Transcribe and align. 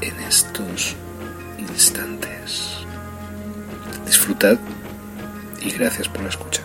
en 0.00 0.20
estos 0.20 0.94
instantes. 1.58 2.84
Disfrutad 4.06 4.58
y 5.60 5.70
gracias 5.70 6.08
por 6.08 6.22
la 6.22 6.28
escucha. 6.28 6.62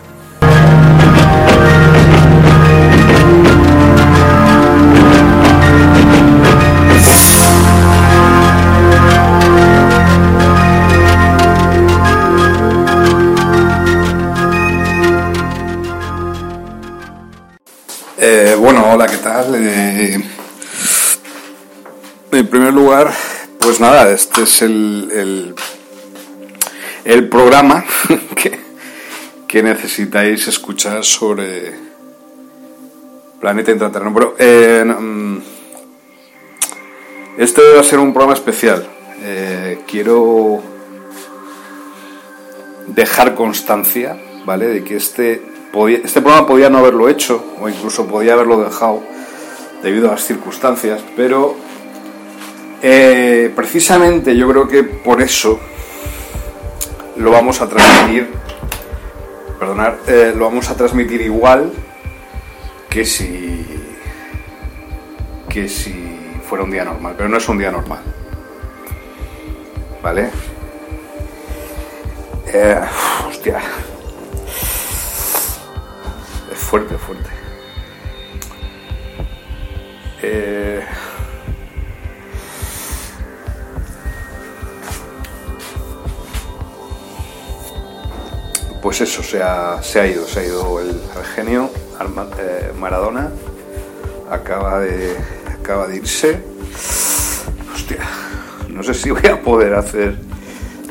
Pues 23.80 23.92
nada, 23.92 24.10
este 24.12 24.42
es 24.42 24.60
el, 24.60 25.54
el, 27.06 27.28
programa 27.30 27.82
que, 28.36 28.60
que, 29.48 29.62
necesitáis 29.62 30.46
escuchar 30.48 31.02
sobre 31.02 31.72
Planeta 33.40 33.70
Intraterreno. 33.70 34.12
Pero 34.12 34.34
eh, 34.38 34.84
mm, 34.84 35.38
este 37.38 37.62
va 37.74 37.80
a 37.80 37.82
ser 37.82 38.00
un 38.00 38.12
programa 38.12 38.34
especial. 38.34 38.86
Eh, 39.22 39.78
quiero 39.88 40.60
dejar 42.86 43.34
constancia, 43.34 44.20
¿vale? 44.44 44.66
De 44.66 44.84
que 44.84 44.96
este 44.96 45.42
este 46.04 46.20
programa 46.20 46.46
podía 46.46 46.68
no 46.68 46.78
haberlo 46.78 47.08
hecho 47.08 47.54
o 47.58 47.68
incluso 47.68 48.06
podía 48.06 48.34
haberlo 48.34 48.62
dejado 48.62 49.02
debido 49.82 50.08
a 50.08 50.12
las 50.12 50.24
circunstancias, 50.26 51.00
pero 51.16 51.69
eh, 52.82 53.52
precisamente 53.54 54.36
yo 54.36 54.48
creo 54.48 54.68
que 54.68 54.82
por 54.82 55.20
eso 55.20 55.60
lo 57.16 57.30
vamos 57.30 57.60
a 57.60 57.68
transmitir, 57.68 58.28
perdonar, 59.58 59.98
eh, 60.06 60.32
lo 60.34 60.46
vamos 60.46 60.70
a 60.70 60.76
transmitir 60.76 61.20
igual 61.20 61.72
que 62.88 63.04
si 63.04 63.66
que 65.48 65.68
si 65.68 66.40
fuera 66.48 66.64
un 66.64 66.70
día 66.70 66.84
normal, 66.84 67.14
pero 67.16 67.28
no 67.28 67.36
es 67.36 67.48
un 67.48 67.58
día 67.58 67.70
normal, 67.70 68.00
¿vale? 70.02 70.30
Eh, 72.52 72.80
hostia, 73.28 73.60
fuerte, 76.54 76.96
fuerte. 76.96 77.30
Eh, 80.22 80.84
pues 88.82 89.00
eso, 89.00 89.22
se 89.22 89.42
ha, 89.42 89.82
se 89.82 90.00
ha 90.00 90.06
ido, 90.06 90.26
se 90.26 90.40
ha 90.40 90.44
ido 90.44 90.80
el, 90.80 91.00
genio 91.34 91.70
eh, 92.38 92.72
Maradona, 92.78 93.30
acaba 94.30 94.80
de, 94.80 95.16
acaba 95.60 95.86
de 95.86 95.96
irse. 95.96 96.42
Hostia, 97.74 97.98
no 98.68 98.82
sé 98.82 98.94
si 98.94 99.10
voy 99.10 99.26
a 99.26 99.40
poder 99.42 99.74
hacer 99.74 100.16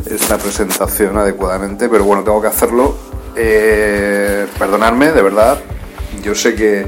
esta 0.05 0.37
presentación 0.37 1.17
adecuadamente, 1.17 1.89
pero 1.89 2.03
bueno, 2.03 2.23
tengo 2.23 2.41
que 2.41 2.47
hacerlo 2.47 2.95
eh, 3.35 4.47
perdonadme, 4.57 5.11
de 5.11 5.21
verdad. 5.21 5.59
Yo 6.21 6.35
sé 6.35 6.55
que 6.55 6.85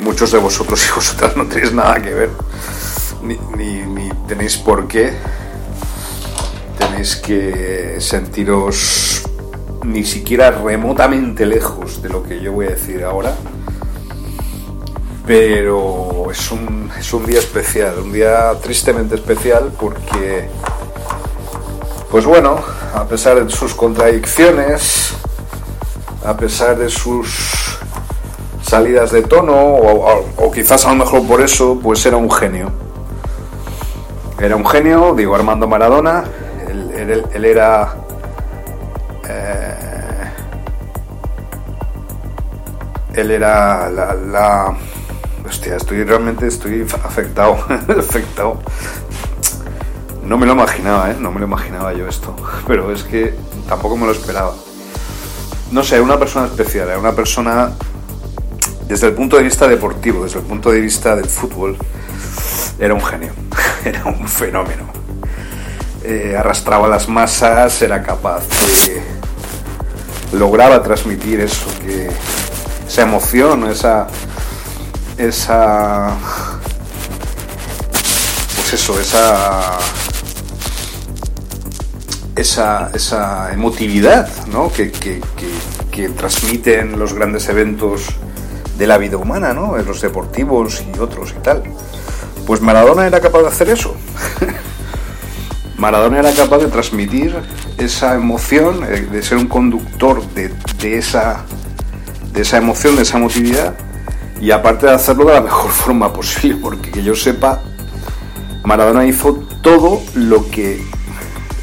muchos 0.00 0.32
de 0.32 0.38
vosotros 0.38 0.84
y 0.88 0.94
vosotras 0.94 1.36
no 1.36 1.46
tenéis 1.46 1.72
nada 1.72 2.00
que 2.00 2.14
ver, 2.14 2.30
ni, 3.22 3.36
ni, 3.56 4.10
tenéis 4.26 4.56
por 4.56 4.88
qué. 4.88 5.12
Tenéis 6.78 7.16
que 7.16 7.96
sentiros 8.00 9.22
ni 9.84 10.04
siquiera 10.04 10.50
remotamente 10.50 11.46
lejos 11.46 12.02
de 12.02 12.08
lo 12.08 12.22
que 12.22 12.40
yo 12.40 12.52
voy 12.52 12.66
a 12.66 12.70
decir 12.70 13.04
ahora. 13.04 13.34
Pero 15.26 16.30
es 16.30 16.50
un, 16.50 16.90
es 16.98 17.12
un 17.12 17.24
día 17.26 17.38
especial, 17.38 17.98
un 17.98 18.12
día 18.12 18.52
tristemente 18.60 19.14
especial 19.14 19.72
porque, 19.78 20.48
pues 22.10 22.24
bueno, 22.24 22.58
a 22.94 23.04
pesar 23.04 23.44
de 23.44 23.50
sus 23.50 23.74
contradicciones, 23.74 25.14
a 26.24 26.36
pesar 26.36 26.76
de 26.76 26.88
sus 26.88 27.78
salidas 28.62 29.10
de 29.12 29.22
tono, 29.22 29.54
o, 29.54 30.50
quizás 30.52 30.84
a 30.86 30.90
lo 30.90 30.96
mejor 30.96 31.26
por 31.26 31.40
eso, 31.40 31.78
pues 31.82 32.04
era 32.06 32.16
un 32.16 32.30
genio. 32.30 32.70
Era 34.40 34.56
un 34.56 34.66
genio, 34.66 35.14
digo 35.14 35.34
Armando 35.34 35.66
Maradona, 35.68 36.24
él, 36.68 37.44
era... 37.44 37.96
él 43.14 43.30
era 43.30 43.90
la, 43.90 44.14
la, 44.14 44.76
Hostia, 45.46 45.76
estoy 45.76 46.04
realmente 46.04 46.46
estoy 46.46 46.86
afectado, 47.04 47.54
afectado. 47.98 48.60
No 50.24 50.38
me 50.38 50.46
lo 50.46 50.52
imaginaba, 50.52 51.10
¿eh? 51.10 51.16
No 51.18 51.30
me 51.32 51.40
lo 51.40 51.46
imaginaba 51.46 51.92
yo 51.92 52.06
esto. 52.06 52.36
Pero 52.66 52.92
es 52.92 53.02
que 53.02 53.34
tampoco 53.68 53.96
me 53.96 54.06
lo 54.06 54.12
esperaba 54.12 54.54
no 55.72 55.82
sé, 55.82 56.00
una 56.00 56.18
persona 56.18 56.46
especial, 56.46 56.88
era 56.88 56.98
una 56.98 57.12
persona 57.12 57.72
desde 58.86 59.06
el 59.06 59.14
punto 59.14 59.38
de 59.38 59.42
vista 59.42 59.66
deportivo, 59.66 60.24
desde 60.24 60.38
el 60.38 60.44
punto 60.44 60.70
de 60.70 60.80
vista 60.80 61.16
del 61.16 61.24
fútbol, 61.24 61.78
era 62.78 62.92
un 62.92 63.02
genio, 63.02 63.32
era 63.84 64.04
un 64.04 64.28
fenómeno. 64.28 64.84
Eh, 66.04 66.36
arrastraba 66.38 66.88
las 66.88 67.08
masas, 67.08 67.80
era 67.80 68.02
capaz 68.02 68.42
de... 68.48 69.02
lograba 70.36 70.82
transmitir 70.82 71.40
eso, 71.40 71.66
que 71.80 72.10
esa 72.92 73.02
emoción, 73.02 73.70
esa... 73.70 74.06
esa... 75.16 76.14
pues 78.54 78.74
eso, 78.74 79.00
esa 79.00 79.78
esa, 82.36 82.90
esa 82.92 83.50
emotividad 83.54 84.28
¿no? 84.48 84.70
que, 84.70 84.90
que, 84.90 85.22
que, 85.90 86.08
transmiten 86.10 86.98
los 86.98 87.14
grandes 87.14 87.48
eventos 87.48 88.08
de 88.76 88.86
la 88.86 88.98
vida 88.98 89.16
humana, 89.16 89.54
¿no? 89.54 89.74
los 89.78 90.02
deportivos 90.02 90.84
y 90.94 90.98
otros 90.98 91.34
y 91.34 91.40
tal. 91.40 91.62
Pues 92.46 92.60
Maradona 92.60 93.06
era 93.06 93.20
capaz 93.20 93.40
de 93.40 93.48
hacer 93.48 93.70
eso. 93.70 93.96
Maradona 95.78 96.18
era 96.18 96.32
capaz 96.32 96.58
de 96.58 96.66
transmitir 96.66 97.34
esa 97.78 98.14
emoción, 98.16 98.84
eh, 98.84 99.08
de 99.10 99.22
ser 99.22 99.38
un 99.38 99.48
conductor 99.48 100.22
de, 100.34 100.52
de, 100.78 100.98
esa, 100.98 101.44
de 102.32 102.42
esa 102.42 102.58
emoción, 102.58 102.96
de 102.96 103.02
esa 103.02 103.18
emotividad, 103.18 103.74
y 104.40 104.50
aparte 104.50 104.86
de 104.86 104.92
hacerlo 104.92 105.26
de 105.26 105.34
la 105.34 105.40
mejor 105.50 105.70
forma 105.70 106.12
posible, 106.12 106.56
porque 106.60 106.90
que 106.90 107.02
yo 107.02 107.14
sepa, 107.14 107.62
Maradona 108.64 109.04
hizo 109.06 109.34
todo 109.62 110.00
lo 110.14 110.48
que 110.50 110.82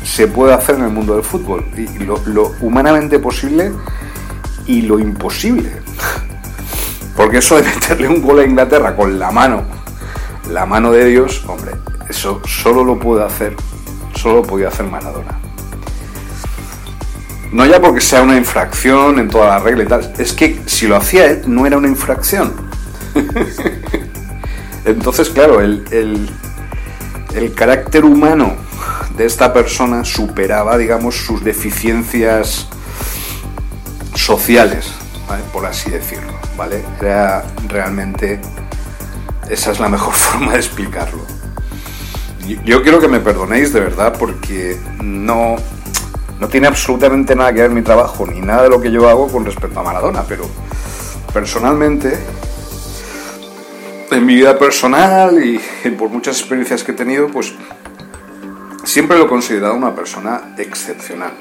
se 0.03 0.27
puede 0.27 0.53
hacer 0.53 0.75
en 0.75 0.85
el 0.85 0.91
mundo 0.91 1.15
del 1.15 1.23
fútbol. 1.23 1.65
Y 1.77 2.03
lo, 2.03 2.21
lo 2.25 2.53
humanamente 2.61 3.19
posible 3.19 3.71
y 4.65 4.81
lo 4.81 4.99
imposible. 4.99 5.71
Porque 7.15 7.37
eso 7.37 7.57
de 7.57 7.63
meterle 7.63 8.07
un 8.07 8.21
gol 8.21 8.39
a 8.39 8.45
Inglaterra 8.45 8.95
con 8.95 9.19
la 9.19 9.31
mano, 9.31 9.63
la 10.49 10.65
mano 10.65 10.91
de 10.91 11.05
Dios, 11.05 11.43
hombre, 11.47 11.71
eso 12.07 12.41
solo 12.45 12.83
lo 12.83 12.97
puede 12.97 13.25
hacer, 13.25 13.55
solo 14.15 14.35
lo 14.35 14.43
podía 14.43 14.69
hacer 14.69 14.85
Maradona. 14.85 15.38
No 17.51 17.65
ya 17.65 17.81
porque 17.81 18.01
sea 18.01 18.21
una 18.21 18.37
infracción 18.37 19.17
en 19.19 19.27
toda 19.27 19.47
la 19.47 19.59
regla 19.59 19.83
y 19.83 19.87
tal, 19.87 20.13
es 20.17 20.33
que 20.33 20.61
si 20.67 20.87
lo 20.87 20.95
hacía 20.95 21.41
no 21.47 21.65
era 21.65 21.77
una 21.77 21.87
infracción. 21.87 22.53
Entonces, 24.85 25.29
claro, 25.29 25.61
el, 25.61 25.83
el, 27.33 27.53
carácter 27.53 28.05
humano 28.05 28.55
de 29.17 29.25
esta 29.25 29.51
persona 29.51 30.05
superaba, 30.05 30.77
digamos, 30.77 31.15
sus 31.15 31.43
deficiencias 31.43 32.67
sociales, 34.15 34.91
por 35.51 35.65
así 35.65 35.89
decirlo, 35.89 36.33
¿vale? 36.55 36.83
Era 36.99 37.43
realmente, 37.67 38.39
esa 39.49 39.71
es 39.71 39.79
la 39.79 39.89
mejor 39.89 40.13
forma 40.15 40.53
de 40.53 40.59
explicarlo. 40.59 41.25
Yo 42.65 42.81
quiero 42.81 42.99
que 42.99 43.07
me 43.07 43.19
perdonéis 43.19 43.73
de 43.73 43.79
verdad 43.79 44.15
porque 44.17 44.79
no, 45.03 45.57
no 46.39 46.47
tiene 46.47 46.67
absolutamente 46.67 47.35
nada 47.35 47.53
que 47.53 47.61
ver 47.61 47.71
mi 47.71 47.81
trabajo 47.81 48.25
ni 48.25 48.39
nada 48.39 48.63
de 48.63 48.69
lo 48.69 48.79
que 48.79 48.91
yo 48.91 49.07
hago 49.09 49.27
con 49.27 49.45
respecto 49.45 49.79
a 49.79 49.83
Maradona, 49.83 50.23
pero 50.27 50.45
personalmente, 51.33 52.17
en 54.11 54.25
mi 54.25 54.35
vida 54.35 54.57
personal 54.57 55.43
y 55.43 55.59
por 55.91 56.09
muchas 56.09 56.39
experiencias 56.39 56.83
que 56.83 56.91
he 56.93 56.95
tenido, 56.95 57.27
pues 57.27 57.53
siempre 58.89 59.17
lo 59.17 59.25
he 59.25 59.27
considerado 59.27 59.75
una 59.75 59.93
persona 59.93 60.55
excepcional, 60.57 61.33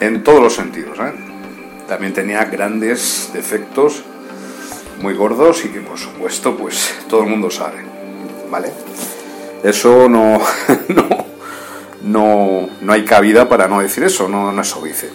en 0.00 0.22
todos 0.22 0.42
los 0.42 0.54
sentidos. 0.54 0.98
¿eh? 0.98 1.12
También 1.88 2.12
tenía 2.12 2.44
grandes 2.44 3.30
defectos 3.32 4.02
muy 5.00 5.14
gordos 5.14 5.64
y 5.64 5.68
que 5.68 5.80
por 5.80 5.98
supuesto 5.98 6.56
pues 6.56 6.94
todo 7.08 7.22
el 7.22 7.30
mundo 7.30 7.50
sabe, 7.50 7.84
¿vale? 8.50 8.72
Eso 9.62 10.08
no, 10.08 10.38
no, 10.88 11.08
no, 12.06 12.68
no 12.80 12.92
hay 12.92 13.04
cabida 13.04 13.48
para 13.48 13.66
no 13.68 13.80
decir 13.80 14.04
eso, 14.04 14.28
no, 14.28 14.52
no 14.52 14.62
eso 14.62 14.80
dice. 14.82 15.10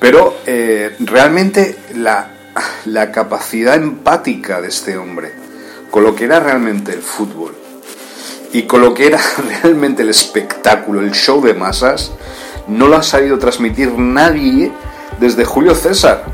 Pero 0.00 0.36
eh, 0.46 0.96
realmente 1.00 1.78
la, 1.94 2.30
la 2.86 3.12
capacidad 3.12 3.76
empática 3.76 4.60
de 4.60 4.68
este 4.68 4.96
hombre 4.96 5.32
con 5.90 6.02
lo 6.02 6.14
que 6.14 6.24
era 6.24 6.40
realmente 6.40 6.92
el 6.92 7.02
fútbol 7.02 7.54
y 8.52 8.62
con 8.62 8.80
lo 8.80 8.94
que 8.94 9.06
era 9.06 9.20
realmente 9.62 10.02
el 10.02 10.08
espectáculo, 10.08 11.00
el 11.00 11.12
show 11.12 11.42
de 11.42 11.54
masas, 11.54 12.12
no 12.66 12.88
lo 12.88 12.96
ha 12.96 13.02
sabido 13.02 13.38
transmitir 13.38 13.92
nadie 13.98 14.72
desde 15.20 15.44
Julio 15.44 15.74
César. 15.74 16.24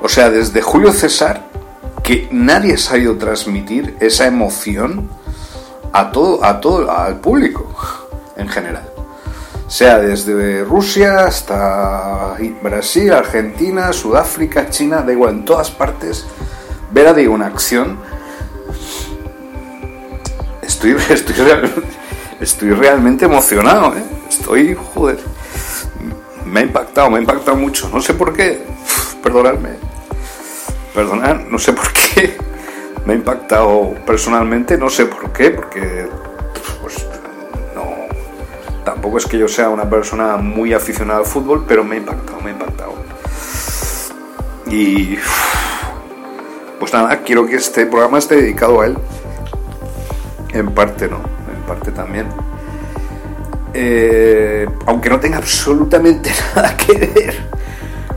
O 0.00 0.08
sea, 0.08 0.30
desde 0.30 0.62
Julio 0.62 0.92
César, 0.92 1.46
que 2.02 2.28
nadie 2.30 2.74
ha 2.74 2.78
sabido 2.78 3.16
transmitir 3.16 3.96
esa 4.00 4.26
emoción 4.26 5.08
a 5.92 6.10
todo, 6.10 6.44
a 6.44 6.60
todo, 6.60 6.90
al 6.90 7.20
público 7.20 7.74
en 8.38 8.48
general. 8.48 8.88
Sea 9.66 9.98
desde 9.98 10.64
Rusia 10.64 11.26
hasta 11.26 12.36
Brasil, 12.62 13.12
Argentina, 13.12 13.92
Sudáfrica, 13.92 14.70
China, 14.70 15.02
da 15.02 15.12
igual, 15.12 15.34
en 15.34 15.44
todas 15.44 15.70
partes, 15.70 16.26
ver 16.90 17.06
a 17.06 17.30
una 17.30 17.46
acción. 17.46 17.98
Estoy, 20.62 20.96
estoy, 21.10 21.34
estoy 22.40 22.70
realmente 22.70 23.26
emocionado, 23.26 23.94
¿eh? 23.94 24.02
Estoy, 24.30 24.74
joder, 24.94 25.18
me 26.46 26.60
ha 26.60 26.62
impactado, 26.62 27.10
me 27.10 27.18
ha 27.18 27.20
impactado 27.20 27.56
mucho. 27.56 27.90
No 27.92 28.00
sé 28.00 28.14
por 28.14 28.32
qué, 28.32 28.64
perdonadme, 29.22 29.70
perdonad, 30.94 31.40
no 31.50 31.58
sé 31.58 31.74
por 31.74 31.92
qué 31.92 32.38
me 33.04 33.12
ha 33.12 33.16
impactado 33.16 33.94
personalmente, 34.06 34.78
no 34.78 34.88
sé 34.88 35.04
por 35.04 35.30
qué, 35.32 35.50
porque 35.50 36.08
tampoco 38.88 39.18
es 39.18 39.26
que 39.26 39.36
yo 39.36 39.48
sea 39.48 39.68
una 39.68 39.88
persona 39.90 40.38
muy 40.38 40.72
aficionada 40.72 41.20
al 41.20 41.26
fútbol, 41.26 41.66
pero 41.68 41.84
me 41.84 41.96
ha 41.96 41.98
impactado, 41.98 42.40
me 42.40 42.50
ha 42.50 42.52
impactado. 42.54 42.94
Y 44.70 45.18
pues 46.78 46.94
nada, 46.94 47.18
quiero 47.18 47.46
que 47.46 47.56
este 47.56 47.84
programa 47.84 48.16
esté 48.16 48.36
dedicado 48.36 48.80
a 48.80 48.86
él. 48.86 48.96
En 50.54 50.70
parte 50.72 51.06
no, 51.06 51.16
en 51.16 51.62
parte 51.66 51.92
también. 51.92 52.28
Eh, 53.74 54.66
aunque 54.86 55.10
no 55.10 55.20
tenga 55.20 55.36
absolutamente 55.36 56.30
nada 56.56 56.74
que 56.74 56.94
ver 56.94 57.34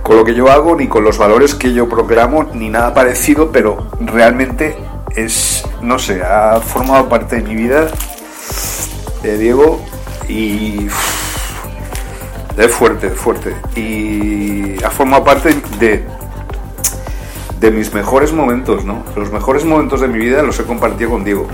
con 0.01 0.15
lo 0.15 0.24
que 0.24 0.34
yo 0.34 0.50
hago, 0.50 0.77
ni 0.77 0.88
con 0.88 1.03
los 1.03 1.17
valores 1.17 1.53
que 1.53 1.74
yo 1.74 1.89
proclamo, 1.89 2.45
ni 2.53 2.69
nada 2.69 2.93
parecido, 2.93 3.51
pero 3.51 3.89
realmente 4.00 4.77
es, 5.17 5.65
no 5.81 6.00
sé, 6.00 6.24
ha 6.24 6.62
formado 6.62 7.10
parte 7.10 7.36
de 7.36 7.41
mi 7.41 7.55
vida. 7.55 7.88
de 9.22 9.38
Diego, 9.38 9.81
y 10.31 10.88
es 12.57 12.71
fuerte, 12.71 13.07
es 13.07 13.13
fuerte. 13.13 13.53
Y 13.75 14.81
ha 14.83 14.89
formado 14.89 15.23
parte 15.23 15.53
de, 15.79 16.05
de 17.59 17.71
mis 17.71 17.93
mejores 17.93 18.31
momentos, 18.31 18.85
¿no? 18.85 19.03
Los 19.15 19.31
mejores 19.31 19.65
momentos 19.65 20.00
de 20.00 20.07
mi 20.07 20.19
vida 20.19 20.41
los 20.41 20.59
he 20.59 20.63
compartido 20.63 21.11
con 21.11 21.25
Diego, 21.25 21.47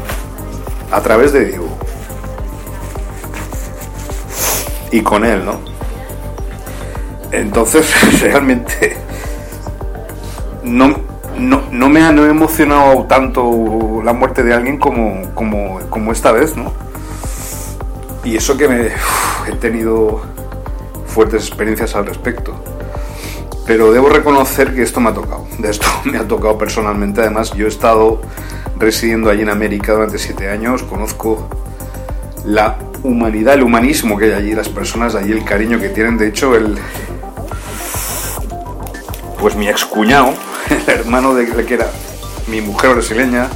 a 0.92 1.02
través 1.02 1.34
de 1.34 1.46
Diego. 1.46 1.68
Y 4.92 5.02
con 5.02 5.26
él, 5.26 5.44
¿no? 5.44 5.60
Entonces, 7.32 7.92
realmente, 8.22 8.96
no, 10.64 10.96
no, 11.40 11.90
me 11.90 12.02
ha 12.04 12.12
no 12.12 12.26
emocionado 12.26 13.06
tanto 13.06 14.02
la 14.04 14.14
muerte 14.14 14.44
de 14.44 14.54
alguien 14.54 14.78
como, 14.78 15.34
como, 15.34 15.80
como 15.90 16.12
esta 16.12 16.32
vez, 16.32 16.56
¿no? 16.56 16.87
Y 18.28 18.36
eso 18.36 18.58
que 18.58 18.68
me, 18.68 18.88
he 19.48 19.56
tenido 19.58 20.22
fuertes 21.08 21.48
experiencias 21.48 21.96
al 21.96 22.06
respecto. 22.06 22.54
Pero 23.66 23.94
debo 23.94 24.10
reconocer 24.10 24.76
que 24.76 24.82
esto 24.82 25.00
me 25.00 25.12
ha 25.12 25.14
tocado. 25.14 25.48
De 25.58 25.70
esto 25.70 25.88
me 26.04 26.18
ha 26.18 26.28
tocado 26.28 26.58
personalmente. 26.58 27.22
Además, 27.22 27.54
yo 27.54 27.68
he 27.68 27.70
estado 27.70 28.20
residiendo 28.78 29.30
allí 29.30 29.44
en 29.44 29.50
América 29.50 29.94
durante 29.94 30.18
siete 30.18 30.50
años. 30.50 30.84
Conozco 30.84 31.48
la 32.44 32.78
humanidad, 33.02 33.54
el 33.54 33.64
humanismo 33.64 34.18
que 34.18 34.26
hay 34.26 34.34
allí, 34.34 34.52
las 34.54 34.68
personas 34.68 35.16
allí, 35.16 35.32
el 35.32 35.46
cariño 35.46 35.80
que 35.80 35.88
tienen. 35.88 36.18
De 36.18 36.28
hecho, 36.28 36.54
el. 36.54 36.78
Pues 39.40 39.56
mi 39.56 39.70
excuñado, 39.70 40.34
el 40.70 40.90
hermano 40.90 41.34
de 41.34 41.46
que 41.66 41.74
era 41.76 41.90
mi 42.48 42.60
mujer 42.60 42.94
brasileña, 42.94 43.48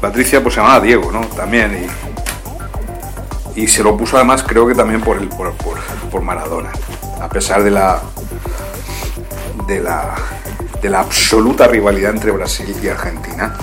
Patricia, 0.00 0.40
pues 0.40 0.54
se 0.54 0.60
llamaba 0.60 0.80
Diego, 0.80 1.10
¿no? 1.10 1.22
También. 1.22 1.88
Y 3.60 3.68
se 3.68 3.82
lo 3.82 3.96
puso 3.96 4.16
además 4.16 4.42
creo 4.46 4.66
que 4.66 4.74
también 4.74 5.02
por, 5.02 5.18
el, 5.18 5.28
por, 5.28 5.52
por, 6.10 6.22
Maradona, 6.22 6.70
a 7.20 7.28
pesar 7.28 7.62
de 7.62 7.70
la, 7.70 8.00
de 9.66 9.80
la, 9.80 10.14
de 10.80 10.88
la 10.88 11.00
absoluta 11.00 11.66
rivalidad 11.66 12.12
entre 12.12 12.30
Brasil 12.30 12.74
y 12.82 12.88
Argentina 12.88 13.54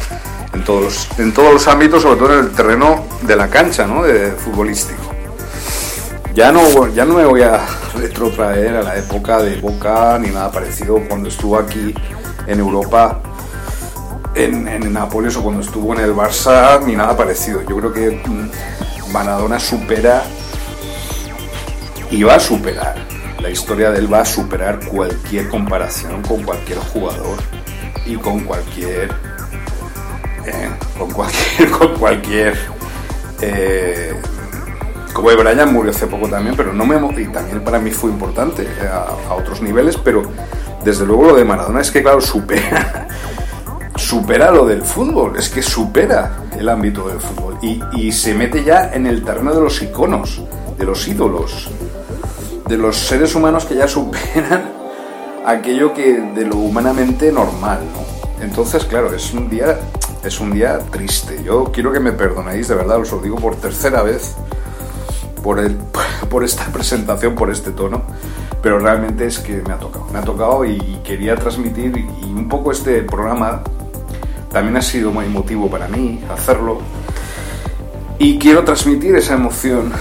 en 0.53 0.63
todos, 0.63 0.83
los, 0.83 1.19
en 1.19 1.33
todos 1.33 1.53
los 1.53 1.67
ámbitos, 1.67 2.03
sobre 2.03 2.17
todo 2.17 2.33
en 2.33 2.45
el 2.45 2.51
terreno 2.51 3.05
de 3.21 3.35
la 3.35 3.47
cancha, 3.47 3.87
¿no? 3.87 4.03
de 4.03 4.31
futbolístico. 4.31 5.01
Ya 6.33 6.51
no, 6.51 6.87
ya 6.89 7.03
no 7.03 7.15
me 7.15 7.25
voy 7.25 7.41
a 7.41 7.65
retrotraer 7.95 8.77
a 8.77 8.83
la 8.83 8.97
época 8.97 9.41
de 9.41 9.59
Boca 9.59 10.19
ni 10.19 10.29
nada 10.29 10.51
parecido 10.51 11.01
cuando 11.07 11.29
estuvo 11.29 11.57
aquí 11.57 11.93
en 12.45 12.59
Europa 12.59 13.19
en, 14.35 14.67
en 14.67 14.93
Nápoles 14.93 15.35
o 15.35 15.43
cuando 15.43 15.61
estuvo 15.61 15.93
en 15.95 16.01
el 16.01 16.13
Barça 16.13 16.83
ni 16.85 16.95
nada 16.95 17.17
parecido. 17.17 17.61
Yo 17.63 17.77
creo 17.77 17.91
que 17.91 18.21
mm, 18.23 18.49
Maradona 19.11 19.59
supera 19.59 20.23
y 22.11 22.23
va 22.23 22.35
a 22.35 22.39
superar. 22.39 22.95
La 23.41 23.49
historia 23.49 23.91
de 23.91 23.99
él 23.99 24.11
va 24.11 24.21
a 24.21 24.25
superar 24.25 24.79
cualquier 24.85 25.47
comparación 25.49 26.21
con 26.23 26.43
cualquier 26.43 26.79
jugador 26.79 27.37
y 28.05 28.15
con 28.15 28.41
cualquier. 28.41 29.11
Eh, 30.45 30.69
con 30.97 31.11
cualquier. 31.11 31.69
Con 31.77 31.97
cualquier. 31.97 32.57
Eh, 33.41 34.13
como 35.13 35.29
Brian 35.35 35.73
murió 35.73 35.91
hace 35.91 36.07
poco 36.07 36.29
también, 36.29 36.55
pero 36.55 36.73
no 36.73 36.85
me. 36.85 36.95
Y 37.21 37.27
también 37.27 37.63
para 37.63 37.79
mí 37.79 37.91
fue 37.91 38.09
importante 38.09 38.63
eh, 38.63 38.89
a 38.89 39.33
otros 39.33 39.61
niveles, 39.61 39.97
pero 39.97 40.23
desde 40.83 41.05
luego 41.05 41.25
lo 41.25 41.35
de 41.35 41.43
Maradona 41.43 41.81
es 41.81 41.91
que, 41.91 42.01
claro, 42.01 42.21
supera. 42.21 43.07
Supera 44.07 44.51
lo 44.51 44.65
del 44.65 44.83
fútbol, 44.83 45.35
es 45.37 45.49
que 45.49 45.61
supera 45.61 46.31
el 46.57 46.69
ámbito 46.69 47.09
del 47.09 47.19
fútbol 47.19 47.57
y, 47.61 48.09
se 48.13 48.33
mete 48.33 48.63
ya 48.63 48.93
en 48.93 49.05
el 49.05 49.21
terreno 49.21 49.53
de 49.53 49.59
los 49.59 49.81
iconos, 49.81 50.43
de 50.77 50.85
los 50.85 51.05
ídolos, 51.09 51.67
de 52.69 52.77
los 52.77 52.95
seres 52.95 53.35
humanos 53.35 53.65
que 53.65 53.75
ya 53.75 53.85
superan 53.85 54.71
aquello 55.45 55.93
que 55.93 56.21
de 56.21 56.45
lo 56.45 56.55
humanamente 56.55 57.33
normal, 57.33 57.81
¿no? 57.81 58.45
Entonces, 58.45 58.85
claro, 58.85 59.13
es 59.13 59.33
un 59.33 59.49
día 59.49 59.77
es 60.23 60.39
un 60.39 60.53
día 60.53 60.79
triste. 60.89 61.43
Yo 61.43 61.65
quiero 61.65 61.91
que 61.91 61.99
me 61.99 62.13
perdonéis, 62.13 62.69
de 62.69 62.75
verdad, 62.75 62.99
os 62.99 63.11
lo 63.11 63.19
digo 63.19 63.35
por 63.35 63.57
tercera 63.57 64.03
vez 64.03 64.35
por, 65.43 65.59
el, 65.59 65.75
por 66.29 66.45
esta 66.45 66.63
presentación, 66.67 67.35
por 67.35 67.51
este 67.51 67.71
tono, 67.71 68.03
pero 68.61 68.79
realmente 68.79 69.25
es 69.25 69.39
que 69.39 69.61
me 69.67 69.73
ha 69.73 69.77
tocado, 69.77 70.07
me 70.13 70.19
ha 70.19 70.23
tocado 70.23 70.63
y 70.63 70.79
quería 71.03 71.35
transmitir 71.35 71.97
y 71.97 72.25
un 72.25 72.47
poco 72.47 72.71
este 72.71 73.01
programa 73.03 73.63
también 74.51 74.77
ha 74.77 74.81
sido 74.81 75.11
muy 75.11 75.25
emotivo 75.25 75.69
para 75.69 75.87
mí 75.87 76.21
hacerlo 76.31 76.79
y 78.19 78.39
quiero 78.39 78.63
transmitir 78.63 79.15
esa 79.15 79.35
emoción 79.35 79.91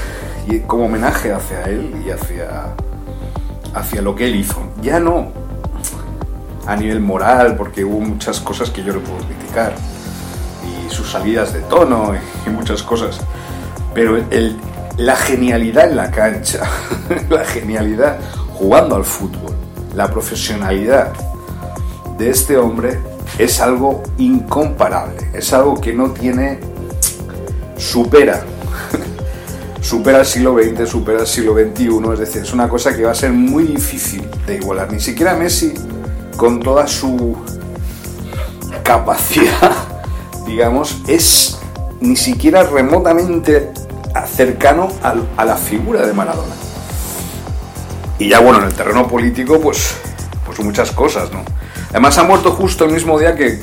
como 0.66 0.86
homenaje 0.86 1.32
hacia 1.32 1.64
él 1.64 2.02
y 2.06 2.10
hacia, 2.10 2.74
hacia 3.74 4.00
lo 4.00 4.14
que 4.14 4.26
él 4.26 4.36
hizo. 4.36 4.62
Ya 4.80 5.00
no 5.00 5.32
a 6.66 6.76
nivel 6.76 7.00
moral, 7.00 7.56
porque 7.56 7.84
hubo 7.84 8.00
muchas 8.00 8.40
cosas 8.40 8.70
que 8.70 8.82
yo 8.82 8.92
le 8.92 8.98
puedo 8.98 9.18
criticar, 9.24 9.74
y 10.64 10.90
sus 10.92 11.10
salidas 11.10 11.52
de 11.52 11.60
tono 11.60 12.12
y, 12.46 12.50
muchas 12.50 12.82
cosas, 12.82 13.20
pero 13.94 14.18
la 14.96 15.16
genialidad 15.16 15.88
en 15.90 15.96
la 15.96 16.10
cancha, 16.10 16.60
la 17.28 17.44
genialidad 17.44 18.18
jugando 18.54 18.96
al 18.96 19.04
fútbol, 19.04 19.54
la 19.94 20.10
profesionalidad 20.10 21.12
de 22.18 22.30
este 22.30 22.56
hombre 22.56 22.98
es 23.38 23.60
algo 23.60 24.02
incomparable, 24.18 25.28
es 25.34 25.52
algo 25.52 25.80
que 25.80 25.92
no 25.92 26.10
tiene, 26.10 26.58
supera, 27.76 28.42
supera 29.80 30.20
el 30.20 30.26
siglo 30.26 30.56
XX, 30.56 30.88
supera 30.88 31.20
el 31.20 31.26
siglo 31.26 31.54
XXI, 31.54 32.12
es 32.12 32.18
decir, 32.18 32.42
es 32.42 32.52
una 32.52 32.68
cosa 32.68 32.96
que 32.96 33.04
va 33.04 33.12
a 33.12 33.14
ser 33.14 33.32
muy 33.32 33.64
difícil 33.64 34.28
de 34.46 34.56
igualar, 34.56 34.92
ni 34.92 35.00
siquiera 35.00 35.34
Messi 35.34 35.74
con 36.36 36.60
toda 36.60 36.86
su 36.86 37.36
capacidad, 38.82 39.72
digamos, 40.46 41.02
es 41.06 41.58
ni 42.00 42.16
siquiera 42.16 42.62
remotamente 42.62 43.72
cercano 44.24 44.88
a, 45.02 45.44
la 45.44 45.56
figura 45.56 46.06
de 46.06 46.12
Maradona. 46.12 46.54
Y 48.18 48.30
ya 48.30 48.40
bueno, 48.40 48.60
en 48.60 48.66
el 48.66 48.74
terreno 48.74 49.06
político, 49.06 49.60
pues, 49.60 49.96
pues 50.46 50.58
muchas 50.60 50.90
cosas, 50.92 51.30
¿no? 51.30 51.44
Además 51.96 52.18
ha 52.18 52.24
muerto 52.24 52.52
justo 52.52 52.84
el 52.84 52.92
mismo 52.92 53.18
día 53.18 53.34
que, 53.34 53.58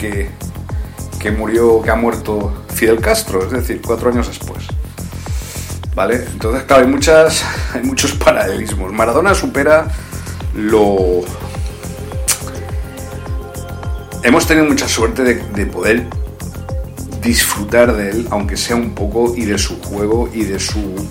que, 1.20 1.32
murió, 1.32 1.84
que 1.84 1.92
ha 1.92 1.96
muerto 1.96 2.66
Fidel 2.74 3.00
Castro, 3.00 3.46
es 3.46 3.52
decir, 3.52 3.80
cuatro 3.86 4.10
años 4.10 4.28
después. 4.28 4.66
¿Vale? 5.94 6.16
Entonces, 6.32 6.64
claro, 6.64 6.82
hay, 6.82 6.90
muchas, 6.90 7.46
hay 7.76 7.84
muchos 7.84 8.14
paralelismos. 8.26 8.92
Maradona 8.92 9.36
supera 9.36 9.86
lo... 10.56 11.22
Hemos 14.24 14.48
tenido 14.48 14.66
mucha 14.66 14.88
suerte 14.88 15.22
de, 15.22 15.36
de 15.36 15.68
poder 15.68 16.08
disfrutar 17.22 17.96
de 17.96 18.10
él, 18.10 18.28
aunque 18.32 18.58
sea 18.58 18.76
un 18.76 18.96
poco, 18.96 19.36
y 19.36 19.46
de 19.46 19.60
su 19.60 19.80
juego 19.80 20.28
y 20.34 20.46
de 20.46 20.60
su... 20.60 21.08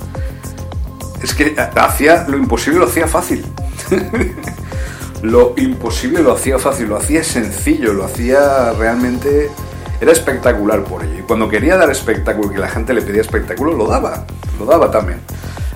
Es 1.23 1.35
que 1.35 1.55
hacía 1.57 2.27
lo 2.27 2.37
imposible, 2.37 2.81
lo 2.81 2.87
hacía 2.87 3.07
fácil. 3.07 3.47
lo 5.23 5.55
imposible 5.57 6.23
lo 6.23 6.33
hacía 6.33 6.59
fácil, 6.59 6.89
lo 6.89 6.97
hacía 6.97 7.25
sencillo, 7.25 7.93
lo 7.93 8.05
hacía 8.05 8.73
realmente... 8.73 9.51
Era 10.01 10.11
espectacular 10.11 10.83
por 10.83 11.05
ello. 11.05 11.21
Y 11.21 11.23
cuando 11.23 11.49
quería 11.49 11.77
dar 11.77 11.89
espectáculo, 11.89 12.51
que 12.51 12.59
la 12.59 12.69
gente 12.69 12.93
le 12.93 13.03
pedía 13.03 13.21
espectáculo, 13.21 13.75
lo 13.75 13.87
daba, 13.87 14.27
lo 14.59 14.67
daba 14.67 14.91
también. 14.91 15.21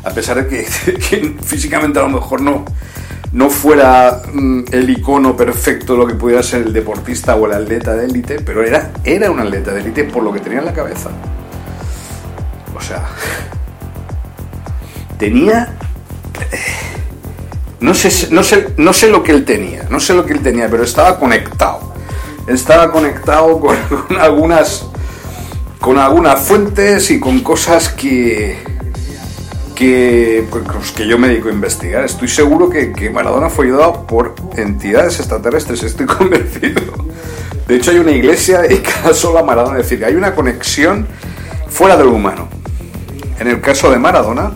A 0.03 0.11
pesar 0.11 0.45
de 0.45 0.49
que, 0.49 0.65
físicamente 1.45 2.01
a 2.01 2.03
lo 2.03 2.09
mejor 2.09 2.41
no, 2.41 2.65
no 3.31 3.49
fuera 3.51 4.23
mm, 4.33 4.65
el 4.73 4.91
icono 4.91 5.37
perfecto 5.37 5.97
lo 5.97 6.09
que 6.09 6.15
pudiera 6.15 6.43
ser 6.43 6.63
el 6.63 6.73
deportista 6.73 7.37
o 7.37 7.47
el 7.47 7.53
atleta 7.53 7.95
de 7.95 8.07
élite, 8.07 8.41
pero 8.41 8.65
era, 8.65 8.91
era 9.05 9.31
un 9.31 9.39
atleta 9.39 9.73
de 9.73 9.81
élite 9.81 10.03
por 10.03 10.25
lo 10.25 10.33
que 10.33 10.41
tenía 10.41 10.59
en 10.59 10.65
la 10.65 10.73
cabeza. 10.73 11.11
O 12.77 12.81
sea, 12.81 13.07
tenía 15.19 15.77
no 17.87 17.95
sé, 17.95 18.29
no, 18.33 18.43
sé, 18.43 18.75
no 18.79 18.93
sé 18.93 19.09
lo 19.09 19.23
que 19.23 19.31
él 19.31 19.45
tenía, 19.45 19.85
no 19.89 20.01
sé 20.01 20.13
lo 20.13 20.27
que 20.27 20.33
él 20.33 20.41
tenía, 20.41 20.69
pero 20.69 20.83
estaba 20.83 21.21
conectado. 21.21 21.95
Estaba 22.49 22.91
conectado 22.91 23.61
con, 23.61 23.77
algunas 24.21 24.87
con 25.81 25.97
algunas 25.97 26.41
fuentes 26.41 27.13
y 27.13 27.21
con 27.21 27.45
cosas 27.45 27.91
que, 27.91 28.59
que, 29.77 30.45
pues, 30.51 30.91
que 30.91 31.07
yo 31.07 31.17
me 31.17 31.29
dedico 31.29 31.49
a 31.49 31.53
investigar. 31.53 32.05
Estoy 32.05 32.27
seguro 32.27 32.69
que, 32.69 32.93
que, 32.93 33.09
Maradona 33.09 33.51
fue 33.51 33.67
ayudado 33.67 34.05
por 34.05 34.35
entidades 34.57 35.21
extraterrestres, 35.21 35.85
estoy 35.85 36.07
convencido. 36.19 36.93
De 37.69 37.77
hecho, 37.77 37.93
hay 37.93 37.99
una 37.99 38.11
iglesia 38.11 38.63
dedicada 38.63 39.15
solo 39.15 39.39
a 39.39 39.45
Maradona, 39.45 39.79
es 39.79 39.89
decir, 39.89 40.05
hay 40.05 40.17
una 40.17 40.35
conexión 40.35 41.07
fuera 41.69 41.97
de 41.97 42.03
lo 42.03 42.11
humano. 42.11 42.49
En 43.39 43.47
el 43.47 43.61
caso 43.61 43.93
de 43.93 43.99
Maradona, 44.01 44.55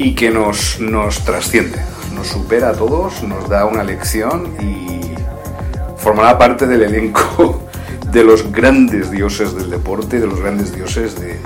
y 0.00 0.14
que 0.14 0.30
nos, 0.30 0.80
nos 0.80 1.24
trasciende, 1.26 1.78
nos 2.14 2.28
supera 2.28 2.70
a 2.70 2.72
todos, 2.72 3.22
nos 3.22 3.50
da 3.50 3.66
una 3.66 3.84
lección 3.84 4.48
y 4.58 5.14
formará 5.98 6.38
parte 6.38 6.66
del 6.66 6.82
elenco 6.82 7.68
de 8.10 8.24
los 8.24 8.50
grandes 8.50 9.10
dioses 9.10 9.54
del 9.54 9.68
deporte, 9.68 10.18
de 10.18 10.26
los 10.26 10.40
grandes 10.40 10.74
dioses 10.74 11.20
de 11.20 11.38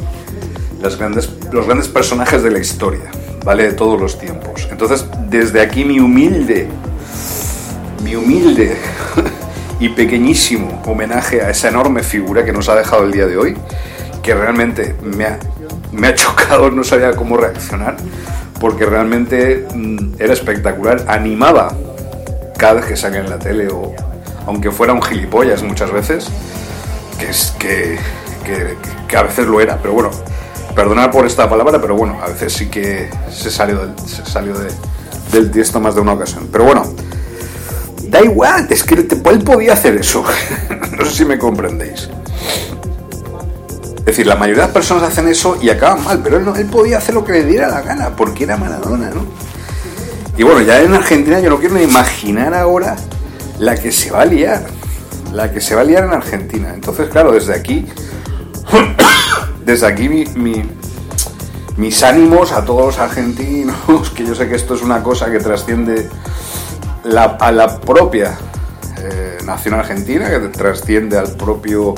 las 0.80 0.96
grandes, 0.96 1.30
los 1.50 1.66
grandes 1.66 1.88
personajes 1.88 2.44
de 2.44 2.52
la 2.52 2.60
historia, 2.60 3.10
¿vale? 3.44 3.64
De 3.64 3.72
todos 3.72 4.00
los 4.00 4.20
tiempos. 4.20 4.68
Entonces, 4.70 5.04
desde 5.28 5.60
aquí 5.60 5.84
mi 5.84 5.98
humilde, 5.98 6.68
mi 8.04 8.14
humilde 8.14 8.76
y 9.80 9.88
pequeñísimo 9.88 10.80
homenaje 10.86 11.42
a 11.42 11.50
esa 11.50 11.70
enorme 11.70 12.04
figura 12.04 12.44
que 12.44 12.52
nos 12.52 12.68
ha 12.68 12.76
dejado 12.76 13.02
el 13.02 13.10
día 13.10 13.26
de 13.26 13.36
hoy, 13.36 13.56
que 14.22 14.32
realmente 14.32 14.94
me 15.02 15.24
ha, 15.24 15.40
me 15.90 16.06
ha 16.06 16.14
chocado, 16.14 16.70
no 16.70 16.84
sabía 16.84 17.16
cómo 17.16 17.36
reaccionar 17.36 17.96
porque 18.60 18.86
realmente 18.86 19.66
mm, 19.74 20.14
era 20.18 20.32
espectacular, 20.32 21.04
animaba 21.08 21.74
cada 22.56 22.74
vez 22.74 22.86
que 22.86 22.96
salía 22.96 23.20
en 23.20 23.30
la 23.30 23.38
tele, 23.38 23.68
o 23.68 23.92
aunque 24.46 24.70
fuera 24.70 24.92
un 24.92 25.02
gilipollas 25.02 25.62
muchas 25.62 25.90
veces, 25.90 26.28
que, 27.18 27.30
es, 27.30 27.54
que, 27.58 27.98
que, 29.08 29.16
a 29.16 29.22
veces 29.22 29.46
lo 29.46 29.60
era, 29.60 29.78
pero 29.78 29.94
bueno, 29.94 30.10
perdonad 30.74 31.10
por 31.10 31.26
esta 31.26 31.48
palabra, 31.48 31.80
pero 31.80 31.96
bueno, 31.96 32.18
a 32.22 32.28
veces 32.28 32.52
sí 32.52 32.68
que 32.68 33.08
se 33.30 33.50
salió 33.50 33.78
del, 33.78 33.98
se 34.08 34.24
salió 34.24 34.54
del 35.32 35.50
tiesto 35.50 35.80
más 35.80 35.94
de 35.94 36.00
una 36.00 36.12
ocasión. 36.12 36.48
Pero 36.50 36.64
bueno, 36.64 36.84
da 38.08 38.22
igual, 38.22 38.66
es 38.70 38.82
que 38.82 38.94
él 38.94 39.42
podía 39.44 39.72
hacer 39.72 39.96
eso, 39.96 40.24
no 40.98 41.04
sé 41.04 41.10
si 41.10 41.24
me 41.24 41.38
comprendéis. 41.38 42.08
Es 44.04 44.18
decir, 44.18 44.26
la 44.26 44.36
mayoría 44.36 44.64
de 44.64 44.66
las 44.66 44.74
personas 44.74 45.02
hacen 45.02 45.28
eso 45.28 45.56
y 45.62 45.70
acaban 45.70 46.04
mal, 46.04 46.20
pero 46.22 46.36
él, 46.36 46.44
no, 46.44 46.52
podía 46.70 46.98
hacer 46.98 47.14
lo 47.14 47.24
que 47.24 47.32
le 47.32 47.44
diera 47.44 47.68
la 47.68 47.80
gana, 47.80 48.10
porque 48.14 48.44
era 48.44 48.58
Maradona, 48.58 49.08
¿no? 49.08 49.24
Y 50.36 50.42
bueno, 50.42 50.60
ya 50.60 50.82
en 50.82 50.92
Argentina 50.92 51.40
yo 51.40 51.48
no 51.48 51.58
quiero 51.58 51.76
ni 51.76 51.84
imaginar 51.84 52.52
ahora 52.52 52.96
la 53.58 53.76
que 53.76 53.90
se 53.90 54.10
va 54.10 54.20
a 54.20 54.24
liar, 54.26 54.66
la 55.32 55.50
que 55.50 55.62
se 55.62 55.74
va 55.74 55.80
a 55.80 55.84
liar 55.84 56.04
en 56.04 56.12
Argentina. 56.12 56.74
Entonces, 56.74 57.08
claro, 57.08 57.32
desde 57.32 57.54
aquí, 57.54 57.86
desde 59.64 59.86
aquí 59.86 60.10
mis 61.78 62.02
ánimos 62.02 62.52
a 62.52 62.62
todos 62.62 62.84
los 62.84 62.98
argentinos, 62.98 64.10
que 64.14 64.26
yo 64.26 64.34
sé 64.34 64.48
que 64.48 64.56
esto 64.56 64.74
es 64.74 64.82
una 64.82 65.02
cosa 65.02 65.30
que 65.30 65.38
trasciende 65.38 66.10
a 67.40 67.52
la 67.52 67.80
propia 67.80 68.36
eh, 68.98 69.38
nación 69.46 69.74
argentina, 69.74 70.28
que 70.28 70.40
trasciende 70.48 71.16
al 71.16 71.30
propio 71.36 71.94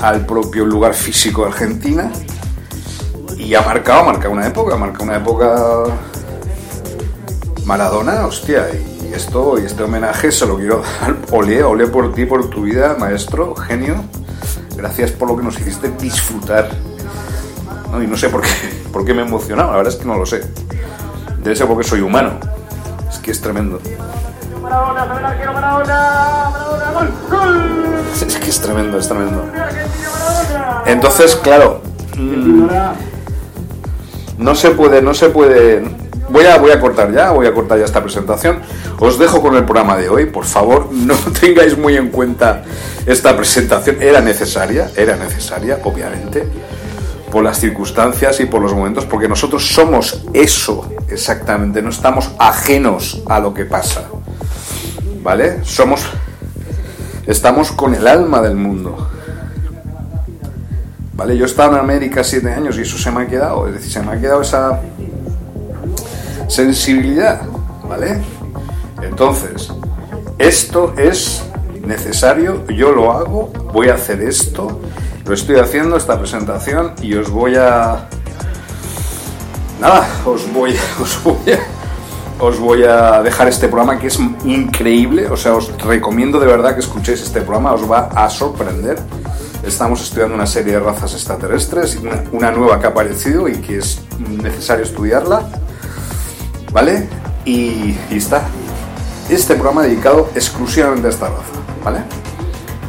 al 0.00 0.24
propio 0.26 0.64
lugar 0.64 0.94
físico 0.94 1.42
de 1.42 1.48
Argentina. 1.48 2.10
Y 3.36 3.54
ha 3.54 3.62
marcado, 3.62 4.00
ha 4.00 4.04
marcado 4.04 4.32
una 4.32 4.46
época, 4.46 4.74
ha 4.74 4.78
marcado 4.78 5.04
una 5.04 5.16
época 5.16 5.84
Maradona, 7.70 8.26
hostia, 8.26 8.66
y 8.72 9.14
esto, 9.14 9.56
y 9.60 9.64
este 9.64 9.84
homenaje 9.84 10.32
se 10.32 10.44
lo 10.44 10.56
quiero 10.56 10.82
dar, 11.00 11.16
olé, 11.30 11.62
olé 11.62 11.86
por 11.86 12.12
ti, 12.12 12.26
por 12.26 12.50
tu 12.50 12.62
vida, 12.62 12.96
maestro, 12.98 13.54
genio, 13.54 14.04
gracias 14.76 15.12
por 15.12 15.28
lo 15.28 15.36
que 15.36 15.44
nos 15.44 15.58
hiciste 15.60 15.88
disfrutar, 15.90 16.68
y 18.02 18.06
no 18.08 18.16
sé 18.16 18.28
por 18.28 18.40
qué, 18.40 18.48
por 18.92 19.04
qué 19.04 19.14
me 19.14 19.22
he 19.22 19.24
emocionado, 19.24 19.70
la 19.70 19.76
verdad 19.76 19.92
es 19.92 20.00
que 20.00 20.06
no 20.06 20.16
lo 20.16 20.26
sé, 20.26 20.42
debe 21.42 21.54
ser 21.54 21.68
porque 21.68 21.86
soy 21.86 22.00
humano, 22.00 22.40
es 23.08 23.18
que 23.18 23.30
es 23.30 23.40
tremendo. 23.40 23.80
Es 28.26 28.36
que 28.36 28.50
es 28.50 28.60
tremendo, 28.60 28.98
es 28.98 29.08
tremendo. 29.08 29.44
Entonces, 30.86 31.36
claro, 31.36 31.82
mm, 32.16 32.68
no 34.38 34.54
se 34.54 34.70
puede, 34.70 35.02
no 35.02 35.14
se 35.14 35.30
puede. 35.30 35.82
Voy 36.28 36.44
a, 36.46 36.58
voy 36.58 36.70
a 36.70 36.80
cortar 36.80 37.12
ya, 37.12 37.30
voy 37.30 37.46
a 37.46 37.54
cortar 37.54 37.78
ya 37.78 37.84
esta 37.84 38.02
presentación. 38.02 38.60
Os 39.00 39.18
dejo 39.18 39.42
con 39.42 39.56
el 39.56 39.64
programa 39.64 39.96
de 39.96 40.08
hoy. 40.08 40.26
Por 40.26 40.44
favor, 40.44 40.88
no 40.92 41.14
tengáis 41.40 41.76
muy 41.76 41.96
en 41.96 42.10
cuenta 42.10 42.62
esta 43.06 43.36
presentación. 43.36 44.00
Era 44.00 44.20
necesaria, 44.20 44.90
era 44.96 45.16
necesaria, 45.16 45.78
obviamente, 45.82 46.46
por 47.32 47.42
las 47.42 47.58
circunstancias 47.58 48.40
y 48.40 48.46
por 48.46 48.60
los 48.60 48.74
momentos, 48.74 49.06
porque 49.06 49.28
nosotros 49.28 49.66
somos 49.66 50.24
eso 50.32 50.88
exactamente. 51.08 51.82
No 51.82 51.90
estamos 51.90 52.30
ajenos 52.38 53.22
a 53.26 53.40
lo 53.40 53.52
que 53.52 53.64
pasa. 53.64 54.04
¿Vale? 55.22 55.64
Somos. 55.64 56.02
Estamos 57.26 57.72
con 57.72 57.94
el 57.94 58.06
alma 58.06 58.40
del 58.40 58.56
mundo. 58.56 59.10
¿vale? 61.20 61.36
Yo 61.36 61.44
he 61.44 61.46
estado 61.46 61.72
en 61.72 61.80
América 61.80 62.24
siete 62.24 62.50
años 62.50 62.78
y 62.78 62.80
eso 62.80 62.96
se 62.96 63.10
me 63.10 63.22
ha 63.22 63.26
quedado, 63.26 63.68
es 63.68 63.74
decir, 63.74 63.92
se 63.92 64.00
me 64.00 64.12
ha 64.12 64.18
quedado 64.18 64.40
esa 64.40 64.80
sensibilidad, 66.48 67.42
¿vale? 67.86 68.22
Entonces, 69.02 69.70
esto 70.38 70.94
es 70.96 71.44
necesario, 71.84 72.66
yo 72.68 72.92
lo 72.92 73.12
hago, 73.12 73.52
voy 73.70 73.90
a 73.90 73.96
hacer 73.96 74.22
esto, 74.22 74.80
lo 75.26 75.34
estoy 75.34 75.56
haciendo, 75.56 75.98
esta 75.98 76.18
presentación, 76.18 76.94
y 77.02 77.14
os 77.14 77.28
voy 77.28 77.54
a... 77.56 78.08
Nada, 79.78 80.08
os 80.24 80.50
voy, 80.50 80.74
os 81.02 81.22
voy 81.22 81.52
a 81.52 81.79
os 82.40 82.58
voy 82.58 82.84
a 82.84 83.22
dejar 83.22 83.48
este 83.48 83.68
programa 83.68 83.98
que 83.98 84.06
es 84.06 84.18
increíble, 84.44 85.28
o 85.28 85.36
sea, 85.36 85.54
os 85.54 85.76
recomiendo 85.82 86.40
de 86.40 86.46
verdad 86.46 86.74
que 86.74 86.80
escuchéis 86.80 87.20
este 87.22 87.42
programa, 87.42 87.74
os 87.74 87.90
va 87.90 88.08
a 88.14 88.28
sorprender. 88.30 88.98
Estamos 89.62 90.00
estudiando 90.00 90.34
una 90.34 90.46
serie 90.46 90.72
de 90.72 90.80
razas 90.80 91.12
extraterrestres, 91.12 91.98
una, 92.32 92.50
nueva 92.50 92.80
que 92.80 92.86
ha 92.86 92.90
aparecido 92.90 93.46
y 93.46 93.56
que 93.56 93.78
es 93.78 94.00
necesario 94.18 94.84
estudiarla, 94.84 95.48
¿vale? 96.72 97.08
Y, 97.44 97.94
y 98.10 98.16
está. 98.16 98.42
Este 99.28 99.54
programa 99.54 99.82
dedicado 99.82 100.30
exclusivamente 100.34 101.08
a 101.08 101.10
esta 101.10 101.28
raza, 101.28 101.42
¿vale? 101.84 102.00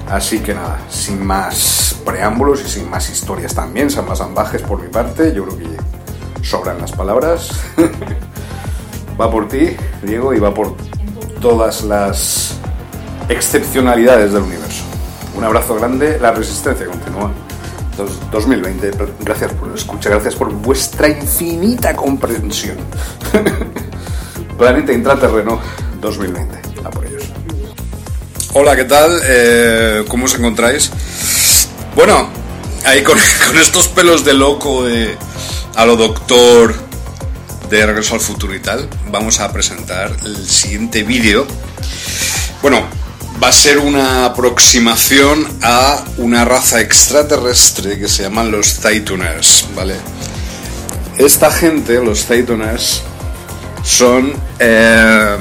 Así 0.09 0.39
que 0.39 0.53
nada, 0.53 0.79
sin 0.89 1.25
más 1.25 1.97
preámbulos 2.05 2.61
y 2.65 2.69
sin 2.69 2.89
más 2.89 3.09
historias 3.09 3.53
también, 3.53 3.89
sin 3.89 4.05
más 4.05 4.21
ambajes 4.21 4.61
por 4.61 4.81
mi 4.81 4.87
parte, 4.87 5.33
yo 5.33 5.43
creo 5.45 5.57
que 5.57 6.45
sobran 6.45 6.79
las 6.79 6.93
palabras. 6.93 7.51
va 9.21 9.29
por 9.29 9.47
ti, 9.47 9.75
Diego, 10.01 10.33
y 10.33 10.39
va 10.39 10.51
por 10.51 10.75
todas 11.39 11.83
las 11.83 12.55
excepcionalidades 13.29 14.33
del 14.33 14.41
universo. 14.41 14.83
Un 15.35 15.43
abrazo 15.43 15.75
grande, 15.75 16.17
la 16.19 16.31
resistencia 16.31 16.87
continúa. 16.87 17.31
2020, 18.31 18.91
gracias 19.19 19.53
por 19.53 19.71
escuchar, 19.75 20.13
gracias 20.13 20.33
por 20.33 20.51
vuestra 20.51 21.07
infinita 21.07 21.95
comprensión. 21.95 22.77
Planeta 24.57 24.91
Intraterreno 24.91 25.59
2020, 25.99 26.59
a 26.83 26.89
por 26.89 27.05
ellos. 27.05 27.23
Hola, 28.53 28.75
¿qué 28.75 28.85
tal? 28.85 29.21
Eh, 29.23 30.03
¿Cómo 30.07 30.25
os 30.25 30.33
encontráis? 30.33 30.91
Bueno, 31.95 32.27
ahí 32.85 33.03
con, 33.03 33.19
con 33.47 33.57
estos 33.59 33.87
pelos 33.89 34.25
de 34.25 34.33
loco 34.33 34.83
de 34.85 35.15
a 35.75 35.85
lo 35.85 35.95
doctor 35.95 36.90
de 37.71 37.85
Regreso 37.85 38.15
al 38.15 38.19
Futuro 38.19 38.53
y 38.53 38.59
tal, 38.59 38.87
vamos 39.09 39.39
a 39.39 39.51
presentar 39.51 40.13
el 40.25 40.45
siguiente 40.45 41.03
vídeo. 41.03 41.47
Bueno, 42.61 42.85
va 43.41 43.47
a 43.47 43.51
ser 43.53 43.79
una 43.79 44.25
aproximación 44.25 45.47
a 45.61 46.03
una 46.17 46.43
raza 46.43 46.81
extraterrestre 46.81 47.97
que 47.97 48.09
se 48.09 48.23
llaman 48.23 48.51
los 48.51 48.81
Titaners, 48.81 49.67
¿vale? 49.73 49.95
Esta 51.17 51.49
gente, 51.49 52.03
los 52.03 52.25
Titaners, 52.25 53.03
son... 53.83 54.33
Eh, 54.59 55.37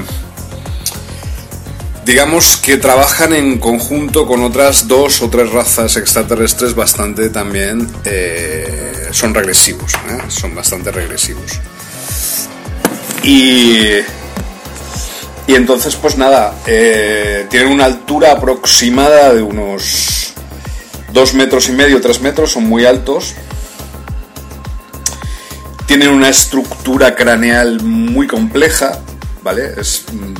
digamos 2.05 2.55
que 2.57 2.77
trabajan 2.77 3.33
en 3.33 3.59
conjunto 3.59 4.25
con 4.25 4.41
otras 4.41 4.87
dos 4.87 5.21
o 5.21 5.29
tres 5.29 5.51
razas 5.51 5.97
extraterrestres 5.97 6.75
bastante 6.75 7.29
también 7.29 7.87
eh, 8.05 9.09
son 9.11 9.33
regresivos, 9.33 9.93
¿eh? 10.09 10.17
son 10.29 10.55
bastante 10.55 10.91
regresivos. 10.91 11.59
Y, 13.23 13.99
y 15.47 15.55
entonces, 15.55 15.95
pues 15.95 16.17
nada, 16.17 16.55
eh, 16.65 17.45
tienen 17.49 17.71
una 17.71 17.85
altura 17.85 18.31
aproximada 18.31 19.33
de 19.33 19.41
unos 19.41 20.33
dos 21.13 21.33
metros 21.33 21.69
y 21.69 21.73
medio, 21.73 22.01
tres 22.01 22.21
metros, 22.21 22.51
son 22.51 22.63
muy 22.63 22.85
altos. 22.85 23.35
Tienen 25.85 26.09
una 26.09 26.29
estructura 26.29 27.15
craneal 27.15 27.81
muy 27.81 28.25
compleja, 28.25 28.99
¿vale? 29.43 29.73
Es, 29.77 30.05
mm, 30.11 30.33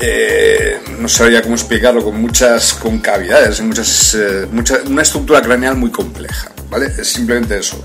eh, 0.00 0.80
no 0.98 1.08
sabría 1.08 1.42
cómo 1.42 1.54
explicarlo, 1.54 2.02
con 2.02 2.20
muchas 2.20 2.74
concavidades, 2.74 3.60
muchas, 3.60 4.14
eh, 4.14 4.48
una 4.86 5.02
estructura 5.02 5.42
craneal 5.42 5.76
muy 5.76 5.90
compleja, 5.90 6.50
¿vale? 6.70 6.86
Es 6.98 7.08
simplemente 7.08 7.58
eso 7.58 7.80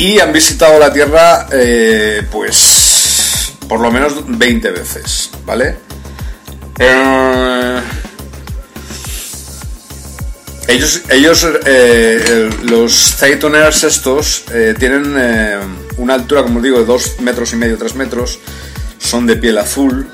y 0.00 0.18
han 0.18 0.32
visitado 0.32 0.78
la 0.78 0.90
Tierra 0.90 1.46
eh, 1.52 2.26
pues 2.32 3.52
por 3.68 3.80
lo 3.80 3.90
menos 3.90 4.14
20 4.26 4.70
veces, 4.70 5.30
¿vale? 5.44 5.76
Eh, 6.78 7.80
ellos, 10.68 11.02
ellos 11.10 11.46
eh, 11.66 12.48
los 12.62 13.16
Titaners 13.20 13.84
estos 13.84 14.44
tienen 14.78 15.14
una 15.98 16.14
altura, 16.14 16.44
como 16.44 16.62
digo, 16.62 16.78
de 16.78 16.86
2 16.86 17.20
metros 17.20 17.52
y 17.52 17.56
medio, 17.56 17.76
3 17.76 17.94
metros, 17.96 18.40
son 18.98 19.26
de 19.26 19.36
piel 19.36 19.58
azul, 19.58 20.08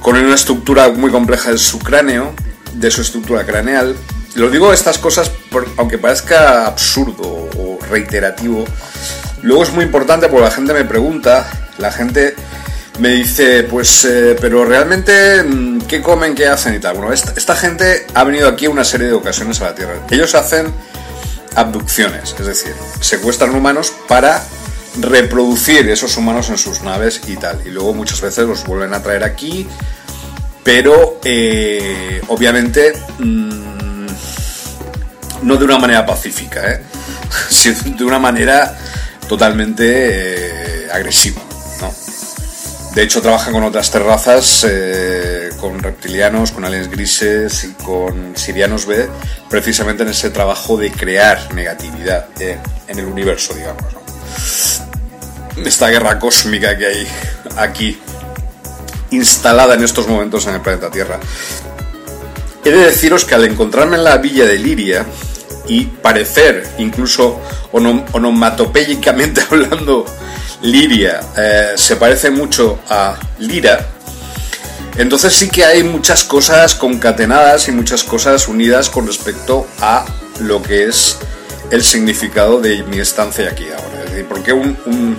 con 0.00 0.16
una 0.16 0.34
estructura 0.34 0.88
muy 0.88 1.10
compleja 1.10 1.52
de 1.52 1.58
su 1.58 1.78
cráneo, 1.78 2.34
de 2.72 2.90
su 2.90 3.02
estructura 3.02 3.44
craneal. 3.44 3.94
Lo 4.38 4.48
digo 4.48 4.72
estas 4.72 4.98
cosas, 4.98 5.32
aunque 5.76 5.98
parezca 5.98 6.66
absurdo 6.66 7.48
reiterativo. 7.90 8.64
Luego 9.42 9.64
es 9.64 9.72
muy 9.72 9.84
importante 9.84 10.28
porque 10.28 10.44
la 10.44 10.50
gente 10.52 10.74
me 10.74 10.84
pregunta, 10.84 11.50
la 11.78 11.90
gente 11.90 12.36
me 13.00 13.10
dice, 13.10 13.64
pues, 13.64 14.04
eh, 14.04 14.36
pero 14.40 14.64
realmente, 14.64 15.42
mm, 15.42 15.80
¿qué 15.82 16.00
comen, 16.00 16.36
qué 16.36 16.46
hacen 16.46 16.74
y 16.74 16.78
tal? 16.78 16.96
Bueno, 16.96 17.12
esta, 17.12 17.56
gente 17.56 18.06
ha 18.14 18.22
venido 18.22 18.48
aquí 18.48 18.68
una 18.68 18.84
serie 18.84 19.08
de 19.08 19.14
ocasiones 19.14 19.60
a 19.60 19.64
la 19.64 19.74
Tierra. 19.74 19.94
Ellos 20.08 20.32
hacen 20.36 20.72
abducciones, 21.56 22.36
es 22.38 22.46
decir, 22.46 22.74
secuestran 23.00 23.54
humanos 23.56 23.92
para 24.06 24.44
reproducir 25.00 25.88
esos 25.88 26.16
humanos 26.16 26.48
en 26.48 26.58
sus 26.58 26.82
naves 26.82 27.20
y 27.26 27.36
tal. 27.36 27.60
Y 27.66 27.70
luego 27.70 27.92
muchas 27.92 28.20
veces 28.20 28.46
los 28.46 28.64
vuelven 28.64 28.94
a 28.94 29.02
traer 29.02 29.24
aquí, 29.24 29.66
pero 30.62 31.18
eh, 31.24 32.20
obviamente 32.28 32.92
mm, 33.18 33.67
no 35.42 35.56
de 35.56 35.64
una 35.64 35.78
manera 35.78 36.04
pacífica, 36.06 36.70
¿eh? 36.70 36.82
de 37.98 38.04
una 38.04 38.18
manera 38.18 38.76
totalmente 39.28 40.84
eh, 40.84 40.88
agresiva. 40.92 41.42
¿no? 41.80 41.92
De 42.94 43.02
hecho, 43.02 43.20
trabajan 43.20 43.52
con 43.52 43.62
otras 43.62 43.90
terrazas, 43.90 44.66
eh, 44.68 45.50
con 45.60 45.78
reptilianos, 45.82 46.52
con 46.52 46.64
aliens 46.64 46.90
grises 46.90 47.64
y 47.64 47.72
con 47.82 48.36
sirianos 48.36 48.86
B, 48.86 49.08
precisamente 49.48 50.02
en 50.02 50.10
ese 50.10 50.30
trabajo 50.30 50.76
de 50.76 50.90
crear 50.90 51.54
negatividad 51.54 52.28
en 52.40 52.98
el 52.98 53.04
universo, 53.04 53.54
digamos. 53.54 53.84
Esta 55.64 55.88
guerra 55.88 56.18
cósmica 56.18 56.76
que 56.76 56.86
hay 56.86 57.06
aquí, 57.56 57.98
instalada 59.10 59.74
en 59.74 59.84
estos 59.84 60.06
momentos 60.06 60.46
en 60.46 60.54
el 60.54 60.60
planeta 60.60 60.90
Tierra. 60.90 61.18
He 62.64 62.70
de 62.70 62.86
deciros 62.86 63.24
que 63.24 63.34
al 63.34 63.44
encontrarme 63.44 63.96
en 63.96 64.04
la 64.04 64.18
villa 64.18 64.44
de 64.44 64.58
Liria, 64.58 65.06
y 65.68 65.84
parecer, 65.84 66.66
incluso 66.78 67.40
onomatopéyicamente 67.72 69.42
hablando, 69.50 70.04
Liria 70.62 71.20
eh, 71.36 71.72
se 71.76 71.96
parece 71.96 72.30
mucho 72.30 72.80
a 72.88 73.16
Lira, 73.38 73.86
entonces 74.96 75.32
sí 75.32 75.48
que 75.48 75.64
hay 75.64 75.84
muchas 75.84 76.24
cosas 76.24 76.74
concatenadas 76.74 77.68
y 77.68 77.72
muchas 77.72 78.02
cosas 78.02 78.48
unidas 78.48 78.90
con 78.90 79.06
respecto 79.06 79.68
a 79.80 80.04
lo 80.40 80.60
que 80.60 80.88
es 80.88 81.18
el 81.70 81.84
significado 81.84 82.60
de 82.60 82.82
mi 82.82 82.98
estancia 82.98 83.48
aquí 83.48 83.66
ahora. 83.66 84.04
Es 84.04 84.10
decir, 84.10 84.26
¿por 84.26 84.42
qué 84.42 84.52
un, 84.52 84.76
un 84.86 85.16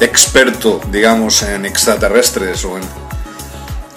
experto, 0.00 0.80
digamos, 0.90 1.42
en 1.42 1.66
extraterrestres 1.66 2.64
o 2.64 2.78
en, 2.78 2.84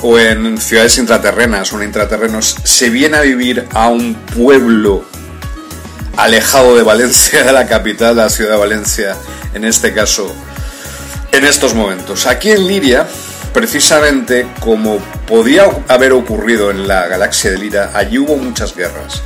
o 0.02 0.20
en 0.20 0.58
ciudades 0.58 0.98
intraterrenas 0.98 1.72
o 1.72 1.82
en 1.82 1.88
intraterrenos 1.88 2.58
se 2.64 2.90
viene 2.90 3.18
a 3.18 3.22
vivir 3.22 3.68
a 3.72 3.88
un 3.88 4.16
pueblo 4.16 5.06
alejado 6.18 6.76
de 6.76 6.84
Valencia, 6.84 7.44
de 7.46 7.52
la 7.52 7.68
capital, 7.68 8.16
la 8.16 8.30
ciudad 8.30 8.52
de 8.52 8.58
Valencia, 8.58 9.16
en 9.54 9.66
este 9.66 9.94
caso, 9.94 10.34
en 11.32 11.46
estos 11.46 11.74
momentos. 11.74 12.26
Aquí 12.28 12.52
en 12.52 12.68
Liria, 12.68 13.08
precisamente 13.54 14.48
como 14.60 14.98
podía 15.28 15.70
haber 15.88 16.14
ocurrido 16.14 16.72
en 16.72 16.88
la 16.88 17.08
galaxia 17.08 17.52
de 17.52 17.58
Liria, 17.58 17.92
allí 17.94 18.18
hubo 18.18 18.36
muchas 18.38 18.76
guerras. 18.76 19.22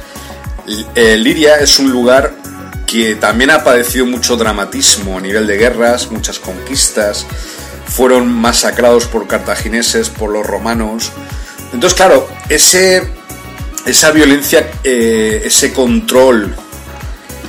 Eh, 0.95 1.15
Liria 1.17 1.58
es 1.58 1.80
un 1.80 1.91
lugar 1.91 2.34
que 2.88 3.15
también 3.15 3.52
ha 3.52 3.63
padecido 3.63 4.06
mucho 4.06 4.38
dramatismo 4.38 5.17
a 5.17 5.21
nivel 5.21 5.48
de 5.48 5.58
guerras, 5.58 6.12
muchas 6.12 6.39
conquistas, 6.39 7.26
fueron 7.88 8.32
masacrados 8.32 9.06
por 9.06 9.28
cartagineses, 9.28 10.10
por 10.10 10.32
los 10.32 10.45
romanos. 10.45 11.12
Entonces, 11.74 11.95
claro, 11.95 12.28
ese, 12.50 13.08
esa 13.86 14.12
violencia, 14.12 14.71
eh, 14.84 15.43
ese 15.45 15.74
control 15.74 16.56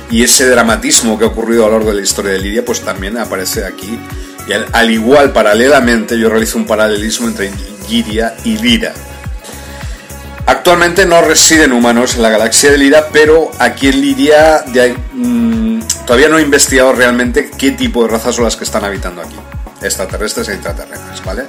y 0.09 0.23
ese 0.23 0.47
dramatismo 0.47 1.17
que 1.17 1.25
ha 1.25 1.27
ocurrido 1.27 1.65
a 1.65 1.67
lo 1.67 1.73
largo 1.73 1.89
de 1.89 1.97
la 1.97 2.01
historia 2.01 2.31
de 2.33 2.39
Lidia, 2.39 2.63
pues 2.63 2.81
también 2.81 3.17
aparece 3.17 3.65
aquí. 3.65 3.99
Y 4.47 4.53
al, 4.53 4.91
igual, 4.91 5.33
paralelamente, 5.33 6.17
yo 6.17 6.29
realizo 6.29 6.57
un 6.57 6.65
paralelismo 6.65 7.27
entre 7.27 7.51
Lidia 7.89 8.35
y 8.45 8.57
Lira. 8.57 8.93
Actualmente 10.45 11.05
no 11.05 11.21
residen 11.21 11.73
humanos 11.73 12.15
en 12.15 12.21
la 12.21 12.29
galaxia 12.29 12.71
de 12.71 12.77
Lira, 12.77 13.09
pero 13.11 13.51
aquí 13.59 13.89
en 13.89 13.99
Liria 13.99 14.63
mm, 15.13 15.79
todavía 16.05 16.29
no 16.29 16.37
he 16.37 16.41
investigado 16.41 16.93
realmente 16.93 17.51
qué 17.57 17.71
tipo 17.71 18.03
de 18.03 18.09
razas 18.09 18.35
son 18.35 18.45
las 18.45 18.55
que 18.55 18.63
están 18.63 18.85
habitando 18.85 19.21
aquí, 19.21 19.35
extraterrestres 19.81 20.47
e 20.47 20.53
intraterrestres, 20.53 21.21
¿vale? 21.25 21.43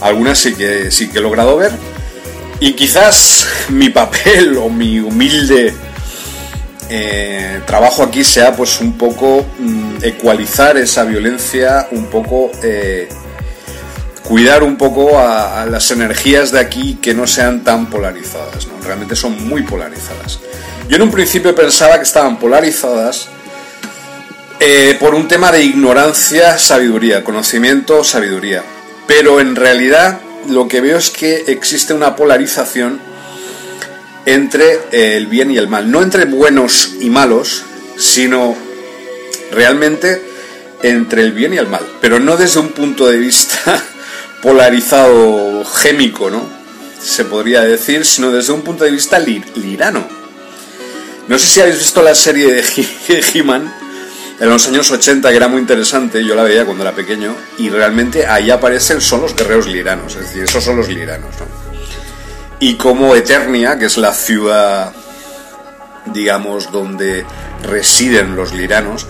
Algunas 0.00 0.38
sí 0.38 0.54
que, 0.54 0.90
sí 0.90 1.08
que 1.08 1.18
he 1.18 1.20
logrado 1.20 1.56
ver, 1.56 1.70
y 2.58 2.72
quizás 2.72 3.46
mi 3.68 3.90
papel 3.90 4.56
o 4.58 4.68
mi 4.68 4.98
humilde 4.98 5.72
eh, 6.90 7.60
trabajo 7.66 8.02
aquí 8.02 8.24
sea 8.24 8.54
pues 8.54 8.80
un 8.80 8.98
poco 8.98 9.44
mm, 9.58 9.96
ecualizar 10.02 10.76
esa 10.76 11.04
violencia, 11.04 11.88
un 11.90 12.06
poco... 12.06 12.50
Eh, 12.62 13.08
cuidar 14.24 14.62
un 14.62 14.76
poco 14.76 15.18
a, 15.18 15.66
las 15.66 15.90
energías 15.90 16.50
de 16.50 16.58
aquí 16.58 16.98
que 17.00 17.14
no 17.14 17.26
sean 17.26 17.62
tan 17.62 17.90
polarizadas, 17.90 18.66
¿no? 18.66 18.80
realmente 18.82 19.14
son 19.14 19.46
muy 19.46 19.62
polarizadas. 19.62 20.40
Yo 20.88 20.96
en 20.96 21.02
un 21.02 21.10
principio 21.10 21.54
pensaba 21.54 21.96
que 21.98 22.04
estaban 22.04 22.38
polarizadas 22.38 23.28
eh, 24.60 24.96
por 24.98 25.14
un 25.14 25.28
tema 25.28 25.52
de 25.52 25.62
ignorancia, 25.62 26.58
sabiduría, 26.58 27.22
conocimiento, 27.22 28.02
sabiduría, 28.02 28.62
pero 29.06 29.40
en 29.40 29.56
realidad 29.56 30.20
lo 30.48 30.68
que 30.68 30.80
veo 30.80 30.96
es 30.96 31.10
que 31.10 31.44
existe 31.48 31.92
una 31.92 32.16
polarización 32.16 33.00
entre 34.26 34.80
el 34.92 35.26
bien 35.26 35.50
y 35.50 35.58
el 35.58 35.68
mal, 35.68 35.90
no 35.90 36.02
entre 36.02 36.24
buenos 36.24 36.94
y 37.00 37.10
malos, 37.10 37.64
sino 37.96 38.56
realmente 39.52 40.22
entre 40.82 41.22
el 41.22 41.32
bien 41.32 41.54
y 41.54 41.58
el 41.58 41.66
mal, 41.66 41.86
pero 42.00 42.20
no 42.20 42.36
desde 42.36 42.60
un 42.60 42.68
punto 42.68 43.06
de 43.06 43.16
vista 43.16 43.82
polarizado 44.42 45.64
gémico, 45.64 46.30
¿no? 46.30 46.42
Se 47.02 47.24
podría 47.24 47.62
decir, 47.62 48.04
sino 48.04 48.30
desde 48.30 48.52
un 48.52 48.62
punto 48.62 48.84
de 48.84 48.90
vista 48.90 49.18
lirano. 49.18 50.06
No 51.28 51.38
sé 51.38 51.46
si 51.46 51.60
habéis 51.60 51.78
visto 51.78 52.02
la 52.02 52.14
serie 52.14 52.52
de 52.52 52.64
He-Man 53.34 53.72
en 54.40 54.48
los 54.48 54.66
años 54.66 54.90
80, 54.90 55.30
que 55.30 55.36
era 55.36 55.48
muy 55.48 55.60
interesante, 55.60 56.24
yo 56.24 56.34
la 56.34 56.42
veía 56.42 56.64
cuando 56.64 56.82
era 56.82 56.92
pequeño, 56.92 57.34
y 57.58 57.68
realmente 57.70 58.26
ahí 58.26 58.50
aparecen 58.50 59.00
son 59.00 59.22
los 59.22 59.36
guerreros 59.36 59.66
liranos, 59.66 60.16
es 60.16 60.22
decir, 60.22 60.42
esos 60.42 60.64
son 60.64 60.76
los 60.76 60.88
liranos, 60.88 61.30
¿no? 61.38 61.63
Y 62.60 62.74
como 62.76 63.14
Eternia, 63.14 63.78
que 63.78 63.86
es 63.86 63.96
la 63.96 64.12
ciudad, 64.12 64.92
digamos, 66.06 66.70
donde 66.70 67.24
residen 67.62 68.36
los 68.36 68.52
liranos, 68.52 69.06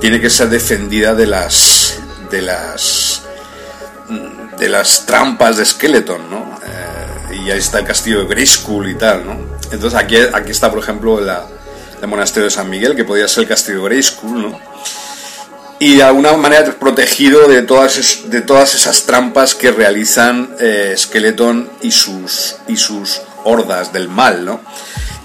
tiene 0.00 0.20
que 0.20 0.30
ser 0.30 0.48
defendida 0.48 1.14
de 1.14 1.26
las 1.26 2.00
de 2.30 2.42
las 2.42 3.22
de 4.58 4.68
las 4.68 5.06
trampas 5.06 5.56
de 5.56 5.64
Skeleton, 5.64 6.30
¿no? 6.30 6.58
Eh, 6.64 7.36
y 7.44 7.50
ahí 7.50 7.58
está 7.58 7.78
el 7.78 7.86
castillo 7.86 8.20
de 8.20 8.26
Grayskull 8.26 8.88
y 8.90 8.94
tal, 8.94 9.24
¿no? 9.24 9.32
Entonces 9.70 9.94
aquí, 9.94 10.16
aquí 10.16 10.50
está, 10.50 10.70
por 10.70 10.80
ejemplo, 10.80 11.20
la, 11.20 11.46
el 12.00 12.08
monasterio 12.08 12.44
de 12.44 12.50
San 12.50 12.68
Miguel, 12.68 12.96
que 12.96 13.04
podría 13.04 13.28
ser 13.28 13.44
el 13.44 13.48
castillo 13.48 13.78
de 13.78 13.84
Grayskull, 13.84 14.42
¿no? 14.42 14.60
Y 15.80 15.96
de 15.96 16.02
alguna 16.02 16.36
manera 16.36 16.74
protegido 16.78 17.46
de 17.46 17.62
todas, 17.62 18.30
de 18.30 18.40
todas 18.40 18.74
esas 18.74 19.04
trampas 19.04 19.54
que 19.54 19.70
realizan 19.70 20.50
eh, 20.58 20.94
Skeleton 20.96 21.70
y 21.82 21.92
sus, 21.92 22.56
y 22.66 22.76
sus 22.76 23.20
hordas 23.44 23.92
del 23.92 24.08
mal, 24.08 24.44
¿no? 24.44 24.60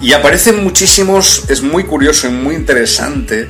Y 0.00 0.12
aparecen 0.12 0.62
muchísimos, 0.62 1.44
es 1.48 1.62
muy 1.62 1.84
curioso 1.84 2.28
y 2.28 2.30
muy 2.30 2.54
interesante, 2.54 3.48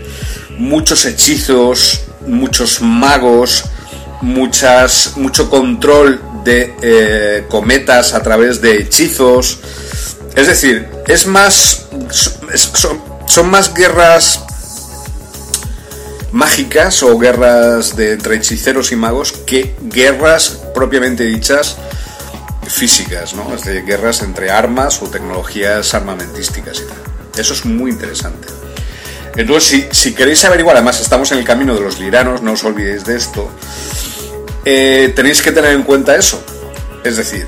muchos 0.56 1.04
hechizos, 1.04 2.02
muchos 2.26 2.80
magos, 2.80 3.64
muchas, 4.20 5.16
mucho 5.16 5.50
control 5.50 6.20
de 6.44 6.74
eh, 6.82 7.44
cometas 7.48 8.14
a 8.14 8.22
través 8.22 8.60
de 8.60 8.76
hechizos. 8.78 9.58
Es 10.34 10.46
decir, 10.46 10.88
es 11.06 11.26
más. 11.26 11.86
Son, 13.26 13.50
más 13.50 13.74
guerras 13.74 14.43
mágicas 16.34 17.00
o 17.04 17.16
guerras 17.16 17.94
de 17.94 18.14
entre 18.14 18.34
hechiceros 18.34 18.90
y 18.90 18.96
magos 18.96 19.30
que 19.30 19.76
guerras 19.82 20.62
propiamente 20.74 21.22
dichas 21.22 21.76
físicas, 22.66 23.34
¿no? 23.34 23.54
Es 23.54 23.64
decir, 23.64 23.84
guerras 23.84 24.20
entre 24.20 24.50
armas 24.50 25.00
o 25.00 25.06
tecnologías 25.06 25.94
armamentísticas 25.94 26.80
y 26.80 26.86
tal. 26.86 26.98
Eso 27.38 27.54
es 27.54 27.64
muy 27.64 27.92
interesante. 27.92 28.48
Entonces, 29.36 29.86
si, 29.92 30.12
queréis 30.12 30.44
averiguar, 30.44 30.74
además 30.74 31.00
estamos 31.00 31.30
en 31.30 31.38
el 31.38 31.44
camino 31.44 31.72
de 31.72 31.82
los 31.82 32.00
liranos, 32.00 32.42
no 32.42 32.52
os 32.52 32.64
olvidéis 32.64 33.04
de 33.04 33.16
esto. 33.16 33.48
Eh, 34.64 35.12
tenéis 35.14 35.40
que 35.40 35.52
tener 35.52 35.70
en 35.70 35.84
cuenta 35.84 36.16
eso. 36.16 36.42
Es 37.04 37.16
decir, 37.16 37.46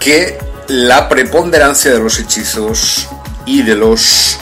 que 0.00 0.36
la 0.66 1.08
preponderancia 1.08 1.92
de 1.92 2.00
los 2.00 2.18
hechizos 2.18 3.06
y 3.44 3.62
de 3.62 3.76
los 3.76 4.38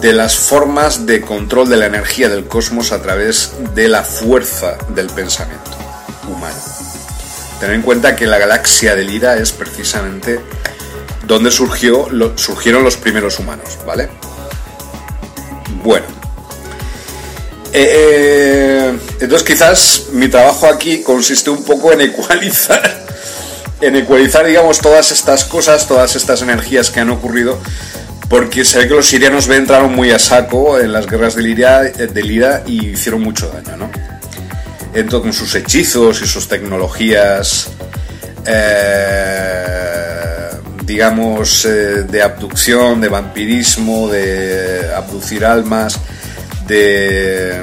de 0.00 0.12
las 0.12 0.36
formas 0.36 1.06
de 1.06 1.20
control 1.20 1.68
de 1.68 1.76
la 1.76 1.86
energía 1.86 2.28
del 2.28 2.46
cosmos 2.46 2.92
a 2.92 3.02
través 3.02 3.52
de 3.74 3.88
la 3.88 4.02
fuerza 4.02 4.78
del 4.90 5.08
pensamiento 5.08 5.76
humano. 6.28 6.56
Tener 7.58 7.74
en 7.74 7.82
cuenta 7.82 8.14
que 8.14 8.26
la 8.26 8.38
galaxia 8.38 8.94
de 8.94 9.04
Lira 9.04 9.36
es 9.36 9.50
precisamente 9.50 10.40
donde 11.26 11.50
surgió, 11.50 12.06
surgieron 12.36 12.84
los 12.84 12.96
primeros 12.96 13.38
humanos, 13.38 13.78
¿vale? 13.84 14.08
Bueno, 15.82 16.06
eh, 17.72 17.90
eh, 17.92 18.98
entonces 19.20 19.46
quizás 19.46 20.06
mi 20.12 20.28
trabajo 20.28 20.66
aquí 20.66 21.02
consiste 21.02 21.50
un 21.50 21.64
poco 21.64 21.92
en 21.92 22.00
ecualizar, 22.00 23.06
en 23.80 23.96
ecualizar, 23.96 24.46
digamos, 24.46 24.78
todas 24.80 25.12
estas 25.12 25.44
cosas, 25.44 25.86
todas 25.86 26.16
estas 26.16 26.40
energías 26.42 26.90
que 26.90 27.00
han 27.00 27.10
ocurrido, 27.10 27.58
porque 28.28 28.64
se 28.64 28.78
ve 28.78 28.88
que 28.88 28.94
los 28.94 29.06
sirianos 29.06 29.48
entraron 29.56 29.94
muy 29.94 30.10
a 30.10 30.18
saco 30.18 30.78
en 30.78 30.92
las 30.92 31.06
guerras 31.06 31.34
de 31.34 31.42
de 31.90 32.22
Lira 32.22 32.62
y 32.66 32.90
hicieron 32.90 33.22
mucho 33.22 33.48
daño, 33.48 33.76
¿no? 33.76 33.90
Entonces, 34.94 35.22
con 35.22 35.32
sus 35.32 35.54
hechizos 35.54 36.22
y 36.22 36.26
sus 36.26 36.48
tecnologías, 36.48 37.68
eh, 38.46 39.68
digamos, 40.84 41.64
de 41.64 42.22
abducción, 42.22 43.00
de 43.00 43.08
vampirismo, 43.08 44.08
de 44.08 44.90
abducir 44.94 45.44
almas, 45.44 46.00
de 46.66 47.62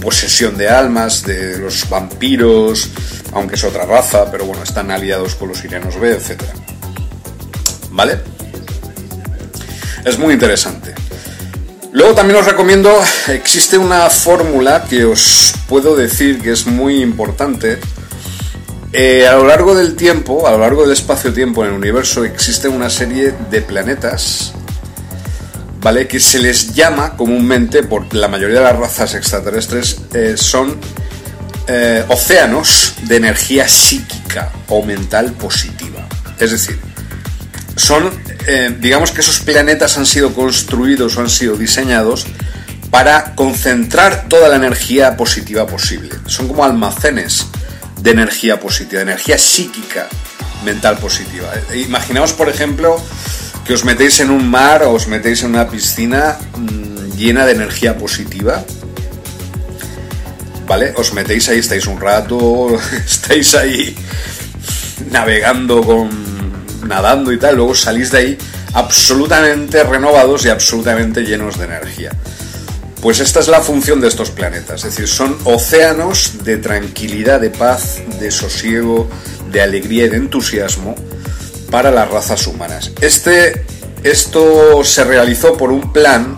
posesión 0.00 0.56
de 0.56 0.68
almas, 0.68 1.24
de 1.24 1.58
los 1.58 1.88
vampiros, 1.88 2.90
aunque 3.32 3.56
es 3.56 3.64
otra 3.64 3.84
raza, 3.84 4.30
pero 4.30 4.44
bueno, 4.46 4.62
están 4.62 4.90
aliados 4.90 5.34
con 5.34 5.48
los 5.48 5.58
sirianos 5.58 5.98
B, 5.98 6.12
etc. 6.12 6.42
¿Vale? 7.90 8.35
Es 10.06 10.18
muy 10.18 10.32
interesante. 10.32 10.94
Luego 11.92 12.14
también 12.14 12.38
os 12.38 12.46
recomiendo, 12.46 12.90
existe 13.28 13.76
una 13.76 14.08
fórmula 14.08 14.84
que 14.88 15.04
os 15.04 15.52
puedo 15.68 15.94
decir 15.94 16.40
que 16.40 16.52
es 16.52 16.66
muy 16.66 17.02
importante. 17.02 17.78
Eh, 18.92 19.26
a 19.26 19.34
lo 19.34 19.46
largo 19.46 19.74
del 19.74 19.96
tiempo, 19.96 20.46
a 20.46 20.52
lo 20.52 20.58
largo 20.58 20.82
del 20.82 20.92
espacio-tiempo 20.92 21.62
en 21.64 21.72
el 21.72 21.76
universo, 21.76 22.24
existe 22.24 22.68
una 22.68 22.88
serie 22.88 23.34
de 23.50 23.60
planetas 23.60 24.54
¿vale? 25.86 26.08
Que 26.08 26.18
se 26.18 26.40
les 26.40 26.74
llama 26.74 27.16
comúnmente, 27.16 27.84
por 27.84 28.12
la 28.12 28.26
mayoría 28.26 28.58
de 28.58 28.64
las 28.64 28.76
razas 28.76 29.14
extraterrestres, 29.14 29.98
eh, 30.14 30.34
son 30.36 30.76
eh, 31.68 32.04
océanos 32.08 32.94
de 33.02 33.16
energía 33.16 33.68
psíquica 33.68 34.50
o 34.68 34.82
mental 34.82 35.32
positiva. 35.34 36.06
Es 36.40 36.50
decir, 36.50 36.80
son, 37.76 38.10
eh, 38.46 38.74
digamos 38.80 39.10
que 39.12 39.20
esos 39.20 39.40
planetas 39.40 39.98
han 39.98 40.06
sido 40.06 40.32
construidos 40.34 41.16
o 41.16 41.20
han 41.20 41.30
sido 41.30 41.56
diseñados 41.56 42.26
para 42.90 43.34
concentrar 43.34 44.28
toda 44.28 44.48
la 44.48 44.56
energía 44.56 45.16
positiva 45.16 45.66
posible. 45.66 46.10
Son 46.26 46.48
como 46.48 46.64
almacenes 46.64 47.46
de 48.00 48.10
energía 48.10 48.58
positiva, 48.58 49.04
de 49.04 49.12
energía 49.12 49.38
psíquica 49.38 50.08
mental 50.64 50.98
positiva. 50.98 51.52
Imaginaos, 51.74 52.32
por 52.32 52.48
ejemplo, 52.48 53.00
que 53.66 53.74
os 53.74 53.84
metéis 53.84 54.20
en 54.20 54.30
un 54.30 54.48
mar 54.48 54.82
o 54.84 54.92
os 54.94 55.06
metéis 55.08 55.42
en 55.42 55.50
una 55.50 55.68
piscina 55.68 56.38
mm, 56.56 57.16
llena 57.16 57.44
de 57.44 57.52
energía 57.52 57.98
positiva. 57.98 58.64
¿Vale? 60.66 60.94
Os 60.96 61.12
metéis 61.12 61.48
ahí, 61.48 61.58
estáis 61.58 61.86
un 61.86 62.00
rato, 62.00 62.78
estáis 63.06 63.54
ahí 63.54 63.94
navegando 65.10 65.82
con. 65.82 66.35
Nadando 66.86 67.32
y 67.32 67.38
tal, 67.38 67.56
luego 67.56 67.74
salís 67.74 68.10
de 68.10 68.18
ahí 68.18 68.38
absolutamente 68.74 69.82
renovados 69.82 70.44
y 70.44 70.48
absolutamente 70.48 71.22
llenos 71.22 71.58
de 71.58 71.64
energía. 71.64 72.10
Pues 73.00 73.20
esta 73.20 73.40
es 73.40 73.48
la 73.48 73.60
función 73.60 74.00
de 74.00 74.08
estos 74.08 74.30
planetas, 74.30 74.84
es 74.84 74.96
decir, 74.96 75.08
son 75.08 75.36
océanos 75.44 76.44
de 76.44 76.56
tranquilidad, 76.56 77.40
de 77.40 77.50
paz, 77.50 77.98
de 78.18 78.30
sosiego, 78.30 79.08
de 79.52 79.62
alegría 79.62 80.06
y 80.06 80.08
de 80.08 80.16
entusiasmo 80.16 80.94
para 81.70 81.90
las 81.90 82.10
razas 82.10 82.46
humanas. 82.46 82.90
Este, 83.00 83.64
esto 84.02 84.82
se 84.82 85.04
realizó 85.04 85.56
por 85.56 85.70
un 85.70 85.92
plan 85.92 86.36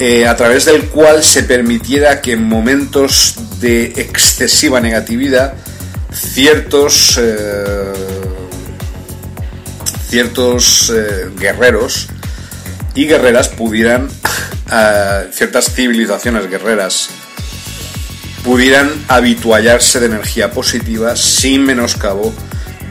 eh, 0.00 0.26
a 0.26 0.36
través 0.36 0.64
del 0.64 0.88
cual 0.88 1.24
se 1.24 1.42
permitiera 1.42 2.20
que 2.20 2.32
en 2.32 2.44
momentos 2.44 3.34
de 3.60 3.86
excesiva 3.96 4.80
negatividad 4.80 5.54
ciertos, 6.12 7.18
eh, 7.20 7.92
ciertos 10.08 10.92
eh, 10.94 11.30
guerreros 11.38 12.08
y 12.94 13.06
guerreras 13.06 13.48
pudieran, 13.48 14.08
ciertas 15.32 15.72
civilizaciones 15.74 16.48
guerreras, 16.48 17.10
pudieran 18.44 18.90
habituallarse 19.08 20.00
de 20.00 20.06
energía 20.06 20.50
positiva 20.50 21.16
sin 21.16 21.64
menoscabo 21.64 22.32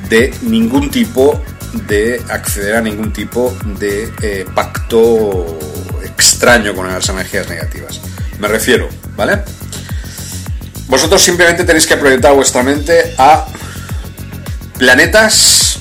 de 0.09 0.33
ningún 0.41 0.89
tipo 0.89 1.41
de 1.87 2.21
acceder 2.29 2.75
a 2.75 2.81
ningún 2.81 3.11
tipo 3.11 3.55
de 3.79 4.11
eh, 4.21 4.45
pacto 4.53 5.57
extraño 6.03 6.73
con 6.73 6.87
las 6.87 7.07
energías 7.09 7.49
negativas. 7.49 7.99
Me 8.39 8.47
refiero, 8.47 8.87
¿vale? 9.15 9.41
Vosotros 10.87 11.21
simplemente 11.21 11.63
tenéis 11.63 11.85
que 11.85 11.97
proyectar 11.97 12.33
vuestra 12.33 12.63
mente 12.63 13.13
a 13.17 13.45
planetas 14.77 15.79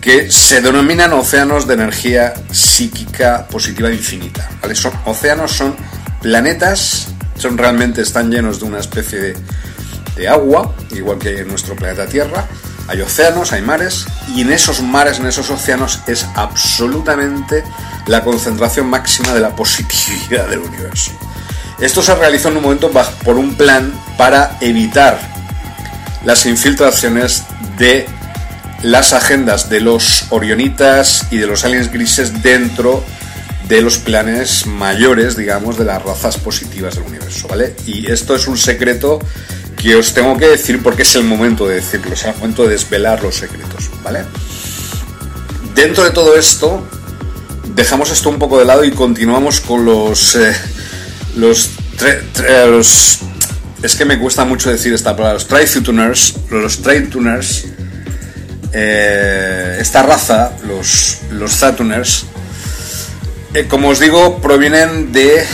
que 0.00 0.30
se 0.30 0.60
denominan 0.60 1.12
océanos 1.12 1.66
de 1.66 1.74
energía 1.74 2.34
psíquica 2.50 3.46
positiva 3.46 3.90
infinita. 3.90 4.48
¿vale? 4.62 4.74
Son 4.74 4.92
océanos, 5.04 5.52
son 5.52 5.76
planetas, 6.22 7.08
son 7.36 7.58
realmente 7.58 8.02
están 8.02 8.30
llenos 8.30 8.60
de 8.60 8.66
una 8.66 8.78
especie 8.78 9.18
de, 9.18 9.36
de 10.16 10.28
agua, 10.28 10.74
igual 10.90 11.18
que 11.18 11.40
en 11.40 11.48
nuestro 11.48 11.76
planeta 11.76 12.06
Tierra. 12.06 12.46
Hay 12.88 13.00
océanos, 13.02 13.52
hay 13.52 13.62
mares, 13.62 14.06
y 14.34 14.40
en 14.40 14.50
esos 14.50 14.80
mares, 14.82 15.20
en 15.20 15.26
esos 15.26 15.48
océanos, 15.50 16.00
es 16.06 16.26
absolutamente 16.34 17.62
la 18.06 18.24
concentración 18.24 18.88
máxima 18.88 19.32
de 19.32 19.40
la 19.40 19.54
positividad 19.54 20.48
del 20.48 20.60
universo. 20.60 21.12
Esto 21.78 22.02
se 22.02 22.14
realizó 22.14 22.48
en 22.48 22.56
un 22.56 22.64
momento 22.64 22.90
por 23.24 23.36
un 23.36 23.54
plan 23.54 23.92
para 24.18 24.58
evitar 24.60 25.18
las 26.24 26.44
infiltraciones 26.46 27.44
de 27.78 28.06
las 28.82 29.12
agendas 29.12 29.68
de 29.68 29.80
los 29.80 30.26
orionitas 30.30 31.26
y 31.30 31.38
de 31.38 31.46
los 31.46 31.64
aliens 31.64 31.92
grises 31.92 32.42
dentro 32.42 33.04
de 33.68 33.82
los 33.82 33.98
planes 33.98 34.66
mayores, 34.66 35.36
digamos, 35.36 35.78
de 35.78 35.84
las 35.84 36.02
razas 36.02 36.36
positivas 36.38 36.96
del 36.96 37.04
universo, 37.04 37.46
¿vale? 37.46 37.76
Y 37.86 38.10
esto 38.10 38.34
es 38.34 38.48
un 38.48 38.58
secreto 38.58 39.20
que 39.76 39.94
os 39.96 40.12
tengo 40.12 40.36
que 40.36 40.48
decir 40.48 40.82
porque 40.82 41.02
es 41.02 41.14
el 41.14 41.22
momento 41.22 41.68
de 41.68 41.76
decirlo, 41.76 42.14
es 42.14 42.24
el 42.24 42.34
momento 42.34 42.64
de 42.64 42.70
desvelar 42.70 43.22
los 43.22 43.36
secretos, 43.36 43.90
¿vale? 44.02 44.24
Dentro 45.74 46.04
de 46.04 46.10
todo 46.10 46.36
esto, 46.36 46.84
dejamos 47.74 48.10
esto 48.10 48.28
un 48.28 48.38
poco 48.38 48.58
de 48.58 48.64
lado 48.64 48.84
y 48.84 48.90
continuamos 48.90 49.60
con 49.60 49.84
los... 49.84 50.34
Eh, 50.34 50.54
los, 51.36 51.70
los 52.66 53.18
es 53.82 53.96
que 53.96 54.04
me 54.04 54.18
cuesta 54.18 54.44
mucho 54.44 54.70
decir 54.70 54.92
esta 54.92 55.16
palabra, 55.16 55.34
los 55.34 55.46
Trituners, 55.46 56.34
los 56.50 56.82
Trituners, 56.82 57.66
eh, 58.72 59.78
esta 59.80 60.02
raza, 60.02 60.52
los, 60.66 61.18
los 61.30 61.52
Saturners, 61.52 62.26
eh, 63.54 63.66
como 63.66 63.88
os 63.88 63.98
digo, 63.98 64.40
provienen 64.40 65.12
de 65.12 65.44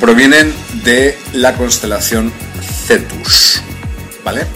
provienen 0.00 0.54
de 0.84 1.18
la 1.32 1.54
constelación 1.54 2.32
Cetus, 2.86 3.62
¿vale? 4.24 4.46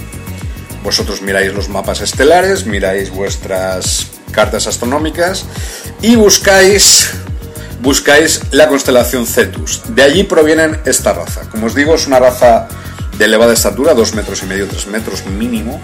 Vosotros 0.83 1.23
miráis 1.23 1.53
los 1.53 1.69
mapas 1.69 2.01
estelares, 2.01 2.67
miráis 2.67 3.11
vuestras 3.11 4.07
cartas 4.33 4.67
astronómicas 4.67 5.45
y 6.01 6.17
buscáis 6.17 7.11
buscáis 7.83 8.41
la 8.53 8.69
constelación 8.69 9.27
Cetus. 9.27 9.83
De 9.89 10.03
allí 10.03 10.23
provienen 10.23 10.81
esta 10.85 11.13
raza. 11.13 11.43
Como 11.51 11.67
os 11.67 11.75
digo, 11.75 11.95
es 11.95 12.07
una 12.07 12.19
raza 12.19 12.69
de 13.19 13.25
elevada 13.25 13.53
estatura, 13.53 13.95
2 13.95 14.15
metros 14.15 14.43
y 14.43 14.47
medio, 14.47 14.67
3 14.67 14.87
metros 14.89 15.27
mínimo. 15.27 15.81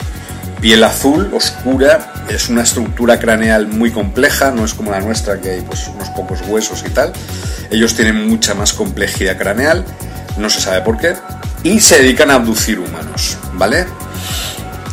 Piel 0.61 0.83
azul, 0.83 1.31
oscura, 1.33 2.25
es 2.29 2.49
una 2.49 2.62
estructura 2.62 3.21
craneal 3.21 3.69
muy 3.69 3.93
compleja, 3.93 4.51
no 4.51 4.64
es 4.64 4.75
como 4.75 4.91
la 4.91 5.01
nuestra 5.01 5.41
que 5.41 5.51
hay 5.51 5.61
pues, 5.61 5.87
unos 5.88 6.09
pocos 6.11 6.41
huesos 6.49 6.85
y 6.85 6.91
tal. 6.91 7.12
Ellos 7.71 7.95
tienen 7.95 8.29
mucha 8.29 8.55
más 8.55 8.73
complejidad 8.73 9.38
craneal, 9.38 9.85
no 10.37 10.51
se 10.51 10.61
sabe 10.61 10.81
por 10.81 10.99
qué, 10.99 11.14
y 11.62 11.81
se 11.81 12.03
dedican 12.03 12.31
a 12.31 12.35
abducir 12.35 12.81
humanos, 12.81 13.37
¿vale? 13.55 13.87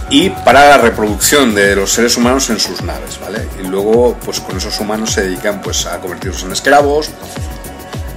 y 0.10 0.30
para 0.30 0.69
la 0.69 0.78
reproducción 0.78 1.56
de 1.56 1.76
los 1.76 1.91
seres 1.91 2.15
humanos 2.17 2.50
en 2.50 2.60
sus 2.60 2.82
naves, 2.84 3.19
¿vale? 3.19 3.48
Y 3.63 3.67
luego, 3.67 4.15
pues 4.24 4.39
con 4.39 4.58
esos 4.58 4.80
humanos 4.80 5.12
se 5.13 5.24
dedican 5.24 5.62
pues 5.62 5.86
a 5.88 6.00
convertirlos 6.00 6.43
en 6.43 6.52
esclavos 6.52 7.10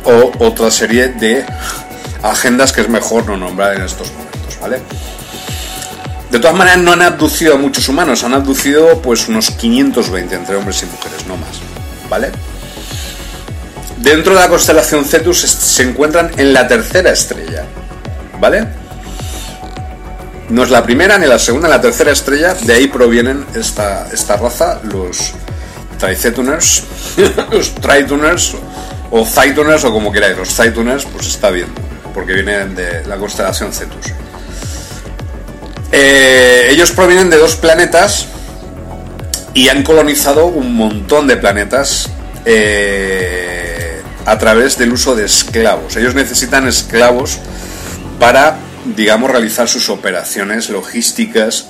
o 0.05 0.33
otra 0.39 0.71
serie 0.71 1.09
de 1.09 1.45
agendas 2.23 2.73
que 2.73 2.81
es 2.81 2.89
mejor 2.89 3.27
no 3.27 3.37
nombrar 3.37 3.77
en 3.77 3.83
estos 3.83 4.13
momentos, 4.13 4.59
¿vale? 4.61 4.81
De 6.31 6.39
todas 6.39 6.57
maneras, 6.57 6.79
no 6.81 6.93
han 6.93 7.03
abducido 7.03 7.55
a 7.55 7.57
muchos 7.57 7.89
humanos, 7.89 8.23
han 8.23 8.35
abducido 8.35 9.01
pues 9.01 9.29
unos 9.29 9.51
520 9.51 10.35
entre 10.35 10.57
hombres 10.57 10.83
y 10.83 10.87
mujeres, 10.87 11.27
no 11.27 11.37
más, 11.37 11.61
¿vale? 12.11 12.31
Dentro 13.97 14.35
de 14.35 14.41
la 14.41 14.49
constelación 14.49 15.05
Cetus 15.05 15.41
se 15.41 15.83
encuentran 15.83 16.31
en 16.37 16.53
la 16.53 16.69
tercera 16.69 17.11
estrella, 17.11 17.65
¿vale? 18.39 18.67
No 20.51 20.63
es 20.63 20.71
la 20.71 20.83
primera, 20.83 21.19
ni 21.19 21.27
la 21.27 21.39
segunda, 21.39 21.69
la 21.69 21.81
tercera 21.81 22.13
estrella. 22.13 22.55
De 22.55 22.73
ahí 22.73 22.89
provienen 22.89 23.45
esta, 23.55 24.09
esta 24.13 24.37
raza, 24.37 24.81
los 24.85 25.33
Tricetuners, 25.99 26.85
los 27.51 27.75
Trituners, 27.75 28.55
o 29.11 29.27
Zaituners, 29.27 29.85
o 29.85 29.93
como 29.93 30.13
queráis. 30.13 30.37
Los 30.37 30.55
Zaituners, 30.55 31.05
pues 31.07 31.27
está 31.27 31.51
bien, 31.51 31.69
porque 32.19 32.33
vienen 32.33 32.75
de 32.75 33.07
la 33.07 33.17
constelación 33.17 33.73
Cetus. 33.73 34.07
Eh, 35.93 36.67
ellos 36.69 36.91
provienen 36.91 37.31
de 37.31 37.37
dos 37.37 37.55
planetas 37.55 38.27
y 39.55 39.69
han 39.69 39.85
colonizado 39.85 40.47
un 40.47 40.75
montón 40.75 41.29
de 41.29 41.37
planetas 41.37 42.11
eh, 42.45 44.03
a 44.27 44.37
través 44.37 44.77
del 44.79 44.93
uso 44.93 45.15
de 45.15 45.27
esclavos. 45.27 45.95
Ellos 45.95 46.17
necesitan 46.17 46.67
esclavos 46.67 47.39
para 48.19 48.59
digamos, 48.97 49.31
realizar 49.31 49.69
sus 49.69 49.89
operaciones 49.89 50.71
logísticas 50.71 51.67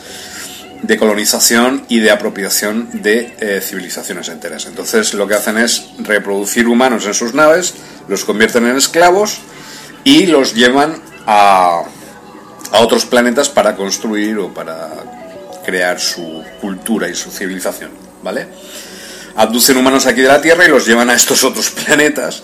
de 0.80 0.96
colonización 0.96 1.84
y 1.90 1.98
de 1.98 2.10
apropiación 2.10 2.88
de 3.02 3.34
eh, 3.40 3.60
civilizaciones 3.62 4.30
enteras. 4.30 4.64
Entonces 4.64 5.12
lo 5.12 5.28
que 5.28 5.34
hacen 5.34 5.58
es 5.58 5.90
reproducir 5.98 6.68
humanos 6.68 7.04
en 7.04 7.12
sus 7.12 7.34
naves, 7.34 7.74
los 8.08 8.24
convierten 8.24 8.66
en 8.66 8.78
esclavos 8.78 9.42
y 10.04 10.26
los 10.26 10.54
llevan 10.54 11.02
a, 11.26 11.82
a 12.72 12.80
otros 12.80 13.04
planetas 13.04 13.48
para 13.48 13.76
construir 13.76 14.38
o 14.38 14.52
para 14.52 14.90
crear 15.64 16.00
su 16.00 16.42
cultura 16.60 17.08
y 17.08 17.14
su 17.14 17.30
civilización, 17.30 17.90
¿vale? 18.22 18.46
Abducen 19.36 19.76
humanos 19.76 20.06
aquí 20.06 20.22
de 20.22 20.28
la 20.28 20.40
Tierra 20.40 20.64
y 20.64 20.68
los 20.68 20.86
llevan 20.86 21.10
a 21.10 21.14
estos 21.14 21.44
otros 21.44 21.70
planetas, 21.70 22.42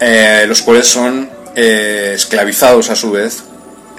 eh, 0.00 0.44
los 0.48 0.62
cuales 0.62 0.88
son 0.88 1.30
eh, 1.54 2.12
esclavizados 2.14 2.90
a 2.90 2.96
su 2.96 3.10
vez 3.10 3.42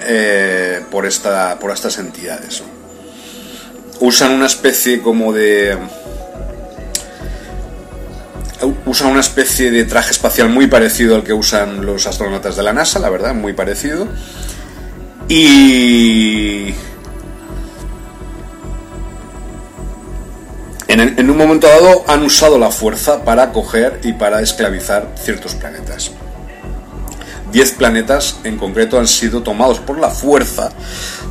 eh, 0.00 0.82
por, 0.90 1.06
esta, 1.06 1.58
por 1.58 1.70
estas 1.70 1.98
entidades. 1.98 2.62
Usan 4.00 4.32
una 4.32 4.46
especie 4.46 5.00
como 5.00 5.32
de... 5.32 5.78
Usan 8.86 9.10
una 9.10 9.20
especie 9.20 9.70
de 9.70 9.84
traje 9.84 10.10
espacial 10.10 10.48
muy 10.48 10.66
parecido 10.66 11.16
al 11.16 11.24
que 11.24 11.32
usan 11.32 11.84
los 11.86 12.06
astronautas 12.06 12.56
de 12.56 12.62
la 12.62 12.72
NASA, 12.72 12.98
la 12.98 13.10
verdad, 13.10 13.34
muy 13.34 13.52
parecido. 13.52 14.08
Y... 15.28 16.74
En, 20.88 21.30
un 21.30 21.36
momento 21.36 21.68
dado 21.68 22.04
han 22.08 22.24
usado 22.24 22.58
la 22.58 22.70
fuerza 22.70 23.24
para 23.24 23.52
coger 23.52 24.00
y 24.02 24.12
para 24.12 24.42
esclavizar 24.42 25.14
ciertos 25.16 25.54
planetas. 25.54 26.10
10 27.52 27.72
planetas 27.72 28.36
en 28.42 28.56
concreto 28.56 28.98
han 28.98 29.06
sido 29.06 29.42
tomados 29.42 29.78
por 29.78 29.98
la 29.98 30.10
fuerza, 30.10 30.70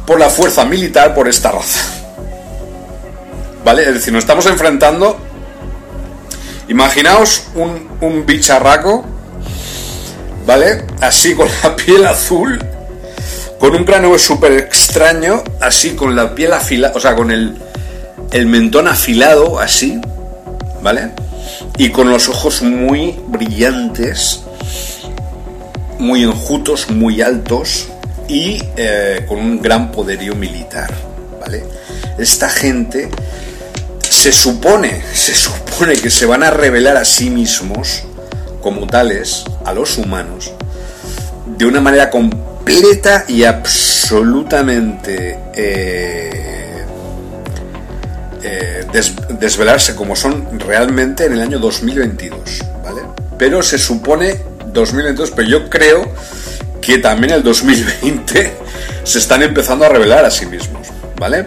por 0.08 0.18
la 0.18 0.30
fuerza 0.30 0.64
militar, 0.64 1.14
por 1.14 1.28
esta 1.28 1.52
raza. 1.52 1.82
¿Vale? 3.66 3.84
Es 3.84 3.94
decir, 3.96 4.14
nos 4.14 4.24
estamos 4.24 4.46
enfrentando. 4.46 5.29
Imaginaos 6.70 7.48
un, 7.56 7.90
un 8.00 8.28
bicharraco, 8.28 9.04
¿vale? 10.46 10.84
Así 11.02 11.34
con 11.34 11.48
la 11.64 11.76
piel 11.76 12.06
azul, 12.06 12.60
con 13.60 13.76
un 13.76 13.84
cráneo 13.84 14.20
súper 14.20 14.54
extraño, 14.54 15.44
así 15.60 15.96
con 15.96 16.16
la 16.16 16.36
piel 16.36 16.54
afilada, 16.54 16.94
o 16.96 17.00
sea, 17.00 17.16
con 17.16 17.32
el, 17.32 17.58
el 18.32 18.46
mentón 18.46 18.88
afilado, 18.88 19.60
así, 19.60 20.00
¿vale? 20.84 21.10
Y 21.78 21.90
con 21.90 22.12
los 22.12 22.30
ojos 22.30 22.62
muy 22.62 23.20
brillantes, 23.28 24.42
muy 25.98 26.22
enjutos, 26.22 26.92
muy 26.92 27.24
altos 27.24 27.88
y 28.28 28.62
eh, 28.78 29.26
con 29.28 29.40
un 29.40 29.60
gran 29.60 29.92
poderío 29.92 30.36
militar, 30.36 30.94
¿vale? 31.42 31.64
Esta 32.20 32.48
gente 32.48 33.10
se 34.20 34.34
supone, 34.34 35.02
se 35.14 35.34
supone 35.34 35.94
que 35.94 36.10
se 36.10 36.26
van 36.26 36.44
a 36.44 36.52
revelar 36.52 36.98
a 36.98 37.06
sí 37.06 37.30
mismos 37.30 38.04
como 38.62 38.86
tales 38.86 39.46
a 39.64 39.72
los 39.72 39.98
humanos 39.98 40.52
de 41.58 41.66
una 41.66 41.80
manera 41.80 42.10
completa 42.10 43.24
y 43.30 43.46
absolutamente 43.46 45.40
eh, 45.56 46.84
eh, 48.44 48.86
desvelarse 49.40 49.96
como 49.96 50.18
son 50.18 50.60
realmente 50.60 51.24
en 51.24 51.32
el 51.32 51.42
año 51.42 51.58
2022, 51.60 52.66
¿vale? 52.84 53.04
Pero 53.38 53.64
se 53.64 53.78
supone 53.78 54.38
2022, 54.74 55.32
pero 55.32 55.48
yo 55.48 55.70
creo 55.70 56.12
que 56.82 56.98
también 56.98 57.36
el 57.36 57.42
2020 57.42 58.54
se 59.06 59.18
están 59.18 59.44
empezando 59.44 59.86
a 59.86 59.90
revelar 59.90 60.26
a 60.26 60.30
sí 60.30 60.46
mismos, 60.46 60.90
¿vale? 61.18 61.46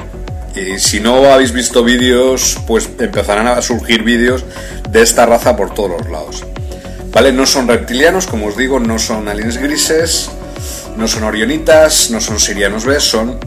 Y 0.54 0.78
si 0.78 1.00
no 1.00 1.32
habéis 1.32 1.52
visto 1.52 1.82
vídeos, 1.82 2.58
pues 2.66 2.88
empezarán 2.98 3.46
a 3.46 3.62
surgir 3.62 4.02
vídeos 4.02 4.44
de 4.90 5.02
esta 5.02 5.24
raza 5.26 5.56
por 5.56 5.72
todos 5.72 5.90
los 5.90 6.10
lados. 6.10 6.44
¿Vale? 7.10 7.32
No 7.32 7.46
son 7.46 7.68
reptilianos, 7.68 8.26
como 8.26 8.46
os 8.46 8.56
digo, 8.56 8.80
no 8.80 8.98
son 8.98 9.28
aliens 9.28 9.58
grises, 9.58 10.30
no 10.96 11.08
son 11.08 11.24
orionitas, 11.24 12.10
no 12.10 12.20
son 12.20 12.38
sirianos 12.38 12.84
B, 12.84 13.00
son 13.00 13.38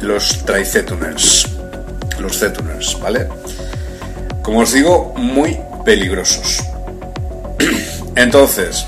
los 0.00 0.44
Tricetuners. 0.44 1.48
Los 2.18 2.38
Cetuners, 2.38 2.98
¿vale? 3.00 3.28
Como 4.42 4.60
os 4.60 4.72
digo, 4.72 5.14
muy 5.16 5.58
peligrosos. 5.84 6.60
Entonces, 8.16 8.84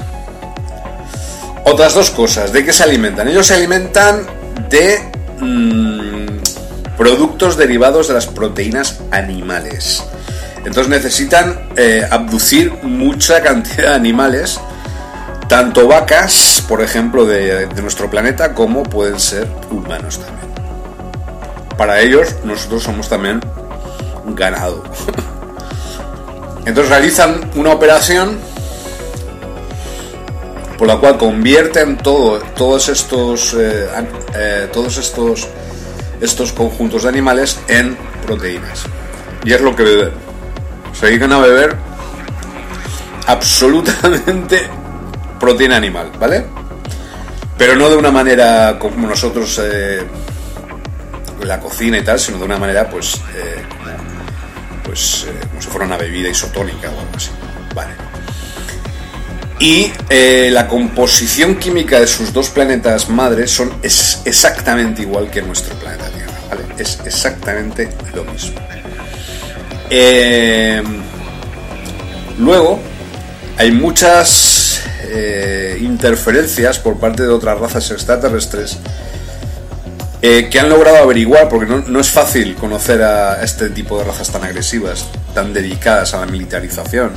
otras 1.64 1.94
dos 1.94 2.10
cosas. 2.10 2.52
¿De 2.52 2.64
qué 2.64 2.72
se 2.72 2.82
alimentan? 2.82 3.28
Ellos 3.28 3.46
se 3.46 3.54
alimentan 3.54 4.26
de 4.70 4.98
mm, 5.40 6.07
productos 6.98 7.56
derivados 7.56 8.08
de 8.08 8.14
las 8.14 8.26
proteínas 8.26 9.00
animales. 9.12 10.02
Entonces 10.64 10.88
necesitan 10.88 11.68
eh, 11.76 12.06
abducir 12.10 12.72
mucha 12.82 13.40
cantidad 13.40 13.90
de 13.90 13.94
animales, 13.94 14.60
tanto 15.48 15.86
vacas, 15.86 16.62
por 16.68 16.82
ejemplo, 16.82 17.24
de, 17.24 17.68
nuestro 17.80 18.10
planeta, 18.10 18.52
como 18.52 18.82
pueden 18.82 19.20
ser 19.20 19.46
humanos 19.70 20.18
también. 20.18 20.48
Para 21.76 22.00
ellos, 22.00 22.34
nosotros 22.44 22.82
somos 22.82 23.08
también 23.08 23.40
ganado. 24.34 24.82
Entonces 26.66 26.90
realizan 26.90 27.48
una 27.54 27.70
operación 27.70 28.36
por 30.76 30.88
la 30.88 30.98
cual 30.98 31.16
convierten 31.16 31.96
todo, 31.96 32.40
todos 32.56 32.88
estos, 32.88 33.54
eh, 33.54 33.88
eh, 34.36 34.68
todos 34.72 34.98
estos, 34.98 35.48
estos 36.20 36.52
conjuntos 36.52 37.04
de 37.04 37.08
animales 37.08 37.60
en 37.68 37.96
proteínas. 38.26 38.84
Y 39.44 39.52
es 39.52 39.60
lo 39.60 39.74
que 39.74 39.82
beben. 39.82 40.10
Se 40.98 41.06
dedican 41.06 41.32
a 41.32 41.38
beber 41.38 41.76
absolutamente 43.26 44.66
proteína 45.38 45.76
animal, 45.76 46.10
¿vale? 46.18 46.44
Pero 47.56 47.76
no 47.76 47.88
de 47.88 47.96
una 47.96 48.10
manera 48.10 48.78
como 48.78 49.06
nosotros 49.08 49.60
eh, 49.62 50.02
la 51.44 51.60
cocina 51.60 51.98
y 51.98 52.02
tal, 52.02 52.18
sino 52.18 52.38
de 52.38 52.44
una 52.44 52.58
manera 52.58 52.88
pues, 52.88 53.20
pues 54.84 55.26
como 55.48 55.62
si 55.62 55.68
fuera 55.68 55.86
una 55.86 55.96
bebida 55.96 56.28
isotónica 56.28 56.88
o 56.88 56.98
algo 56.98 57.16
así. 57.16 57.30
Vale. 57.74 58.07
Y 59.60 59.92
eh, 60.08 60.50
la 60.52 60.68
composición 60.68 61.56
química 61.56 61.98
de 61.98 62.06
sus 62.06 62.32
dos 62.32 62.48
planetas 62.48 63.08
madres 63.08 63.50
son 63.50 63.72
es 63.82 64.22
exactamente 64.24 65.02
igual 65.02 65.30
que 65.30 65.42
nuestro 65.42 65.74
planeta 65.76 66.08
Tierra. 66.10 66.34
Es 66.78 67.00
exactamente 67.04 67.88
lo 68.14 68.24
mismo. 68.24 68.60
Eh, 69.90 70.80
luego, 72.38 72.78
hay 73.56 73.72
muchas 73.72 74.80
eh, 75.08 75.76
interferencias 75.80 76.78
por 76.78 77.00
parte 77.00 77.24
de 77.24 77.30
otras 77.30 77.58
razas 77.58 77.90
extraterrestres 77.90 78.78
que 80.20 80.58
han 80.58 80.68
logrado 80.68 80.96
averiguar, 80.96 81.48
porque 81.48 81.66
no, 81.66 82.00
es 82.00 82.10
fácil 82.10 82.56
conocer 82.56 83.02
a 83.02 83.40
este 83.42 83.70
tipo 83.70 83.98
de 83.98 84.04
razas 84.04 84.30
tan 84.30 84.42
agresivas, 84.42 85.06
tan 85.32 85.54
dedicadas 85.54 86.12
a 86.12 86.20
la 86.20 86.26
militarización 86.26 87.12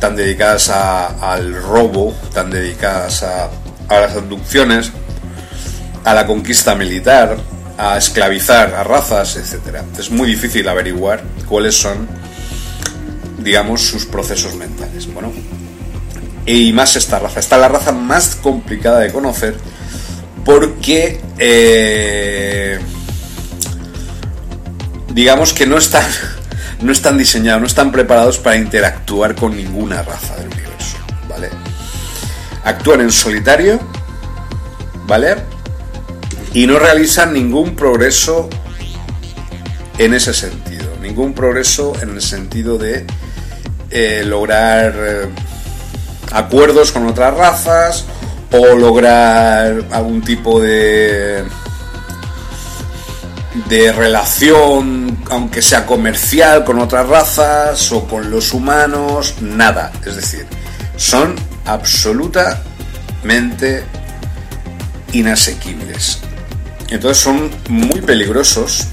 tan 0.00 0.16
dedicadas 0.16 0.68
al 0.70 1.54
robo, 1.62 2.14
tan 2.32 2.50
dedicadas 2.50 3.22
a, 3.22 3.50
las 3.88 4.14
abducciones, 4.14 4.92
a 6.04 6.14
la 6.14 6.26
conquista 6.26 6.74
militar, 6.74 7.36
a 7.78 7.96
esclavizar 7.96 8.74
a 8.74 8.84
razas, 8.84 9.36
etc. 9.36 9.82
Es 9.98 10.10
muy 10.10 10.28
difícil 10.28 10.68
averiguar 10.68 11.22
cuáles 11.48 11.76
son, 11.76 12.08
digamos, 13.38 13.82
sus 13.82 14.06
procesos 14.06 14.54
mentales. 14.54 15.12
Bueno, 15.12 15.32
y 16.46 16.72
más 16.72 16.96
esta 16.96 17.18
raza. 17.18 17.40
Esta 17.40 17.56
es 17.56 17.60
la 17.60 17.68
raza 17.68 17.92
más 17.92 18.36
complicada 18.36 19.00
de 19.00 19.12
conocer 19.12 19.56
porque, 20.44 21.20
eh, 21.38 22.78
digamos 25.12 25.54
que 25.54 25.66
no 25.66 25.78
está 25.78 26.06
no 26.84 26.92
están 26.92 27.16
diseñados, 27.16 27.60
no 27.62 27.66
están 27.66 27.90
preparados 27.90 28.38
para 28.38 28.56
interactuar 28.56 29.34
con 29.34 29.56
ninguna 29.56 30.02
raza 30.02 30.36
del 30.36 30.48
universo, 30.48 30.98
¿vale? 31.28 31.48
Actúan 32.62 33.00
en 33.00 33.10
solitario, 33.10 33.80
¿vale? 35.06 35.36
Y 36.52 36.66
no 36.66 36.78
realizan 36.78 37.32
ningún 37.32 37.74
progreso 37.74 38.50
en 39.96 40.12
ese 40.12 40.34
sentido, 40.34 40.84
ningún 41.00 41.32
progreso 41.32 41.94
en 42.02 42.10
el 42.10 42.20
sentido 42.20 42.76
de 42.76 43.06
eh, 43.90 44.22
lograr 44.26 44.94
eh, 44.94 45.28
acuerdos 46.32 46.92
con 46.92 47.06
otras 47.06 47.34
razas 47.34 48.04
o 48.52 48.76
lograr 48.76 49.84
algún 49.90 50.20
tipo 50.20 50.60
de 50.60 51.44
de 53.68 53.92
relación, 53.92 55.03
aunque 55.30 55.62
sea 55.62 55.86
comercial, 55.86 56.64
con 56.64 56.78
otras 56.78 57.08
razas 57.08 57.90
o 57.92 58.06
con 58.06 58.30
los 58.30 58.52
humanos, 58.52 59.36
nada. 59.40 59.92
Es 60.04 60.16
decir, 60.16 60.46
son 60.96 61.34
absolutamente 61.64 63.84
inasequibles. 65.12 66.18
Entonces 66.88 67.22
son 67.22 67.50
muy 67.68 68.00
peligrosos 68.00 68.88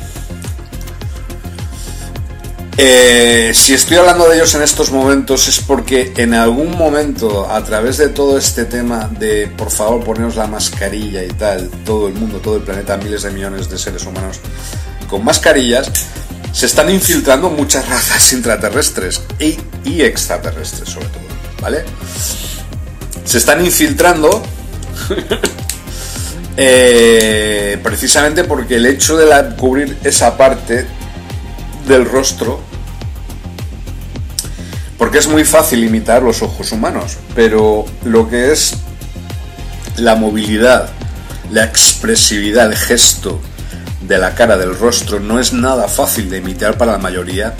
eh, 2.83 3.51
si 3.53 3.75
estoy 3.75 3.97
hablando 3.97 4.27
de 4.27 4.37
ellos 4.37 4.55
en 4.55 4.63
estos 4.63 4.91
momentos 4.91 5.47
es 5.47 5.59
porque 5.59 6.13
en 6.17 6.33
algún 6.33 6.75
momento, 6.75 7.47
a 7.47 7.63
través 7.63 7.97
de 7.97 8.09
todo 8.09 8.39
este 8.39 8.65
tema 8.65 9.07
de 9.19 9.51
por 9.55 9.69
favor 9.69 10.03
ponernos 10.03 10.35
la 10.35 10.47
mascarilla 10.47 11.23
y 11.23 11.27
tal, 11.27 11.69
todo 11.85 12.07
el 12.07 12.15
mundo, 12.15 12.39
todo 12.39 12.55
el 12.55 12.63
planeta, 12.63 12.97
miles 12.97 13.21
de 13.21 13.29
millones 13.29 13.69
de 13.69 13.77
seres 13.77 14.03
humanos 14.03 14.39
con 15.11 15.25
mascarillas, 15.25 15.91
se 16.53 16.65
están 16.65 16.89
infiltrando 16.89 17.49
muchas 17.49 17.87
razas 17.87 18.33
intraterrestres 18.33 19.21
y, 19.39 19.57
y 19.83 20.01
extraterrestres 20.01 20.89
sobre 20.89 21.07
todo, 21.07 21.23
¿vale? 21.61 21.83
Se 23.25 23.37
están 23.37 23.63
infiltrando 23.63 24.41
eh, 26.57 27.77
precisamente 27.83 28.45
porque 28.45 28.77
el 28.77 28.85
hecho 28.85 29.17
de 29.17 29.55
cubrir 29.57 29.97
esa 30.03 30.37
parte 30.37 30.87
del 31.87 32.05
rostro 32.05 32.61
porque 34.97 35.17
es 35.17 35.27
muy 35.27 35.43
fácil 35.43 35.83
imitar 35.83 36.21
los 36.21 36.41
ojos 36.41 36.71
humanos, 36.71 37.17
pero 37.35 37.85
lo 38.05 38.29
que 38.29 38.51
es 38.51 38.75
la 39.97 40.15
movilidad, 40.15 40.89
la 41.51 41.65
expresividad, 41.65 42.67
el 42.67 42.77
gesto 42.77 43.41
de 44.01 44.17
la 44.17 44.35
cara, 44.35 44.57
del 44.57 44.77
rostro, 44.77 45.19
no 45.19 45.39
es 45.39 45.53
nada 45.53 45.87
fácil 45.87 46.29
de 46.29 46.37
imitar 46.37 46.77
para 46.77 46.93
la 46.93 46.97
mayoría 46.97 47.53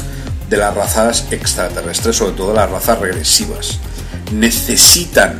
de 0.49 0.57
las 0.57 0.73
razas 0.73 1.27
extraterrestres, 1.31 2.17
sobre 2.17 2.33
todo 2.33 2.53
las 2.53 2.69
razas 2.69 2.99
regresivas. 2.99 3.79
Necesitan 4.33 5.39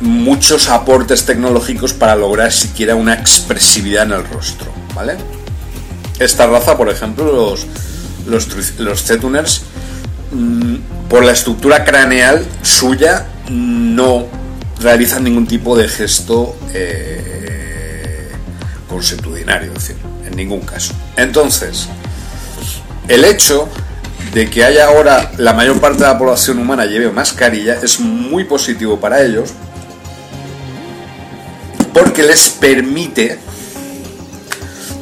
muchos 0.00 0.68
aportes 0.68 1.24
tecnológicos 1.24 1.92
para 1.92 2.16
lograr 2.16 2.52
siquiera 2.52 2.94
una 2.94 3.14
expresividad 3.14 4.04
en 4.04 4.12
el 4.12 4.28
rostro, 4.28 4.72
¿vale? 4.94 5.16
Esta 6.18 6.46
raza, 6.46 6.76
por 6.76 6.88
ejemplo, 6.88 7.24
los, 7.32 7.66
los, 8.26 8.46
Mm, 10.34 10.76
por 11.08 11.24
la 11.24 11.32
estructura 11.32 11.84
craneal 11.84 12.44
suya, 12.62 13.26
no 13.50 14.26
realizan 14.80 15.22
ningún 15.22 15.46
tipo 15.46 15.76
de 15.76 15.86
gesto 15.88 16.56
eh, 16.72 17.43
es 19.00 19.74
decir, 19.74 19.96
en 20.26 20.36
ningún 20.36 20.60
caso. 20.60 20.94
Entonces, 21.16 21.88
el 23.08 23.24
hecho 23.24 23.68
de 24.32 24.48
que 24.50 24.64
haya 24.64 24.86
ahora 24.86 25.32
la 25.38 25.52
mayor 25.52 25.80
parte 25.80 25.98
de 25.98 26.08
la 26.08 26.18
población 26.18 26.58
humana 26.58 26.86
lleve 26.86 27.10
mascarilla 27.10 27.78
es 27.82 28.00
muy 28.00 28.44
positivo 28.44 28.98
para 28.98 29.22
ellos 29.22 29.50
porque 31.92 32.22
les 32.24 32.48
permite 32.48 33.38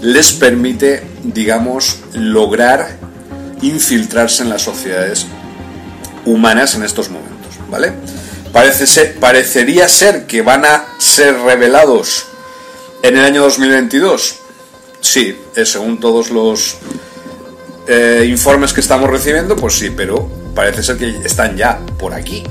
les 0.02 0.32
permite 0.32 1.02
digamos 1.22 2.00
lograr 2.12 2.98
infiltrarse 3.62 4.42
en 4.42 4.50
las 4.50 4.62
sociedades 4.62 5.26
humanas 6.24 6.74
en 6.74 6.82
estos 6.82 7.08
momentos, 7.08 7.54
¿vale? 7.70 7.92
Parecería 9.20 9.88
ser 9.88 10.26
que 10.26 10.42
van 10.42 10.64
a 10.64 10.84
ser 10.98 11.34
revelados 11.38 12.26
en 13.02 13.16
el 13.16 13.24
año 13.24 13.42
2022. 13.42 14.36
sí, 15.00 15.36
según 15.64 15.98
todos 15.98 16.30
los 16.30 16.76
eh, 17.88 18.26
informes 18.28 18.72
que 18.72 18.80
estamos 18.80 19.10
recibiendo, 19.10 19.56
pues 19.56 19.74
sí, 19.74 19.90
pero 19.90 20.30
parece 20.54 20.82
ser 20.82 20.96
que 20.96 21.08
están 21.24 21.56
ya 21.56 21.80
por 21.98 22.14
aquí. 22.14 22.44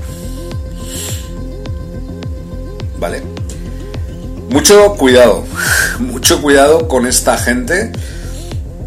¿Vale? 3.00 3.24
Mucho 4.50 4.96
cuidado, 4.96 5.46
mucho 6.00 6.42
cuidado 6.42 6.88
con 6.90 7.08
esta 7.08 7.38
gente, 7.38 7.92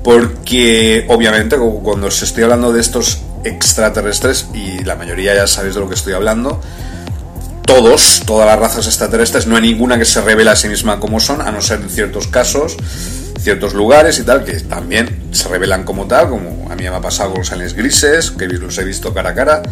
porque 0.02 1.06
obviamente 1.08 1.56
cuando 1.56 2.08
os 2.08 2.22
estoy 2.22 2.44
hablando 2.44 2.72
de 2.72 2.82
estos 2.82 3.22
extraterrestres, 3.44 4.46
y 4.52 4.84
la 4.84 4.96
mayoría 4.96 5.34
ya 5.34 5.46
sabéis 5.46 5.74
de 5.74 5.80
lo 5.80 5.88
que 5.88 5.94
estoy 5.94 6.12
hablando, 6.12 6.60
todos, 7.66 8.22
todas 8.26 8.46
las 8.46 8.58
razas 8.58 8.86
extraterrestres, 8.86 9.46
no 9.46 9.56
hay 9.56 9.62
ninguna 9.62 9.98
que 9.98 10.04
se 10.04 10.20
revele 10.20 10.50
a 10.50 10.56
sí 10.56 10.68
misma 10.68 11.00
como 11.00 11.20
son, 11.20 11.40
a 11.40 11.50
no 11.50 11.60
ser 11.60 11.80
en 11.80 11.88
ciertos 11.88 12.28
casos, 12.28 12.76
ciertos 13.40 13.74
lugares 13.74 14.18
y 14.18 14.22
tal, 14.22 14.44
que 14.44 14.60
también 14.60 15.28
se 15.32 15.48
revelan 15.48 15.84
como 15.84 16.06
tal, 16.06 16.28
como 16.28 16.70
a 16.70 16.74
mí 16.76 16.82
me 16.82 16.88
ha 16.88 17.00
pasado 17.00 17.30
con 17.30 17.40
los 17.40 17.52
aliens 17.52 17.74
grises, 17.74 18.30
que 18.30 18.46
los 18.46 18.76
he 18.78 18.84
visto 18.84 19.12
cara 19.12 19.30
a 19.30 19.34
cara, 19.34 19.62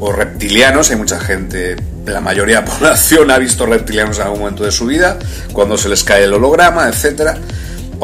o 0.00 0.12
reptilianos, 0.12 0.90
hay 0.90 0.96
mucha 0.96 1.20
gente, 1.20 1.76
la 2.06 2.20
mayoría 2.20 2.56
de 2.60 2.66
la 2.66 2.72
población 2.72 3.30
ha 3.30 3.38
visto 3.38 3.66
reptilianos 3.66 4.18
en 4.18 4.24
algún 4.24 4.40
momento 4.40 4.64
de 4.64 4.72
su 4.72 4.86
vida, 4.86 5.18
cuando 5.52 5.76
se 5.78 5.88
les 5.88 6.04
cae 6.04 6.24
el 6.24 6.34
holograma, 6.34 6.88
etcétera 6.88 7.38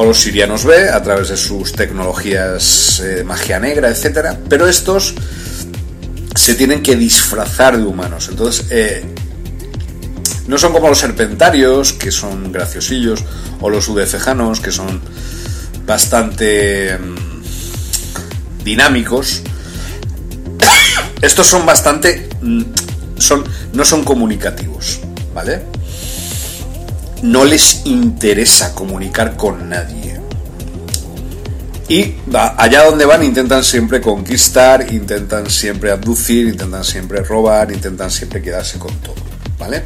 o 0.01 0.05
los 0.05 0.21
sirianos 0.21 0.65
B 0.65 0.91
a 0.91 1.03
través 1.03 1.29
de 1.29 1.37
sus 1.37 1.73
tecnologías 1.73 3.01
eh, 3.01 3.25
magia 3.25 3.59
negra, 3.59 3.89
etcétera, 3.89 4.39
pero 4.49 4.69
estos 4.69 5.13
se 6.35 6.55
tienen 6.55 6.83
que 6.83 6.97
disfrazar 6.97 7.77
de 7.77 7.85
humanos. 7.85 8.29
Entonces, 8.31 8.67
eh, 8.71 9.05
no 10.47 10.57
son 10.57 10.73
como 10.73 10.89
los 10.89 10.99
serpentarios, 10.99 11.93
que 11.93 12.11
son 12.11 12.53
graciosillos, 12.53 13.25
o 13.61 13.69
los 13.69 13.89
udefejanos, 13.89 14.61
que 14.61 14.73
son 14.73 15.01
bastante 15.87 16.99
mm, 16.99 18.65
dinámicos. 18.65 19.43
Estos 21.21 21.47
son 21.47 21.67
bastante. 21.67 22.29
Mm, 22.41 22.63
son, 23.19 23.45
no 23.73 23.85
son 23.85 24.05
comunicativos, 24.05 25.01
¿vale? 25.35 25.63
No 27.23 27.45
les 27.45 27.85
interesa 27.85 28.75
comunicar 28.75 29.37
con 29.37 29.69
nadie. 29.69 30.21
Y 31.89 32.17
allá 32.35 32.85
donde 32.85 33.07
van 33.07 33.23
intentan 33.23 33.65
siempre 33.65 34.01
conquistar, 34.01 34.93
intentan 34.93 35.49
siempre 35.49 35.91
abducir, 35.91 36.47
intentan 36.47 36.85
siempre 36.85 37.23
robar, 37.23 37.73
intentan 37.73 38.11
siempre 38.11 38.43
quedarse 38.43 38.79
con 38.79 38.95
todo, 38.97 39.15
¿vale? 39.59 39.85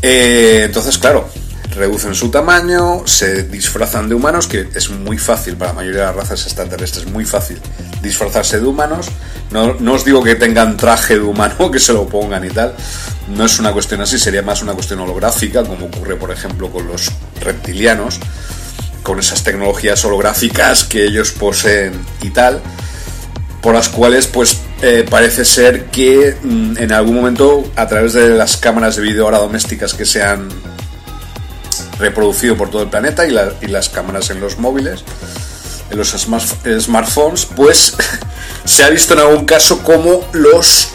Eh, 0.00 0.62
entonces, 0.64 0.96
claro, 0.96 1.28
reducen 1.74 2.14
su 2.14 2.30
tamaño, 2.30 3.06
se 3.06 3.42
disfrazan 3.44 4.08
de 4.08 4.14
humanos, 4.14 4.46
que 4.46 4.68
es 4.74 4.88
muy 4.88 5.18
fácil 5.18 5.56
para 5.56 5.72
la 5.72 5.76
mayoría 5.76 6.00
de 6.00 6.06
las 6.06 6.16
razas 6.16 6.44
extraterrestres, 6.44 7.06
muy 7.06 7.26
fácil 7.26 7.60
disfrazarse 8.02 8.58
de 8.58 8.66
humanos. 8.66 9.08
No, 9.50 9.74
no, 9.74 9.92
os 9.92 10.04
digo 10.04 10.22
que 10.22 10.34
tengan 10.34 10.78
traje 10.78 11.14
de 11.14 11.22
humano, 11.22 11.70
que 11.72 11.78
se 11.78 11.92
lo 11.92 12.08
pongan 12.08 12.42
y 12.42 12.48
tal. 12.48 12.74
No 13.36 13.44
es 13.44 13.58
una 13.58 13.70
cuestión 13.70 14.00
así, 14.00 14.18
sería 14.18 14.40
más 14.40 14.62
una 14.62 14.72
cuestión 14.72 15.00
holográfica, 15.00 15.62
como 15.62 15.86
ocurre, 15.86 16.16
por 16.16 16.30
ejemplo, 16.30 16.70
con 16.70 16.88
los 16.88 17.10
reptilianos 17.40 18.18
con 19.04 19.20
esas 19.20 19.44
tecnologías 19.44 20.04
holográficas 20.04 20.82
que 20.84 21.04
ellos 21.04 21.30
poseen 21.30 21.92
y 22.22 22.30
tal, 22.30 22.60
por 23.60 23.74
las 23.74 23.88
cuales 23.88 24.26
pues 24.26 24.58
eh, 24.82 25.06
parece 25.08 25.44
ser 25.44 25.86
que 25.86 26.36
mm, 26.42 26.78
en 26.78 26.90
algún 26.90 27.14
momento 27.14 27.70
a 27.76 27.86
través 27.86 28.14
de 28.14 28.30
las 28.30 28.56
cámaras 28.56 28.96
de 28.96 29.02
vídeo 29.02 29.24
ahora 29.24 29.38
domésticas 29.38 29.94
que 29.94 30.04
se 30.04 30.22
han 30.22 30.48
reproducido 31.98 32.56
por 32.56 32.70
todo 32.70 32.82
el 32.82 32.88
planeta 32.88 33.26
y, 33.26 33.30
las 33.30 33.88
cámaras 33.90 34.30
en 34.30 34.40
los 34.40 34.58
móviles, 34.58 35.04
en 35.90 35.98
los 35.98 36.10
smartphones, 36.10 37.46
pues 37.54 37.94
se 38.64 38.84
ha 38.84 38.88
visto 38.88 39.14
en 39.14 39.20
algún 39.20 39.44
caso 39.44 39.82
como 39.82 40.26
los 40.32 40.88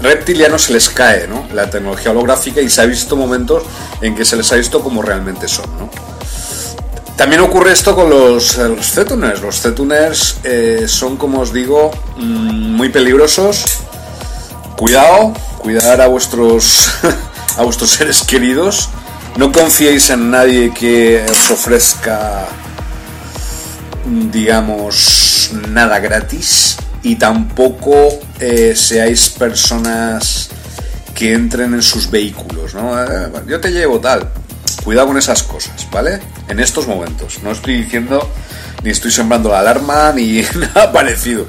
reptilianos 0.00 0.64
se 0.64 0.74
les 0.74 0.90
cae 0.90 1.28
¿no? 1.28 1.46
la 1.54 1.70
tecnología 1.70 2.10
holográfica 2.10 2.60
y 2.60 2.68
se 2.68 2.82
ha 2.82 2.86
visto 2.86 3.16
momentos 3.16 3.62
en 4.00 4.14
que 4.14 4.24
se 4.24 4.36
les 4.36 4.52
ha 4.52 4.56
visto 4.56 4.82
como 4.82 5.00
realmente 5.00 5.48
son. 5.48 5.66
¿no? 5.78 6.11
También 7.22 7.42
ocurre 7.42 7.70
esto 7.70 7.94
con 7.94 8.10
los, 8.10 8.58
eh, 8.58 8.68
los 8.68 8.90
cetuners. 8.90 9.40
Los 9.40 9.60
cetuners 9.60 10.38
eh, 10.42 10.86
son, 10.88 11.16
como 11.16 11.38
os 11.38 11.52
digo, 11.52 11.92
mm, 12.16 12.74
muy 12.74 12.88
peligrosos. 12.88 13.78
Cuidado, 14.76 15.32
cuidar 15.58 16.00
a 16.00 16.08
vuestros, 16.08 16.90
a 17.56 17.62
vuestros 17.62 17.90
seres 17.90 18.22
queridos. 18.24 18.88
No 19.36 19.52
confiéis 19.52 20.10
en 20.10 20.32
nadie 20.32 20.74
que 20.74 21.24
os 21.30 21.50
ofrezca, 21.52 22.48
digamos, 24.04 25.52
nada 25.68 26.00
gratis. 26.00 26.76
Y 27.04 27.14
tampoco 27.14 28.08
eh, 28.40 28.74
seáis 28.74 29.30
personas 29.30 30.50
que 31.14 31.34
entren 31.34 31.72
en 31.74 31.82
sus 31.82 32.10
vehículos. 32.10 32.74
¿no? 32.74 32.96
yo 33.46 33.60
te 33.60 33.70
llevo 33.70 34.00
tal. 34.00 34.28
Cuidado 34.84 35.08
con 35.08 35.18
esas 35.18 35.42
cosas, 35.42 35.86
¿vale? 35.90 36.20
En 36.48 36.58
estos 36.60 36.86
momentos. 36.86 37.40
No 37.42 37.52
estoy 37.52 37.82
diciendo 37.82 38.28
ni 38.82 38.90
estoy 38.90 39.10
sembrando 39.10 39.50
la 39.50 39.60
alarma 39.60 40.12
ni 40.16 40.42
nada 40.58 40.92
parecido. 40.92 41.46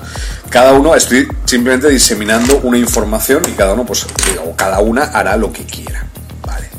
Cada 0.50 0.74
uno 0.74 0.96
estoy 0.96 1.28
simplemente 1.46 1.90
diseminando 1.90 2.60
una 2.64 2.78
información 2.78 3.44
y 3.48 3.54
cada 3.54 3.74
uno, 3.74 3.86
pues, 3.86 4.06
o 4.46 4.56
cada 4.56 4.80
una 4.82 5.06
hará 5.06 5.36
lo 5.36 5.52
que 5.52 5.66
quiera. 5.66 6.06
Vale. 6.46 6.70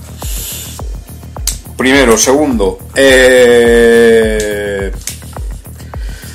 Primero, 1.77 2.17
segundo, 2.17 2.79
eh, 2.95 4.93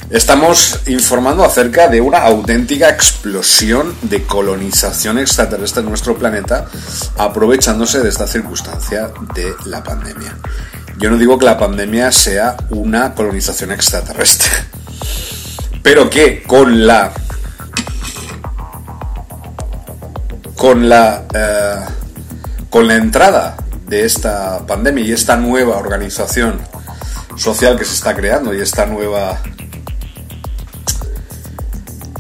Estamos 0.10 0.80
informando 0.88 1.45
acerca 1.45 1.88
de 1.88 2.01
una 2.01 2.18
auténtica 2.24 2.89
explosión 2.89 3.95
de 4.01 4.24
colonización 4.24 5.20
extraterrestre 5.20 5.84
en 5.84 5.89
nuestro 5.89 6.18
planeta, 6.18 6.66
aprovechándose 7.16 7.99
de 7.99 8.10
esta 8.10 8.26
circunstancia 8.26 9.12
de 9.36 9.53
la 9.66 9.84
pandemia. 9.84 10.36
Yo 10.97 11.12
no 11.12 11.18
digo 11.18 11.38
que 11.38 11.45
la 11.45 11.60
pandemia 11.60 12.12
sea 12.12 12.57
una 12.72 13.14
colonización 13.14 13.72
extraterrestre, 13.72 14.49
pero 15.84 16.10
que 16.10 16.41
con 16.41 16.88
la 16.88 17.12
con 20.55 20.89
la 20.89 21.26
eh, 21.32 21.86
con 22.72 22.88
la 22.88 22.95
entrada 22.95 23.57
de 23.86 24.05
esta 24.05 24.66
pandemia 24.66 25.05
y 25.05 25.12
esta 25.12 25.38
nueva 25.38 25.78
organización 25.78 26.60
social 27.38 27.78
que 27.78 27.86
se 27.86 27.93
está 27.93 28.16
creando 28.16 28.55
y 28.55 28.60
esta 28.60 28.88
nueva 28.88 29.39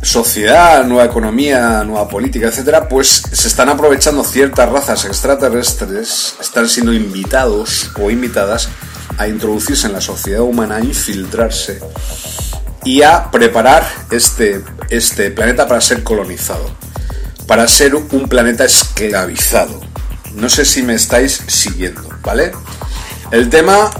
sociedad, 0.01 0.85
nueva 0.85 1.05
economía, 1.05 1.83
nueva 1.83 2.07
política, 2.07 2.47
etcétera, 2.47 2.87
pues 2.87 3.23
se 3.31 3.47
están 3.47 3.69
aprovechando 3.69 4.23
ciertas 4.23 4.69
razas 4.69 5.05
extraterrestres, 5.05 6.35
están 6.39 6.69
siendo 6.69 6.93
invitados 6.93 7.91
o 7.99 8.09
invitadas 8.09 8.69
a 9.17 9.27
introducirse 9.27 9.87
en 9.87 9.93
la 9.93 10.01
sociedad 10.01 10.41
humana, 10.41 10.77
a 10.77 10.81
infiltrarse 10.81 11.79
y 12.85 13.01
a 13.01 13.29
preparar 13.29 13.85
este, 14.11 14.63
este 14.89 15.31
planeta 15.31 15.67
para 15.67 15.81
ser 15.81 16.03
colonizado, 16.03 16.71
para 17.45 17.67
ser 17.67 17.95
un 17.95 18.29
planeta 18.29 18.63
esclavizado. 18.63 19.81
No 20.35 20.47
sé 20.47 20.63
si 20.63 20.83
me 20.83 20.93
estáis 20.93 21.41
siguiendo, 21.47 22.07
¿vale? 22.23 22.53
El 23.31 23.49
tema 23.49 23.91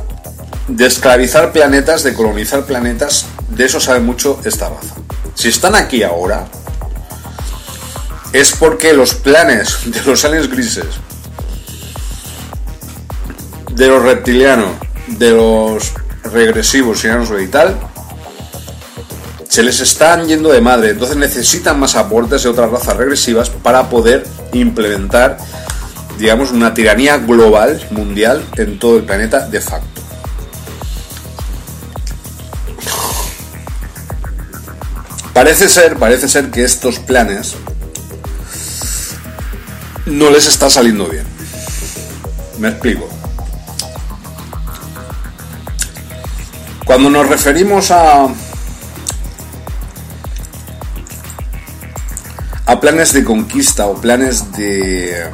de 0.69 0.85
esclavizar 0.85 1.51
planetas, 1.51 2.03
de 2.03 2.13
colonizar 2.13 2.65
planetas, 2.65 3.25
de 3.49 3.65
eso 3.65 3.79
sabe 3.79 3.99
mucho 3.99 4.39
esta 4.45 4.69
raza. 4.69 4.95
Si 5.39 5.47
están 5.47 5.73
aquí 5.73 6.03
ahora, 6.03 6.49
es 8.33 8.51
porque 8.51 8.91
los 8.91 9.13
planes 9.13 9.79
de 9.85 10.01
los 10.01 10.25
aliens 10.25 10.49
grises, 10.49 10.87
de 13.71 13.87
los 13.87 14.03
reptilianos, 14.03 14.71
de 15.07 15.31
los 15.31 15.93
regresivos 16.25 17.05
y 17.05 17.47
tal, 17.47 17.79
se 19.47 19.63
les 19.63 19.79
están 19.79 20.27
yendo 20.27 20.51
de 20.51 20.59
madre. 20.59 20.89
Entonces 20.89 21.15
necesitan 21.15 21.79
más 21.79 21.95
aportes 21.95 22.43
de 22.43 22.49
otras 22.49 22.69
razas 22.69 22.97
regresivas 22.97 23.49
para 23.49 23.89
poder 23.89 24.27
implementar, 24.51 25.37
digamos, 26.17 26.51
una 26.51 26.73
tiranía 26.73 27.17
global, 27.17 27.81
mundial, 27.91 28.43
en 28.57 28.77
todo 28.77 28.97
el 28.97 29.03
planeta 29.03 29.47
de 29.47 29.61
facto. 29.61 29.98
Parece 35.39 35.69
ser, 35.69 35.95
parece 35.95 36.27
ser 36.27 36.51
que 36.51 36.65
estos 36.65 36.99
planes 36.99 37.55
no 40.05 40.29
les 40.31 40.45
está 40.47 40.69
saliendo 40.69 41.07
bien. 41.07 41.23
Me 42.57 42.67
explico. 42.67 43.07
Cuando 46.83 47.09
nos 47.09 47.29
referimos 47.29 47.89
a 47.89 48.27
a 52.65 52.79
planes 52.81 53.13
de 53.13 53.23
conquista 53.23 53.85
o 53.85 53.95
planes 53.95 54.51
de, 54.57 55.25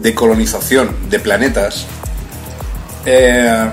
de 0.00 0.14
colonización 0.14 1.10
de 1.10 1.18
planetas, 1.18 1.86
eh, 3.04 3.68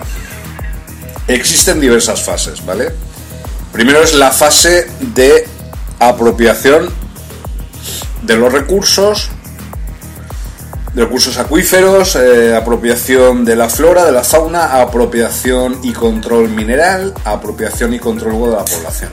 existen 1.27 1.79
diversas 1.79 2.23
fases, 2.23 2.65
¿vale? 2.65 3.04
Primero 3.75 4.01
es 4.01 4.13
la 4.13 4.31
fase 4.31 4.87
de 5.01 5.45
apropiación 5.99 6.87
de 8.21 8.37
los 8.37 8.53
recursos, 8.53 9.27
de 10.93 11.03
recursos 11.03 11.37
acuíferos, 11.37 12.15
eh, 12.15 12.55
apropiación 12.55 13.43
de 13.43 13.57
la 13.57 13.67
flora, 13.67 14.05
de 14.05 14.13
la 14.13 14.23
fauna, 14.23 14.79
apropiación 14.79 15.79
y 15.83 15.91
control 15.91 16.47
mineral, 16.47 17.13
apropiación 17.25 17.93
y 17.93 17.99
control 17.99 18.49
de 18.49 18.55
la 18.55 18.63
población. 18.63 19.11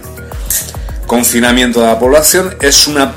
Confinamiento 1.09 1.81
de 1.81 1.89
la 1.89 1.99
población 1.99 2.55
es 2.61 2.87
una... 2.87 3.17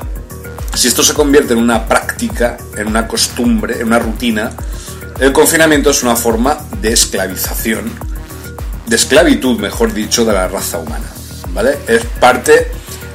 Si 0.74 0.88
esto 0.88 1.04
se 1.04 1.14
convierte 1.14 1.52
en 1.52 1.60
una 1.60 1.86
práctica, 1.86 2.56
en 2.76 2.88
una 2.88 3.06
costumbre, 3.06 3.78
en 3.78 3.86
una 3.86 4.00
rutina, 4.00 4.50
el 5.20 5.32
confinamiento 5.32 5.90
es 5.90 6.02
una 6.02 6.16
forma 6.16 6.58
de 6.82 6.92
esclavización, 6.92 7.92
de 8.84 8.96
esclavitud, 8.96 9.60
mejor 9.60 9.94
dicho, 9.94 10.24
de 10.24 10.32
la 10.32 10.48
raza 10.48 10.78
humana. 10.78 11.15
¿Vale? 11.56 11.78
Es 11.88 12.04
parte 12.20 12.70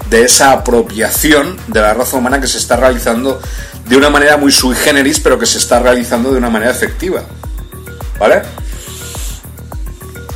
de 0.10 0.24
esa 0.24 0.52
apropiación 0.52 1.58
de 1.68 1.80
la 1.80 1.94
raza 1.94 2.18
humana 2.18 2.42
que 2.42 2.48
se 2.48 2.58
está 2.58 2.76
realizando 2.76 3.40
de 3.86 3.96
una 3.96 4.10
manera 4.10 4.36
muy 4.36 4.52
sui 4.52 4.76
generis, 4.76 5.20
pero 5.20 5.38
que 5.38 5.46
se 5.46 5.60
está 5.60 5.78
realizando 5.78 6.32
de 6.32 6.40
una 6.40 6.50
manera 6.50 6.72
efectiva. 6.72 7.24
¿Vale? 8.20 8.42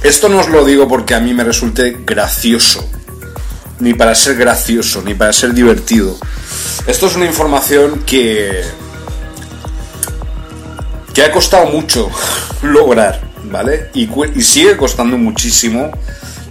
Esto 0.04 0.30
no 0.30 0.40
os 0.40 0.50
lo 0.50 0.64
digo 0.64 0.88
porque 0.88 1.16
a 1.16 1.20
mí 1.20 1.34
me 1.34 1.44
resulte 1.44 1.98
gracioso, 2.06 2.88
ni 3.80 3.96
para 3.96 4.14
ser 4.14 4.36
gracioso, 4.36 5.02
ni 5.02 5.16
para 5.16 5.34
ser 5.34 5.56
divertido. 5.56 6.16
Esto 6.86 7.08
es 7.08 7.16
una 7.16 7.26
información 7.26 8.04
que 8.06 8.64
que 11.12 11.24
ha 11.24 11.32
costado 11.32 11.72
mucho 11.72 12.12
lograr, 12.62 13.20
¿vale? 13.46 13.90
Y, 13.96 14.08
y, 14.36 14.44
sigue 14.44 14.78
costando 14.78 15.18
muchísimo 15.18 15.90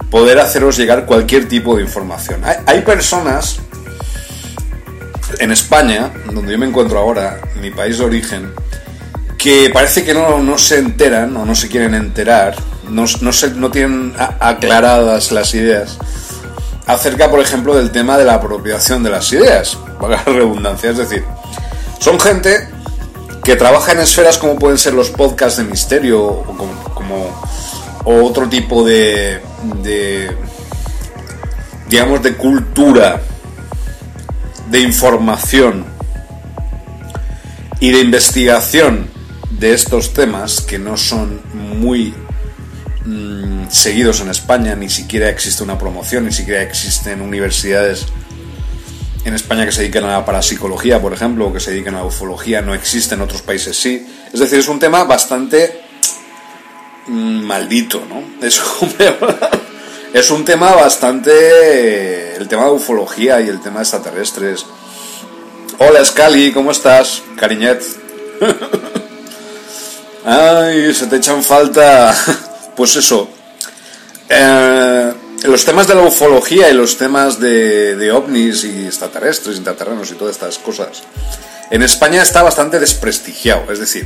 poder 0.09 0.39
haceros 0.39 0.77
llegar 0.77 1.05
cualquier 1.05 1.47
tipo 1.47 1.75
de 1.75 1.83
información. 1.83 2.41
Hay, 2.65 2.81
personas 2.81 3.59
en 5.39 5.51
España, 5.51 6.11
donde 6.31 6.51
yo 6.51 6.57
me 6.57 6.67
encuentro 6.67 6.99
ahora, 6.99 7.39
mi 7.61 7.71
país 7.71 7.97
de 7.97 8.05
origen, 8.05 8.53
que 9.37 9.69
parece 9.73 10.03
que 10.03 10.13
no, 10.13 10.39
no 10.39 10.57
se 10.57 10.79
enteran 10.79 11.35
o 11.37 11.45
no 11.45 11.55
se 11.55 11.67
quieren 11.67 11.93
enterar, 11.93 12.55
no, 12.89 13.05
no, 13.21 13.33
se, 13.33 13.51
no 13.51 13.71
tienen 13.71 14.13
aclaradas 14.39 15.31
las 15.31 15.53
ideas 15.53 15.97
acerca, 16.87 17.29
por 17.29 17.39
ejemplo, 17.39 17.75
del 17.75 17.91
tema 17.91 18.17
de 18.17 18.25
la 18.25 18.35
apropiación 18.35 19.03
de 19.03 19.09
las 19.09 19.31
ideas, 19.33 19.77
para 19.99 20.17
la 20.17 20.23
redundancia. 20.23 20.91
Es 20.91 20.97
decir, 20.97 21.23
son 21.99 22.19
gente 22.19 22.69
que 23.43 23.55
trabaja 23.55 23.91
en 23.91 23.99
esferas 23.99 24.37
como 24.37 24.55
pueden 24.55 24.77
ser 24.77 24.93
los 24.93 25.09
podcasts 25.09 25.57
de 25.57 25.65
misterio 25.65 26.23
o 26.23 26.43
como, 26.93 27.41
o 28.05 28.23
otro 28.23 28.47
tipo 28.47 28.83
de, 28.85 29.41
de 29.83 30.31
digamos 31.89 32.23
de 32.23 32.35
cultura 32.35 33.21
de 34.69 34.79
información 34.79 35.85
y 37.79 37.91
de 37.91 37.99
investigación 38.01 39.07
de 39.49 39.73
estos 39.73 40.13
temas 40.13 40.61
que 40.61 40.79
no 40.79 40.97
son 40.97 41.41
muy 41.53 42.13
mm, 43.05 43.69
seguidos 43.69 44.21
en 44.21 44.29
España, 44.29 44.75
ni 44.75 44.89
siquiera 44.89 45.29
existe 45.29 45.63
una 45.63 45.77
promoción, 45.77 46.25
ni 46.25 46.31
siquiera 46.31 46.61
existen 46.61 47.21
universidades 47.21 48.07
en 49.23 49.33
España 49.33 49.65
que 49.65 49.71
se 49.71 49.81
dediquen 49.81 50.03
a 50.03 50.11
la 50.11 50.25
parapsicología, 50.25 51.01
por 51.01 51.13
ejemplo, 51.13 51.47
o 51.47 51.53
que 51.53 51.59
se 51.59 51.71
dediquen 51.71 51.95
a 51.95 51.99
la 51.99 52.05
ufología, 52.05 52.61
no 52.61 52.75
existe 52.75 53.15
en 53.15 53.21
otros 53.21 53.41
países 53.41 53.75
sí. 53.75 54.05
Es 54.31 54.39
decir, 54.39 54.59
es 54.59 54.67
un 54.67 54.79
tema 54.79 55.03
bastante 55.03 55.84
maldito, 57.07 58.03
¿no? 58.09 58.23
Es 58.45 58.61
un 58.81 58.93
es 60.15 60.31
un 60.31 60.45
tema 60.45 60.73
bastante... 60.73 62.37
El 62.37 62.47
tema 62.47 62.63
de 62.65 62.71
ufología 62.71 63.41
y 63.41 63.49
el 63.49 63.59
tema 63.59 63.79
de 63.79 63.83
extraterrestres. 63.83 64.65
Hola 65.77 66.05
Scali, 66.05 66.53
¿cómo 66.53 66.71
estás? 66.71 67.21
Cariñet. 67.35 67.83
Ay, 70.25 70.93
se 70.93 71.07
te 71.07 71.17
echan 71.17 71.43
falta... 71.43 72.15
Pues 72.77 72.95
eso. 72.97 73.29
Eh, 74.27 75.13
los 75.43 75.63
temas 75.63 75.87
de 75.87 75.95
la 75.95 76.01
ufología 76.01 76.69
y 76.69 76.73
los 76.73 76.97
temas 76.97 77.39
de, 77.39 77.95
de 77.95 78.11
ovnis 78.11 78.65
y 78.65 78.85
extraterrestres, 78.85 79.55
intraterrenos 79.55 80.11
y 80.11 80.15
todas 80.15 80.35
estas 80.35 80.57
cosas. 80.57 81.03
En 81.71 81.83
España 81.83 82.21
está 82.21 82.43
bastante 82.43 82.79
desprestigiado. 82.79 83.71
Es 83.71 83.79
decir, 83.79 84.05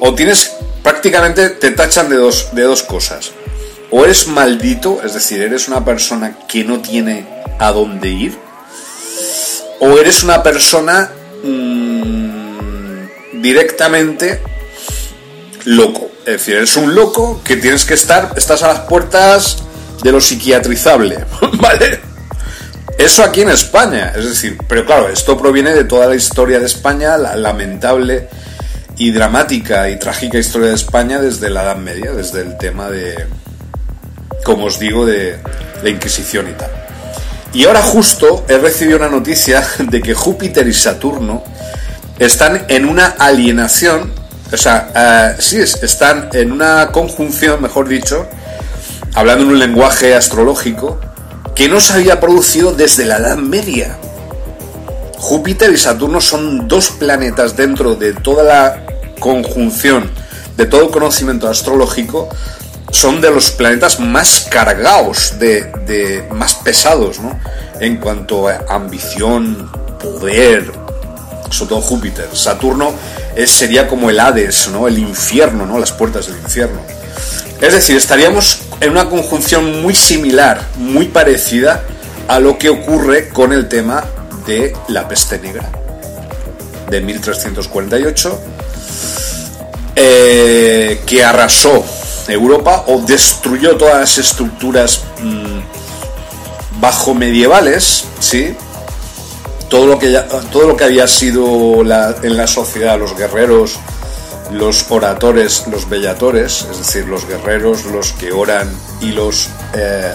o 0.00 0.14
tienes... 0.14 0.52
Prácticamente 0.82 1.50
te 1.50 1.72
tachan 1.72 2.08
de 2.08 2.16
dos, 2.16 2.48
de 2.54 2.62
dos 2.62 2.82
cosas 2.82 3.32
o 3.90 4.04
eres 4.04 4.28
maldito, 4.28 5.00
es 5.04 5.14
decir, 5.14 5.42
eres 5.42 5.68
una 5.68 5.84
persona 5.84 6.38
que 6.48 6.64
no 6.64 6.80
tiene 6.80 7.26
a 7.58 7.72
dónde 7.72 8.08
ir, 8.08 8.38
o 9.80 9.98
eres 9.98 10.22
una 10.22 10.42
persona 10.42 11.10
mmm, 11.42 13.40
directamente 13.40 14.40
loco. 15.64 16.08
Es 16.20 16.32
decir, 16.34 16.56
eres 16.56 16.76
un 16.76 16.94
loco 16.94 17.40
que 17.42 17.56
tienes 17.56 17.84
que 17.84 17.94
estar, 17.94 18.32
estás 18.36 18.62
a 18.62 18.68
las 18.68 18.80
puertas 18.80 19.58
de 20.02 20.12
lo 20.12 20.20
psiquiatrizable, 20.20 21.24
¿vale? 21.54 22.00
Eso 22.98 23.24
aquí 23.24 23.40
en 23.40 23.48
España, 23.48 24.12
es 24.14 24.26
decir, 24.26 24.58
pero 24.68 24.84
claro, 24.84 25.08
esto 25.08 25.38
proviene 25.38 25.74
de 25.74 25.84
toda 25.84 26.06
la 26.06 26.14
historia 26.14 26.60
de 26.60 26.66
España, 26.66 27.16
la 27.16 27.34
lamentable 27.34 28.28
y 29.00 29.12
dramática 29.12 29.88
y 29.88 29.98
trágica 29.98 30.36
historia 30.36 30.68
de 30.68 30.74
España 30.74 31.18
desde 31.22 31.48
la 31.48 31.62
Edad 31.62 31.76
Media, 31.76 32.12
desde 32.12 32.42
el 32.42 32.58
tema 32.58 32.90
de, 32.90 33.26
como 34.44 34.66
os 34.66 34.78
digo, 34.78 35.06
de 35.06 35.38
la 35.82 35.88
Inquisición 35.88 36.50
y 36.50 36.52
tal. 36.52 36.70
Y 37.54 37.64
ahora 37.64 37.80
justo 37.80 38.44
he 38.46 38.58
recibido 38.58 38.98
una 38.98 39.08
noticia 39.08 39.66
de 39.78 40.02
que 40.02 40.12
Júpiter 40.12 40.68
y 40.68 40.74
Saturno 40.74 41.42
están 42.18 42.66
en 42.68 42.84
una 42.84 43.06
alienación, 43.06 44.12
o 44.52 44.56
sea, 44.58 44.90
eh, 44.94 45.36
sí, 45.40 45.56
están 45.60 46.28
en 46.34 46.52
una 46.52 46.92
conjunción, 46.92 47.62
mejor 47.62 47.88
dicho, 47.88 48.28
hablando 49.14 49.44
en 49.44 49.50
un 49.52 49.58
lenguaje 49.58 50.14
astrológico, 50.14 51.00
que 51.54 51.70
no 51.70 51.80
se 51.80 51.94
había 51.94 52.20
producido 52.20 52.74
desde 52.74 53.06
la 53.06 53.16
Edad 53.16 53.38
Media. 53.38 53.96
Júpiter 55.20 55.70
y 55.70 55.76
Saturno 55.76 56.18
son 56.18 56.66
dos 56.66 56.92
planetas 56.92 57.54
dentro 57.54 57.94
de 57.94 58.14
toda 58.14 58.42
la 58.42 58.86
conjunción, 59.18 60.10
de 60.56 60.64
todo 60.64 60.84
el 60.84 60.90
conocimiento 60.90 61.46
astrológico, 61.46 62.30
son 62.90 63.20
de 63.20 63.30
los 63.30 63.50
planetas 63.50 64.00
más 64.00 64.48
cargados, 64.50 65.38
de, 65.38 66.26
más 66.32 66.54
pesados, 66.54 67.20
¿no? 67.20 67.38
En 67.80 67.98
cuanto 67.98 68.48
a 68.48 68.64
ambición, 68.70 69.70
poder, 70.00 70.72
sobre 71.50 71.68
todo 71.68 71.82
Júpiter. 71.82 72.28
Saturno 72.32 72.94
es, 73.36 73.50
sería 73.50 73.86
como 73.86 74.08
el 74.08 74.18
Hades, 74.18 74.70
¿no? 74.72 74.88
El 74.88 74.98
infierno, 74.98 75.66
¿no? 75.66 75.78
Las 75.78 75.92
puertas 75.92 76.28
del 76.28 76.38
infierno. 76.38 76.80
Es 77.60 77.74
decir, 77.74 77.94
estaríamos 77.94 78.62
en 78.80 78.92
una 78.92 79.10
conjunción 79.10 79.82
muy 79.82 79.94
similar, 79.94 80.66
muy 80.76 81.08
parecida 81.08 81.82
a 82.26 82.40
lo 82.40 82.56
que 82.56 82.70
ocurre 82.70 83.28
con 83.28 83.52
el 83.52 83.68
tema 83.68 84.02
de 84.46 84.74
la 84.88 85.06
peste 85.08 85.38
negra 85.38 85.70
de 86.88 87.00
1348, 87.00 88.40
eh, 89.96 91.00
que 91.06 91.24
arrasó 91.24 91.84
Europa 92.28 92.84
o 92.88 93.00
destruyó 93.00 93.76
todas 93.76 94.00
las 94.00 94.18
estructuras 94.18 95.02
mm, 95.22 96.80
bajo 96.80 97.14
medievales, 97.14 98.04
¿sí? 98.18 98.54
Todo 99.68 99.86
lo 99.86 99.98
que, 99.98 100.20
todo 100.50 100.66
lo 100.66 100.76
que 100.76 100.84
había 100.84 101.06
sido 101.06 101.82
en 101.82 102.36
la 102.36 102.46
sociedad, 102.48 102.98
los 102.98 103.16
guerreros, 103.16 103.78
los 104.52 104.86
oradores, 104.90 105.64
los 105.70 105.88
bellatores, 105.88 106.66
es 106.70 106.78
decir, 106.78 107.06
los 107.06 107.26
guerreros, 107.26 107.84
los 107.84 108.12
que 108.12 108.32
oran 108.32 108.68
y 109.00 109.12
los 109.12 109.48
eh, 109.74 110.12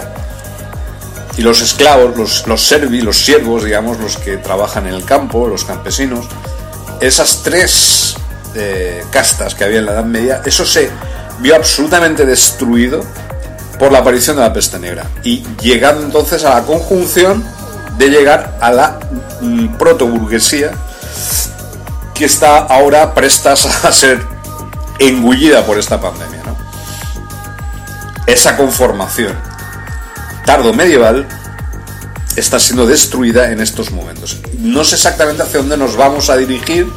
y 1.38 1.41
los 1.41 1.61
esclavos, 1.61 2.17
los, 2.17 2.47
los 2.47 2.65
servi, 2.65 3.01
los 3.01 3.17
siervos, 3.17 3.63
digamos, 3.63 3.99
los 3.99 4.17
que 4.17 4.38
trabajan 4.38 4.88
en 4.88 4.93
el 4.93 5.03
campo, 5.03 5.47
los 5.47 5.65
campesinos, 5.65 6.25
esas 7.01 7.41
tres 7.43 8.15
eh, 8.55 9.03
castas 9.11 9.53
que 9.53 9.65
había 9.65 9.79
en 9.79 9.86
la 9.86 9.93
Edad 9.93 10.05
Media, 10.05 10.41
eso 10.45 10.65
se 10.65 10.89
vio 11.39 11.55
absolutamente 11.55 12.25
destruido 12.25 13.03
por 13.77 13.91
la 13.91 13.99
aparición 13.99 14.38
de 14.38 14.43
la 14.43 14.53
peste 14.53 14.79
negra 14.79 15.05
y 15.23 15.43
llegando 15.61 16.03
entonces 16.03 16.45
a 16.45 16.53
la 16.55 16.61
conjunción 16.63 17.43
de 17.97 18.09
llegar 18.09 18.57
a 18.61 18.71
la 18.71 18.99
mm, 19.41 19.77
protoburguesía 19.77 20.71
que 22.13 22.25
está 22.25 22.59
ahora 22.59 23.13
prestas 23.13 23.65
a 23.86 23.91
ser 23.91 24.21
engullida 24.99 25.65
por 25.65 25.77
esta 25.77 25.99
pandemia. 25.99 26.43
Esa 28.25 28.55
conformación 28.55 29.36
tardo 30.45 30.73
medieval 30.73 31.27
está 32.35 32.59
siendo 32.59 32.85
destruida 32.85 33.51
en 33.51 33.59
estos 33.59 33.91
momentos. 33.91 34.37
No 34.59 34.83
sé 34.83 34.95
exactamente 34.95 35.43
hacia 35.43 35.59
dónde 35.59 35.77
nos 35.77 35.95
vamos 35.95 36.29
a 36.29 36.37
dirigir, 36.37 36.87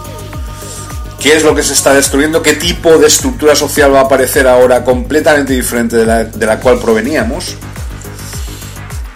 qué 1.20 1.36
es 1.36 1.44
lo 1.44 1.54
que 1.54 1.62
se 1.62 1.72
está 1.72 1.94
destruyendo, 1.94 2.42
qué 2.42 2.54
tipo 2.54 2.98
de 2.98 3.06
estructura 3.06 3.54
social 3.54 3.92
va 3.92 4.00
a 4.00 4.04
aparecer 4.04 4.46
ahora 4.46 4.84
completamente 4.84 5.52
diferente 5.52 5.96
de 5.96 6.06
la, 6.06 6.24
de 6.24 6.46
la 6.46 6.60
cual 6.60 6.78
proveníamos. 6.78 7.56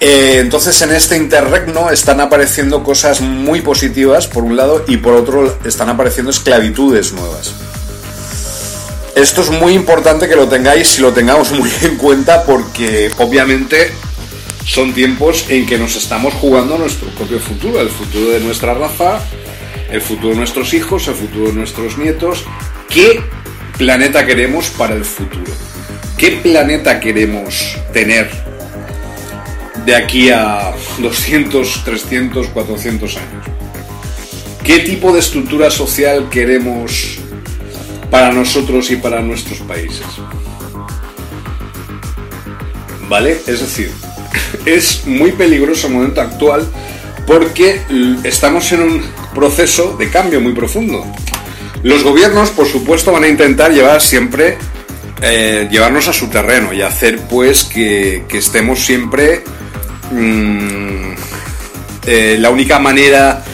Eh, 0.00 0.38
entonces 0.40 0.80
en 0.82 0.92
este 0.92 1.16
interregno 1.16 1.90
están 1.90 2.20
apareciendo 2.20 2.82
cosas 2.82 3.20
muy 3.20 3.60
positivas 3.60 4.26
por 4.26 4.42
un 4.42 4.56
lado 4.56 4.84
y 4.88 4.96
por 4.96 5.14
otro 5.14 5.58
están 5.64 5.88
apareciendo 5.90 6.32
esclavitudes 6.32 7.12
nuevas. 7.12 7.52
Esto 9.14 9.42
es 9.42 9.50
muy 9.50 9.74
importante 9.74 10.28
que 10.28 10.34
lo 10.34 10.48
tengáis 10.48 10.98
y 10.98 11.02
lo 11.02 11.12
tengamos 11.12 11.52
muy 11.52 11.70
en 11.82 11.96
cuenta 11.96 12.42
porque 12.44 13.12
obviamente 13.18 13.92
son 14.64 14.92
tiempos 14.92 15.46
en 15.48 15.66
que 15.66 15.78
nos 15.78 15.96
estamos 15.96 16.34
jugando 16.34 16.78
nuestro 16.78 17.08
propio 17.10 17.38
futuro, 17.38 17.80
el 17.80 17.88
futuro 17.88 18.30
de 18.30 18.40
nuestra 18.40 18.74
raza, 18.74 19.20
el 19.90 20.00
futuro 20.00 20.30
de 20.30 20.36
nuestros 20.36 20.72
hijos, 20.74 21.08
el 21.08 21.14
futuro 21.14 21.48
de 21.48 21.54
nuestros 21.54 21.98
nietos. 21.98 22.44
¿Qué 22.88 23.20
planeta 23.76 24.24
queremos 24.24 24.70
para 24.70 24.94
el 24.94 25.04
futuro? 25.04 25.52
¿Qué 26.16 26.30
planeta 26.42 27.00
queremos 27.00 27.76
tener 27.92 28.30
de 29.84 29.96
aquí 29.96 30.30
a 30.30 30.72
200, 30.98 31.84
300, 31.84 32.46
400 32.48 33.16
años? 33.16 33.46
¿Qué 34.62 34.78
tipo 34.80 35.12
de 35.12 35.18
estructura 35.18 35.70
social 35.70 36.28
queremos 36.30 37.18
para 38.10 38.32
nosotros 38.32 38.90
y 38.92 38.96
para 38.96 39.20
nuestros 39.20 39.58
países? 39.60 40.06
¿Vale? 43.08 43.32
Es 43.46 43.60
decir, 43.60 43.90
es 44.66 45.06
muy 45.06 45.32
peligroso 45.32 45.86
el 45.86 45.94
momento 45.94 46.20
actual 46.20 46.66
porque 47.26 47.80
estamos 48.24 48.72
en 48.72 48.82
un 48.82 49.02
proceso 49.34 49.96
de 49.96 50.10
cambio 50.10 50.40
muy 50.40 50.52
profundo. 50.52 51.04
Los 51.82 52.04
gobiernos, 52.04 52.50
por 52.50 52.66
supuesto, 52.66 53.12
van 53.12 53.24
a 53.24 53.28
intentar 53.28 53.72
llevar 53.72 54.00
siempre, 54.00 54.58
eh, 55.20 55.68
llevarnos 55.70 56.08
a 56.08 56.12
su 56.12 56.28
terreno 56.28 56.72
y 56.72 56.82
hacer 56.82 57.18
pues 57.28 57.64
que, 57.64 58.24
estemos 58.32 58.84
siempre... 58.84 59.44
Mm, 60.10 61.12
eh, 62.04 62.36
la 62.38 62.50
única 62.50 62.80
manera 62.80 63.44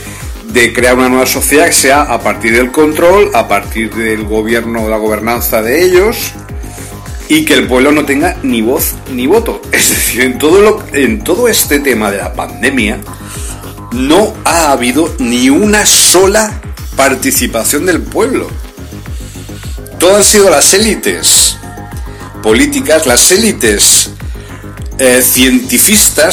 de 0.53 0.73
crear 0.73 0.95
una 0.95 1.09
nueva 1.11 1.27
sociedad 1.27 1.71
sea 1.71 2.03
a 2.03 2.21
partir 2.21 2.57
del 2.57 2.73
control, 2.73 3.31
a 3.35 3.47
partir 3.47 3.95
del 3.95 4.25
gobierno, 4.25 4.89
la 4.89 4.97
gobernanza 4.97 5.61
de 5.61 5.85
ellos, 5.85 6.33
y 7.29 7.45
que 7.45 7.55
el 7.55 7.67
pueblo 7.67 7.93
no 7.93 8.05
tenga 8.05 8.37
ni 8.43 8.63
voz 8.63 8.95
ni 9.13 9.27
voto. 9.27 9.61
Es 9.73 9.91
decir, 9.91 10.23
en 10.23 10.39
todo, 10.39 10.61
lo, 10.61 10.85
en 10.93 11.23
todo 11.23 11.49
este 11.49 11.81
tema 11.81 12.11
de 12.11 12.19
la 12.19 12.33
pandemia 12.33 12.99
no 13.93 14.35
ha 14.45 14.73
habido 14.73 15.15
ni 15.19 15.51
una 15.51 15.87
sola 15.87 16.61
participación 16.97 17.87
del 17.87 18.03
pueblo. 18.03 18.49
Todo 19.99 20.17
han 20.17 20.25
sido 20.25 20.51
las 20.51 20.73
élites 20.75 21.57
políticas, 22.43 23.07
las 23.07 23.31
élites 23.31 24.11
eh, 24.99 25.23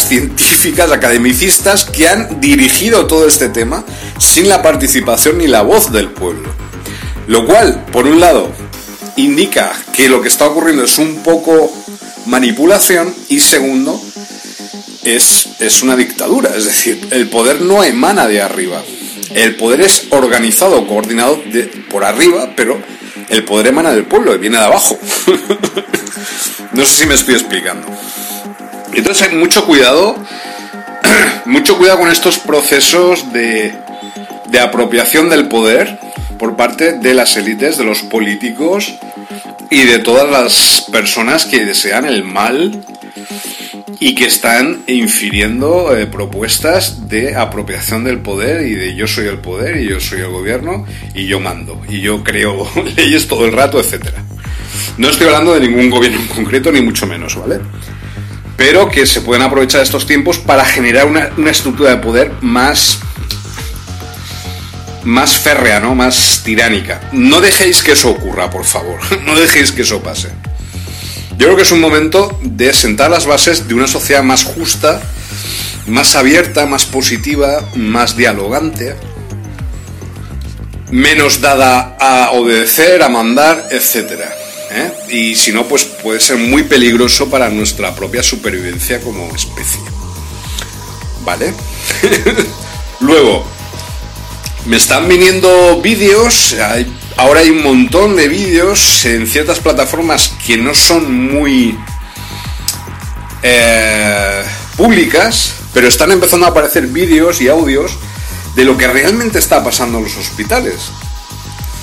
científicas, 0.10 0.92
academicistas 0.92 1.86
que 1.86 2.08
han 2.08 2.42
dirigido 2.42 3.08
todo 3.08 3.28
este 3.28 3.50
tema 3.50 3.86
sin 4.18 4.50
la 4.50 4.62
participación 4.62 5.38
ni 5.38 5.48
la 5.48 5.62
voz 5.62 5.92
del 5.92 6.10
pueblo. 6.10 6.50
Lo 7.28 7.46
cual, 7.46 7.86
por 7.92 8.06
un 8.06 8.20
lado, 8.20 8.52
indica 9.18 9.72
que 9.94 10.10
lo 10.10 10.22
que 10.22 10.28
está 10.28 10.48
ocurriendo 10.48 10.84
es 10.84 10.98
un 10.98 11.18
poco 11.18 11.72
manipulación 12.26 13.14
y 13.30 13.40
segundo, 13.40 14.02
es, 15.04 15.50
es 15.60 15.84
una 15.84 15.96
dictadura. 15.96 16.56
Es 16.56 16.66
decir, 16.66 17.08
el 17.12 17.30
poder 17.30 17.62
no 17.62 17.84
emana 17.84 18.28
de 18.28 18.42
arriba. 18.42 18.84
El 19.34 19.56
poder 19.56 19.82
es 19.82 20.08
organizado, 20.10 20.88
coordinado 20.88 21.42
de, 21.46 21.64
por 21.90 22.04
arriba, 22.04 22.52
pero 22.56 22.82
el 23.30 23.44
poder 23.44 23.68
emana 23.68 23.92
del 23.92 24.06
pueblo 24.06 24.38
viene 24.38 24.58
de 24.58 24.64
abajo. 24.64 24.98
no 26.74 26.86
sé 26.86 27.02
si 27.02 27.06
me 27.06 27.16
estoy 27.16 27.36
explicando. 27.36 27.88
Entonces 28.94 29.28
hay 29.28 29.36
mucho 29.36 29.66
cuidado, 29.66 30.16
mucho 31.46 31.78
cuidado 31.78 32.00
con 32.00 32.10
estos 32.10 32.40
procesos 32.40 33.32
de, 33.34 33.74
de 34.56 34.62
apropiación 34.62 35.30
del 35.30 35.50
poder 35.50 36.00
por 36.40 36.56
parte 36.56 36.94
de 36.94 37.14
las 37.14 37.36
élites, 37.36 37.78
de 37.78 37.84
los 37.84 38.04
políticos 38.04 38.96
y 39.70 39.82
de 39.82 40.00
todas 40.00 40.30
las 40.30 40.88
personas 40.94 41.44
que 41.44 41.66
desean 41.66 42.06
el 42.06 42.24
mal 42.24 42.86
y 44.00 44.16
que 44.16 44.28
están 44.28 44.82
infiriendo 44.88 45.94
eh, 45.94 46.08
propuestas 46.08 47.10
de 47.10 47.36
apropiación 47.36 48.06
del 48.06 48.20
poder 48.20 48.66
y 48.66 48.76
de 48.76 48.96
yo 48.96 49.08
soy 49.08 49.28
el 49.28 49.40
poder 49.40 49.76
y 49.76 49.90
yo 49.90 50.00
soy 50.00 50.22
el 50.22 50.30
gobierno 50.30 50.86
y 51.14 51.26
yo 51.26 51.42
mando 51.42 51.82
y 51.90 52.00
yo 52.00 52.24
creo 52.24 52.66
leyes 52.96 53.28
todo 53.28 53.46
el 53.46 53.52
rato, 53.52 53.78
etcétera. 53.78 54.24
No 54.98 55.10
estoy 55.10 55.28
hablando 55.28 55.54
de 55.54 55.68
ningún 55.68 55.90
gobierno 55.90 56.18
en 56.18 56.28
concreto 56.28 56.72
ni 56.72 56.80
mucho 56.80 57.06
menos, 57.06 57.36
¿vale? 57.36 57.60
Pero 58.56 58.90
que 58.90 59.06
se 59.06 59.20
pueden 59.20 59.44
aprovechar 59.44 59.82
estos 59.82 60.08
tiempos 60.08 60.40
para 60.40 60.64
generar 60.64 61.08
una, 61.08 61.32
una 61.36 61.52
estructura 61.52 61.90
de 61.90 61.98
poder 61.98 62.32
más 62.40 63.02
más 65.06 65.38
férrea, 65.40 65.80
¿no? 65.80 65.96
Más 65.96 66.42
tiránica. 66.44 67.10
No 67.14 67.40
dejéis 67.40 67.82
que 67.84 67.94
eso 67.94 68.10
ocurra, 68.10 68.50
por 68.50 68.66
favor. 68.66 69.00
No 69.26 69.36
dejéis 69.36 69.72
que 69.72 69.84
eso 69.84 70.02
pase. 70.02 70.30
Yo 71.38 71.48
creo 71.48 71.56
que 71.56 71.64
es 71.64 71.72
un 71.72 71.82
momento 71.82 72.38
de 72.42 72.74
sentar 72.74 73.12
las 73.12 73.26
bases 73.26 73.68
de 73.68 73.74
una 73.74 73.88
sociedad 73.88 74.24
más 74.24 74.44
justa, 74.44 75.02
más 75.88 76.16
abierta, 76.16 76.66
más 76.66 76.86
positiva, 76.86 77.62
más 77.76 78.16
dialogante, 78.16 78.96
menos 80.92 81.42
dada 81.42 81.98
a 82.00 82.32
obedecer, 82.32 83.04
a 83.04 83.10
mandar, 83.10 83.68
etc. 83.72 84.22
¿eh? 84.72 84.92
Y 85.10 85.36
si 85.36 85.52
no, 85.52 85.68
pues 85.68 85.84
puede 85.84 86.22
ser 86.22 86.38
muy 86.38 86.64
peligroso 86.64 87.30
para 87.30 87.50
nuestra 87.50 87.94
propia 87.96 88.24
supervivencia 88.24 89.02
como 89.02 89.28
especie. 89.36 89.82
¿Vale? 91.26 91.54
Luego, 93.02 93.46
me 94.66 94.78
están 94.78 95.08
viniendo 95.08 95.80
vídeos, 95.82 96.56
ahora 97.18 97.42
hay 97.42 97.52
un 97.52 97.62
montón 97.62 98.16
de 98.16 98.28
vídeos 98.28 99.06
en 99.06 99.28
ciertas 99.28 99.60
plataformas 99.60 100.34
que 100.46 100.58
no 100.58 100.74
son 100.74 101.14
muy 101.32 101.78
eh, 103.44 104.44
públicas, 104.76 105.54
pero 105.74 105.88
están 105.88 106.12
empezando 106.12 106.48
a 106.48 106.50
aparecer 106.50 106.88
vídeos 106.88 107.42
y 107.42 107.48
audios 107.48 107.98
de 108.56 108.66
lo 108.66 108.76
que 108.76 108.88
realmente 108.88 109.38
está 109.38 109.64
pasando 109.64 110.00
en 110.00 110.06
los 110.06 110.18
hospitales. 110.18 110.76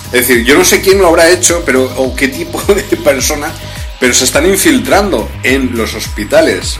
Es 0.07 0.26
decir, 0.26 0.45
yo 0.45 0.57
no 0.57 0.64
sé 0.64 0.80
quién 0.80 0.99
lo 0.99 1.07
habrá 1.07 1.30
hecho, 1.30 1.62
pero 1.64 1.85
o 1.97 2.16
qué 2.16 2.28
tipo 2.28 2.61
de 2.74 2.83
persona, 2.97 3.53
pero 4.01 4.12
se 4.12 4.24
están 4.24 4.47
infiltrando 4.47 5.30
en 5.45 5.76
los 5.76 5.95
hospitales. 5.95 6.78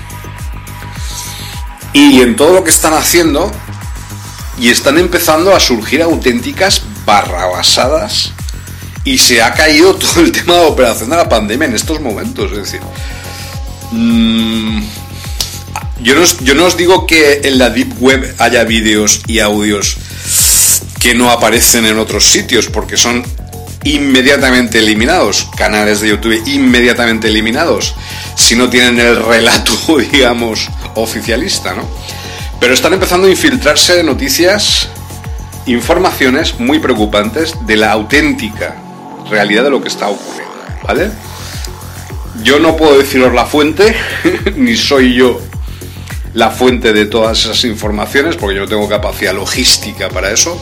Y 1.93 2.23
en 2.23 2.35
todo 2.35 2.55
lo 2.55 2.65
que 2.65 2.71
están 2.71 2.95
haciendo, 2.95 3.53
y 4.59 4.71
están 4.71 4.99
empezando 4.99 5.55
a 5.55 5.61
surgir 5.61 6.03
auténticas 6.03 6.83
barrabasadas 7.05 8.33
y 9.05 9.19
se 9.19 9.43
ha 9.43 9.53
caído 9.55 9.95
todo 9.97 10.21
el 10.21 10.33
tema 10.33 10.55
de 10.55 10.67
operación 10.67 11.11
de 11.11 11.17
la 11.17 11.29
pandemia 11.29 11.67
en 11.67 11.75
estos 11.75 12.01
momentos. 12.01 12.53
Es 12.53 12.59
decir, 12.59 12.81
mm, 13.91 14.83
yo, 16.01 16.15
no, 16.15 16.25
yo 16.43 16.55
no 16.55 16.67
os 16.67 16.77
digo 16.77 17.07
que 17.07 17.43
en 17.45 17.59
la 17.59 17.71
Deep 17.71 18.01
Web 18.01 18.35
haya 18.39 18.65
vídeos 18.65 19.21
y 19.27 19.41
audios 19.41 19.97
que 21.01 21.15
no 21.15 21.31
aparecen 21.31 21.85
en 21.87 21.99
otros 21.99 22.31
sitios 22.31 22.67
porque 22.67 22.97
son 22.97 23.25
inmediatamente 23.85 24.79
eliminados, 24.79 25.49
canales 25.57 26.01
de 26.01 26.11
YouTube 26.11 26.41
inmediatamente 26.47 27.29
eliminados, 27.29 27.95
si 28.37 28.55
no 28.55 28.71
tienen 28.71 29.01
el 29.01 29.17
relato, 29.17 29.73
digamos, 30.13 30.69
oficialista, 30.95 31.75
¿no? 31.75 31.89
Pero 32.63 32.75
están 32.75 32.93
empezando 32.93 33.27
a 33.27 33.31
infiltrarse 33.31 34.05
noticias, 34.05 34.89
informaciones 35.67 36.61
muy 36.61 36.79
preocupantes 36.79 37.57
de 37.67 37.77
la 37.77 37.91
auténtica 37.91 38.77
realidad 39.29 39.65
de 39.65 39.71
lo 39.71 39.83
que 39.83 39.89
está 39.89 40.09
ocurriendo, 40.09 40.55
¿vale? 40.85 41.11
Yo 42.45 42.61
no 42.61 42.77
puedo 42.77 42.97
deciros 42.97 43.35
la 43.35 43.47
fuente, 43.47 43.97
ni 44.57 44.77
soy 44.77 45.13
yo 45.13 45.41
la 46.35 46.51
fuente 46.51 46.93
de 46.93 47.07
todas 47.07 47.41
esas 47.41 47.65
informaciones, 47.65 48.37
porque 48.37 48.55
yo 48.55 48.63
no 48.63 48.69
tengo 48.69 48.89
capacidad 48.89 49.35
logística 49.35 50.09
para 50.09 50.31
eso, 50.31 50.57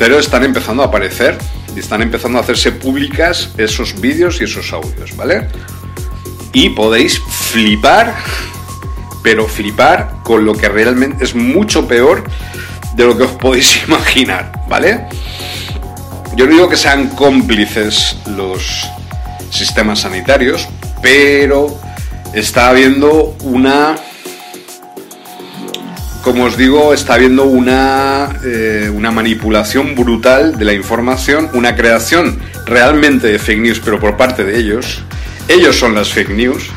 pero 0.00 0.18
están 0.18 0.42
empezando 0.42 0.82
a 0.82 0.86
aparecer 0.86 1.38
y 1.76 1.78
están 1.78 2.02
empezando 2.02 2.38
a 2.38 2.40
hacerse 2.40 2.72
públicas 2.72 3.50
esos 3.58 4.00
vídeos 4.00 4.40
y 4.40 4.44
esos 4.44 4.72
audios, 4.72 5.16
¿vale? 5.16 5.46
Y 6.52 6.70
podéis 6.70 7.20
flipar 7.20 8.12
pero 9.26 9.48
flipar 9.48 10.18
con 10.22 10.44
lo 10.44 10.54
que 10.54 10.68
realmente 10.68 11.24
es 11.24 11.34
mucho 11.34 11.88
peor 11.88 12.22
de 12.94 13.04
lo 13.04 13.18
que 13.18 13.24
os 13.24 13.32
podéis 13.32 13.82
imaginar, 13.88 14.52
¿vale? 14.68 15.08
Yo 16.36 16.46
no 16.46 16.52
digo 16.52 16.68
que 16.68 16.76
sean 16.76 17.08
cómplices 17.08 18.18
los 18.36 18.88
sistemas 19.50 20.02
sanitarios, 20.02 20.68
pero 21.02 21.76
está 22.34 22.68
habiendo 22.68 23.36
una 23.40 23.96
como 26.22 26.44
os 26.44 26.56
digo, 26.56 26.94
está 26.94 27.14
habiendo 27.14 27.46
una, 27.46 28.28
eh, 28.44 28.88
una 28.94 29.10
manipulación 29.10 29.96
brutal 29.96 30.56
de 30.56 30.64
la 30.64 30.72
información, 30.72 31.50
una 31.52 31.74
creación 31.74 32.38
realmente 32.64 33.26
de 33.26 33.40
fake 33.40 33.60
news, 33.60 33.82
pero 33.84 33.98
por 33.98 34.16
parte 34.16 34.44
de 34.44 34.56
ellos. 34.56 35.02
Ellos 35.48 35.76
son 35.76 35.96
las 35.96 36.10
fake 36.10 36.30
news. 36.30 36.70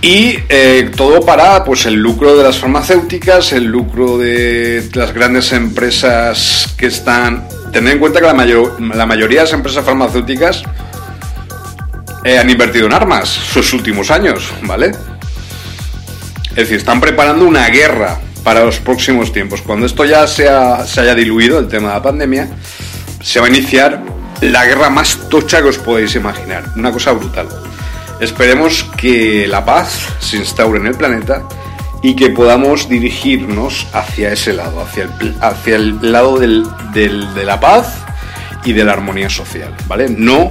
Y 0.00 0.38
eh, 0.48 0.90
todo 0.96 1.20
para 1.20 1.64
pues, 1.64 1.86
el 1.86 1.94
lucro 1.94 2.36
de 2.36 2.44
las 2.44 2.58
farmacéuticas, 2.58 3.52
el 3.52 3.64
lucro 3.64 4.16
de 4.16 4.88
las 4.94 5.12
grandes 5.12 5.52
empresas 5.52 6.74
que 6.76 6.86
están... 6.86 7.48
Tened 7.72 7.92
en 7.92 7.98
cuenta 7.98 8.20
que 8.20 8.26
la, 8.26 8.34
mayor, 8.34 8.80
la 8.80 9.06
mayoría 9.06 9.40
de 9.40 9.44
las 9.44 9.52
empresas 9.52 9.84
farmacéuticas 9.84 10.62
eh, 12.24 12.38
han 12.38 12.48
invertido 12.48 12.86
en 12.86 12.94
armas 12.94 13.28
sus 13.28 13.72
últimos 13.74 14.10
años, 14.10 14.52
¿vale? 14.62 14.92
Es 16.50 16.56
decir, 16.56 16.76
están 16.78 17.00
preparando 17.00 17.44
una 17.44 17.68
guerra 17.68 18.18
para 18.42 18.64
los 18.64 18.78
próximos 18.78 19.32
tiempos. 19.32 19.62
Cuando 19.62 19.84
esto 19.84 20.04
ya 20.04 20.26
se 20.26 20.48
haya 20.48 21.14
diluido, 21.14 21.58
el 21.58 21.68
tema 21.68 21.88
de 21.88 21.94
la 21.94 22.02
pandemia, 22.02 22.48
se 23.20 23.40
va 23.40 23.46
a 23.46 23.48
iniciar 23.50 24.02
la 24.40 24.64
guerra 24.64 24.90
más 24.90 25.18
tocha 25.28 25.60
que 25.60 25.68
os 25.68 25.78
podéis 25.78 26.14
imaginar. 26.14 26.64
Una 26.76 26.92
cosa 26.92 27.12
brutal. 27.12 27.48
Esperemos 28.20 28.84
que 28.96 29.46
la 29.46 29.64
paz 29.64 30.08
se 30.18 30.36
instaure 30.36 30.80
en 30.80 30.86
el 30.86 30.94
planeta 30.94 31.44
y 32.02 32.14
que 32.14 32.30
podamos 32.30 32.88
dirigirnos 32.88 33.86
hacia 33.92 34.32
ese 34.32 34.52
lado, 34.52 34.80
hacia 34.80 35.04
el, 35.04 35.36
hacia 35.40 35.76
el 35.76 36.12
lado 36.12 36.38
del, 36.38 36.66
de 36.92 37.44
la 37.44 37.60
paz 37.60 37.94
y 38.64 38.72
de 38.72 38.84
la 38.84 38.92
armonía 38.92 39.30
social, 39.30 39.74
¿vale? 39.86 40.08
No 40.08 40.50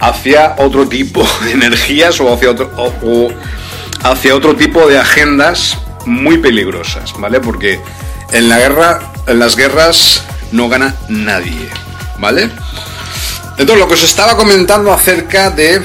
hacia 0.00 0.54
otro 0.58 0.88
tipo 0.88 1.26
de 1.44 1.52
energías 1.52 2.20
o 2.20 2.32
hacia 2.32 2.50
otro, 2.50 2.70
o 2.76 3.30
hacia 4.02 4.34
otro 4.34 4.54
tipo 4.56 4.86
de 4.86 4.98
agendas 4.98 5.78
muy 6.06 6.38
peligrosas, 6.38 7.12
¿vale? 7.18 7.40
Porque 7.40 7.80
en 8.32 8.48
la 8.48 8.58
guerra, 8.58 9.12
en 9.26 9.38
las 9.38 9.56
guerras 9.56 10.22
no 10.52 10.68
gana 10.68 10.94
nadie, 11.08 11.68
¿vale? 12.18 12.50
Entonces 13.58 13.78
lo 13.78 13.88
que 13.88 13.94
os 13.94 14.04
estaba 14.04 14.36
comentando 14.36 14.92
acerca 14.92 15.50
de 15.50 15.82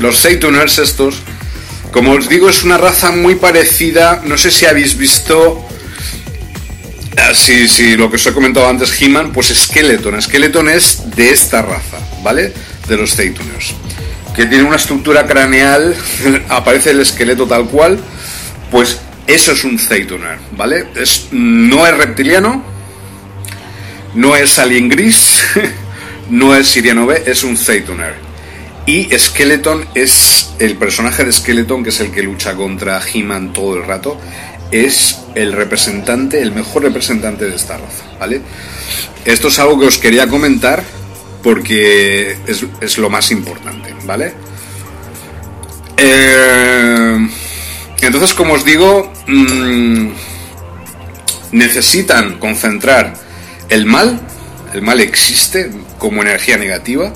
los 0.00 0.20
Zaytuners 0.20 0.78
estos, 0.78 1.22
como 1.92 2.12
os 2.12 2.28
digo, 2.28 2.48
es 2.48 2.64
una 2.64 2.78
raza 2.78 3.12
muy 3.12 3.36
parecida, 3.36 4.22
no 4.24 4.36
sé 4.36 4.50
si 4.50 4.66
habéis 4.66 4.96
visto 4.96 5.66
si, 7.34 7.68
si 7.68 7.96
lo 7.96 8.10
que 8.10 8.16
os 8.16 8.26
he 8.26 8.32
comentado 8.32 8.68
antes, 8.68 9.00
He-Man, 9.00 9.32
pues 9.32 9.48
Skeleton. 9.48 10.20
Skeleton 10.20 10.68
es 10.68 11.14
de 11.14 11.30
esta 11.30 11.62
raza, 11.62 11.98
¿vale? 12.22 12.52
De 12.88 12.96
los 12.96 13.14
Zaytuners 13.14 13.74
que 14.34 14.46
tiene 14.46 14.64
una 14.64 14.76
estructura 14.76 15.26
craneal, 15.26 15.94
aparece 16.48 16.90
el 16.90 17.00
esqueleto 17.00 17.46
tal 17.46 17.66
cual, 17.66 17.98
pues 18.70 19.00
eso 19.26 19.52
es 19.52 19.64
un 19.64 19.78
Zaytuner, 19.78 20.38
¿vale? 20.52 20.86
Es, 20.94 21.28
no 21.30 21.86
es 21.86 21.96
reptiliano, 21.96 22.62
no 24.14 24.36
es 24.36 24.58
alien 24.58 24.88
gris, 24.88 25.44
no 26.30 26.54
es 26.54 26.68
siriano 26.68 27.06
B, 27.06 27.22
es 27.26 27.44
un 27.44 27.56
Zaytuner. 27.56 28.29
Y 28.86 29.08
Skeleton 29.16 29.86
es 29.94 30.50
el 30.58 30.76
personaje 30.76 31.24
de 31.24 31.32
Skeleton, 31.32 31.82
que 31.82 31.90
es 31.90 32.00
el 32.00 32.10
que 32.10 32.22
lucha 32.22 32.54
contra 32.54 33.00
He-Man 33.00 33.52
todo 33.52 33.76
el 33.76 33.84
rato, 33.84 34.18
es 34.70 35.18
el 35.34 35.52
representante, 35.52 36.40
el 36.40 36.52
mejor 36.52 36.82
representante 36.82 37.46
de 37.46 37.56
esta 37.56 37.76
raza, 37.76 38.04
¿vale? 38.18 38.40
Esto 39.24 39.48
es 39.48 39.58
algo 39.58 39.78
que 39.78 39.86
os 39.86 39.98
quería 39.98 40.28
comentar 40.28 40.82
porque 41.42 42.36
es, 42.80 42.98
lo 42.98 43.10
más 43.10 43.30
importante, 43.30 43.94
¿vale? 44.04 44.34
Eh, 45.96 47.28
entonces, 48.00 48.34
como 48.34 48.54
os 48.54 48.64
digo, 48.64 49.12
mm, 49.26 50.08
necesitan 51.52 52.38
concentrar 52.38 53.14
el 53.68 53.86
mal, 53.86 54.20
el 54.72 54.82
mal 54.82 55.00
existe 55.00 55.70
como 55.98 56.22
energía 56.22 56.56
negativa, 56.56 57.12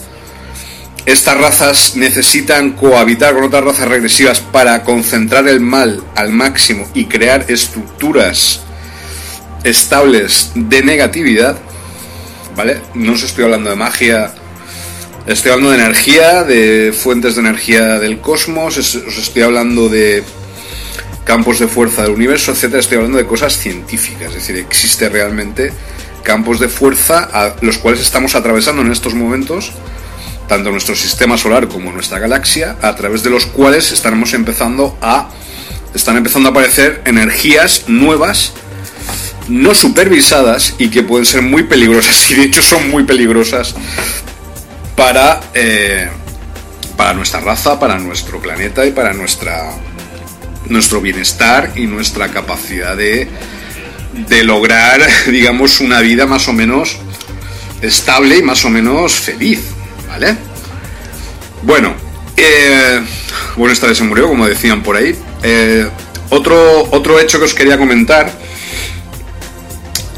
estas 1.07 1.37
razas 1.37 1.97
necesitan 1.97 2.73
cohabitar 2.73 3.35
con 3.35 3.45
otras 3.45 3.65
razas 3.65 3.89
regresivas 3.89 4.41
para 4.41 4.83
concentrar 4.85 5.47
el 5.49 5.61
mal 5.61 6.03
al 6.15 6.31
máximo 6.31 6.89
y 6.95 7.07
crear 7.07 7.45
estructuras 7.49 8.61
estables 9.65 10.53
de 10.55 10.83
negatividad. 10.83 11.59
¿vale? 12.57 12.81
No 12.95 13.13
os 13.13 13.23
estoy 13.23 13.45
hablando 13.45 13.69
de 13.69 13.77
magia, 13.77 14.33
estoy 15.27 15.53
hablando 15.53 15.73
de 15.73 15.85
energía, 15.85 16.43
de 16.45 16.95
fuentes 16.97 17.35
de 17.35 17.41
energía 17.43 17.99
del 17.99 18.21
cosmos, 18.21 18.79
os 18.79 19.19
estoy 19.19 19.43
hablando 19.43 19.91
de 19.91 20.23
campos 21.25 21.59
de 21.59 21.69
fuerza 21.69 22.03
del 22.03 22.13
universo, 22.13 22.53
etcétera. 22.53 22.81
Estoy 22.81 22.97
hablando 22.97 23.19
de 23.19 23.27
cosas 23.27 23.59
científicas, 23.59 24.29
es 24.29 24.35
decir, 24.35 24.57
existe 24.57 25.09
realmente 25.09 25.73
campos 26.23 26.61
de 26.61 26.69
fuerza 26.69 27.29
a 27.33 27.57
los 27.61 27.77
cuales 27.77 28.01
estamos 28.01 28.35
atravesando 28.35 28.81
en 28.81 28.93
estos 28.93 29.15
momentos 29.15 29.73
tanto 30.49 30.71
nuestro 30.71 30.95
sistema 30.95 31.39
solar 31.39 31.69
como 31.69 31.93
nuestra 31.93 32.19
galaxia, 32.19 32.77
a 32.83 32.95
través 32.95 33.23
de 33.23 33.31
los 33.31 33.47
cuales 33.47 33.93
estamos 33.93 34.35
empezando 34.35 34.97
a 35.01 35.31
están 35.95 36.17
empezando 36.17 36.49
a 36.49 36.51
aparecer 36.51 37.03
energías 37.05 37.85
nuevas 37.87 38.53
no 39.49 39.75
supervisadas 39.75 40.75
y 40.79 40.89
que 40.89 41.03
pueden 41.03 41.27
ser 41.27 41.43
muy 41.43 41.65
peligrosas, 41.65 42.31
y 42.31 42.35
de 42.35 42.45
hecho 42.45 42.63
son 42.63 42.91
muy 42.91 43.05
peligrosas 43.05 43.75
para, 44.97 45.41
eh, 45.55 46.09
para 46.97 47.15
nuestra 47.15 47.41
raza, 47.41 47.79
para 47.79 47.99
nuestro 47.99 48.41
planeta 48.41 48.85
y 48.87 48.91
para 48.91 49.13
nuestra, 49.13 49.71
nuestro 50.69 51.01
bienestar 51.01 51.73
y 51.77 51.87
nuestra 51.87 52.29
capacidad 52.29 52.97
de, 52.97 53.29
de 54.29 54.45
lograr, 54.45 55.01
digamos, 55.27 55.81
una 55.81 56.01
vida 56.01 56.27
más 56.27 56.49
o 56.49 56.53
menos 56.53 56.97
estable 57.83 58.39
y 58.39 58.43
más 58.43 58.65
o 58.65 58.71
menos 58.71 59.15
feliz, 59.15 59.61
¿vale? 60.09 60.37
Bueno, 61.63 61.95
eh, 62.37 63.01
bueno, 63.57 63.73
esta 63.73 63.87
vez 63.87 63.99
se 63.99 64.05
murió, 64.05 64.29
como 64.29 64.47
decían 64.47 64.83
por 64.83 64.97
ahí. 64.97 65.17
Eh, 65.43 65.89
otro, 66.31 66.89
otro 66.91 67.19
hecho 67.21 67.39
que 67.39 67.45
os 67.45 67.55
quería 67.55 67.79
comentar 67.79 68.33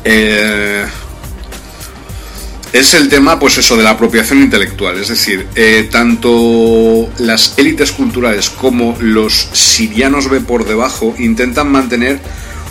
eh, 0.04 0.84
es 2.72 2.94
el 2.94 3.08
tema, 3.08 3.38
pues 3.38 3.58
eso, 3.58 3.76
de 3.76 3.82
la 3.82 3.90
apropiación 3.90 4.40
intelectual. 4.40 4.98
Es 4.98 5.08
decir, 5.08 5.48
tanto 5.90 7.08
las 7.18 7.54
élites 7.58 7.92
culturales 7.92 8.50
como 8.50 8.96
los 9.00 9.48
sirianos 9.52 10.28
ve 10.28 10.40
por 10.40 10.66
debajo 10.66 11.14
intentan 11.18 11.70
mantener 11.70 12.20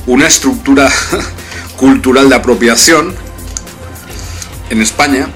una 0.08 0.28
estructura 0.28 0.92
cultural 1.78 2.30
de 2.30 2.36
apropiación 2.36 3.16
en 4.70 4.82
España. 4.82 5.30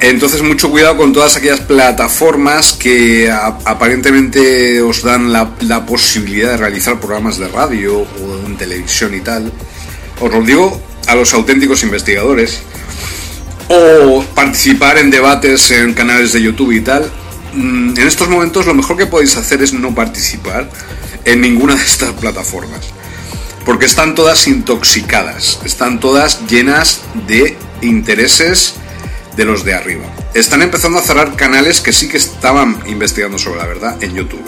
Entonces 0.00 0.42
mucho 0.42 0.70
cuidado 0.70 0.96
con 0.96 1.12
todas 1.12 1.36
aquellas 1.36 1.60
plataformas 1.60 2.72
que 2.72 3.30
aparentemente 3.30 4.80
os 4.80 5.02
dan 5.02 5.32
la, 5.32 5.50
la, 5.60 5.84
posibilidad 5.86 6.52
de 6.52 6.56
realizar 6.56 7.00
programas 7.00 7.38
de 7.38 7.48
radio 7.48 7.98
o 8.02 8.46
en 8.46 8.56
televisión 8.56 9.12
y 9.14 9.20
tal. 9.20 9.52
Os 10.20 10.32
lo 10.32 10.40
digo 10.42 10.80
a 11.08 11.16
los 11.16 11.34
auténticos 11.34 11.82
investigadores 11.82 12.62
o 13.68 14.24
participar 14.34 14.98
en 14.98 15.10
debates 15.10 15.70
en 15.70 15.94
canales 15.94 16.32
de 16.32 16.42
YouTube 16.42 16.72
y 16.72 16.80
tal, 16.80 17.10
mm, 17.54 17.98
en 17.98 18.06
estos 18.06 18.28
momentos 18.28 18.66
lo 18.66 18.74
mejor 18.74 18.96
que 18.96 19.06
podéis 19.06 19.36
hacer 19.36 19.62
es 19.62 19.72
no 19.72 19.94
participar 19.94 20.70
en 21.24 21.40
ninguna 21.40 21.74
de 21.74 21.82
estas 21.82 22.12
plataformas. 22.12 22.80
Porque 23.64 23.86
están 23.86 24.14
todas 24.14 24.46
intoxicadas, 24.48 25.60
están 25.64 26.00
todas 26.00 26.46
llenas 26.48 27.00
de 27.26 27.58
intereses 27.82 28.74
de 29.38 29.44
los 29.44 29.64
de 29.64 29.72
arriba. 29.72 30.04
Están 30.34 30.62
empezando 30.62 30.98
a 30.98 31.02
cerrar 31.02 31.36
canales 31.36 31.80
que 31.80 31.92
sí 31.92 32.08
que 32.08 32.16
estaban 32.16 32.76
investigando 32.86 33.38
sobre 33.38 33.60
la 33.60 33.66
verdad 33.66 34.02
en 34.02 34.16
YouTube. 34.16 34.42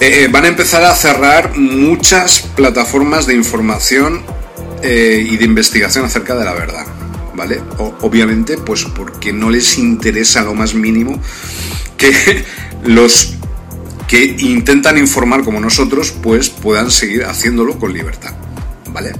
Eh, 0.00 0.24
eh, 0.24 0.28
van 0.28 0.46
a 0.46 0.48
empezar 0.48 0.82
a 0.82 0.94
cerrar 0.94 1.54
muchas 1.54 2.40
plataformas 2.40 3.26
de 3.26 3.34
información 3.34 4.22
eh, 4.82 5.22
y 5.30 5.36
de 5.36 5.44
investigación 5.44 6.06
acerca 6.06 6.34
de 6.34 6.44
la 6.46 6.54
verdad. 6.54 6.86
¿Vale? 7.32 7.62
obviamente, 8.02 8.58
pues 8.58 8.84
porque 8.84 9.32
no 9.32 9.48
les 9.48 9.78
interesa 9.78 10.42
lo 10.42 10.52
más 10.52 10.74
mínimo 10.74 11.18
que 11.96 12.44
los 12.84 13.34
que 14.08 14.24
intentan 14.24 14.98
informar 14.98 15.42
como 15.44 15.60
nosotros, 15.60 16.12
pues 16.22 16.50
puedan 16.50 16.90
seguir 16.90 17.24
haciéndolo 17.24 17.78
con 17.78 17.92
libertad. 17.92 18.32
¿Vale? 18.92 19.12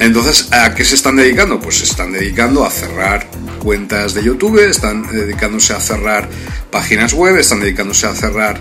Entonces, 0.00 0.50
¿a 0.50 0.74
qué 0.74 0.82
se 0.82 0.94
están 0.94 1.16
dedicando? 1.16 1.60
Pues 1.60 1.76
se 1.76 1.84
están 1.84 2.10
dedicando 2.10 2.64
a 2.64 2.70
cerrar 2.70 3.28
cuentas 3.58 4.14
de 4.14 4.24
YouTube, 4.24 4.58
están 4.58 5.06
dedicándose 5.12 5.74
a 5.74 5.80
cerrar 5.80 6.26
páginas 6.70 7.12
web, 7.12 7.36
están 7.36 7.60
dedicándose 7.60 8.06
a 8.06 8.14
cerrar 8.14 8.58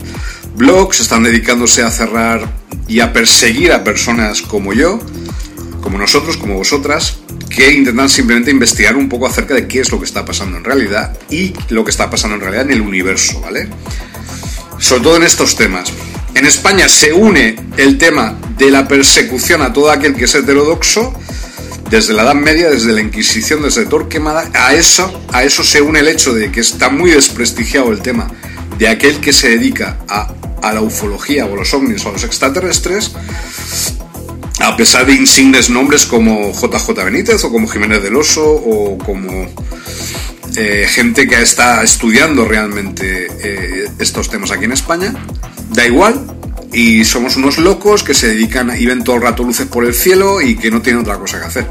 blogs, 0.57 0.99
están 0.99 1.23
dedicándose 1.23 1.81
a 1.81 1.91
cerrar 1.91 2.53
y 2.89 2.99
a 2.99 3.13
perseguir 3.13 3.71
a 3.71 3.85
personas 3.85 4.41
como 4.41 4.73
yo, 4.73 4.99
como 5.81 5.97
nosotros, 5.97 6.35
como 6.35 6.55
vosotras, 6.55 7.19
que 7.49 7.71
intentan 7.71 8.09
simplemente 8.09 8.51
investigar 8.51 8.97
un 8.97 9.07
poco 9.07 9.25
acerca 9.25 9.53
de 9.53 9.65
qué 9.65 9.79
es 9.79 9.93
lo 9.93 9.99
que 9.99 10.05
está 10.05 10.25
pasando 10.25 10.57
en 10.57 10.65
realidad 10.65 11.17
y 11.29 11.53
lo 11.69 11.85
que 11.85 11.91
está 11.91 12.09
pasando 12.09 12.35
en 12.35 12.41
realidad 12.41 12.65
en 12.65 12.73
el 12.73 12.81
universo, 12.81 13.39
¿vale? 13.39 13.69
Sobre 14.77 15.03
todo 15.03 15.15
en 15.15 15.23
estos 15.23 15.55
temas. 15.55 15.93
En 16.35 16.45
España 16.45 16.87
se 16.87 17.13
une 17.13 17.55
el 17.77 17.97
tema 17.97 18.37
de 18.57 18.71
la 18.71 18.87
persecución 18.87 19.61
a 19.61 19.73
todo 19.73 19.91
aquel 19.91 20.15
que 20.15 20.25
es 20.25 20.35
heterodoxo, 20.35 21.13
desde 21.89 22.13
la 22.13 22.23
Edad 22.23 22.35
Media, 22.35 22.69
desde 22.69 22.93
la 22.93 23.01
Inquisición, 23.01 23.63
desde 23.63 23.85
Torquemada, 23.85 24.49
a 24.53 24.73
eso, 24.73 25.23
a 25.33 25.43
eso 25.43 25.63
se 25.63 25.81
une 25.81 25.99
el 25.99 26.07
hecho 26.07 26.33
de 26.33 26.51
que 26.51 26.59
está 26.59 26.89
muy 26.89 27.11
desprestigiado 27.11 27.91
el 27.91 28.01
tema 28.01 28.27
de 28.77 28.87
aquel 28.87 29.19
que 29.19 29.33
se 29.33 29.49
dedica 29.49 29.97
a, 30.07 30.33
la 30.61 30.81
ufología 30.81 31.45
o 31.45 31.53
a 31.53 31.57
los 31.57 31.73
ovnis 31.73 32.05
o 32.05 32.09
a 32.09 32.11
los 32.11 32.23
extraterrestres, 32.23 33.11
a 34.59 34.77
pesar 34.77 35.05
de 35.05 35.13
insignes 35.13 35.69
nombres 35.69 36.05
como 36.05 36.51
JJ 36.51 36.91
Benítez 37.03 37.43
o 37.43 37.51
como 37.51 37.67
Jiménez 37.67 38.03
del 38.03 38.15
Oso 38.15 38.45
o 38.45 38.97
como 38.97 39.47
eh, 40.55 40.85
gente 40.87 41.27
que 41.27 41.41
está 41.41 41.81
estudiando 41.83 42.45
realmente 42.45 43.27
eh, 43.41 43.89
estos 43.99 44.29
temas 44.29 44.51
aquí 44.51 44.65
en 44.65 44.73
España, 44.73 45.13
da 45.69 45.85
igual. 45.85 46.35
Y 46.71 47.03
somos 47.03 47.35
unos 47.35 47.57
locos 47.57 48.03
que 48.03 48.13
se 48.13 48.27
dedican 48.27 48.71
y 48.79 48.85
ven 48.85 49.03
todo 49.03 49.15
el 49.15 49.23
rato 49.23 49.43
luces 49.43 49.65
por 49.67 49.85
el 49.85 49.93
cielo 49.93 50.39
y 50.39 50.55
que 50.55 50.69
no 50.69 50.81
tienen 50.81 51.01
otra 51.01 51.17
cosa 51.17 51.39
que 51.39 51.45
hacer. 51.45 51.67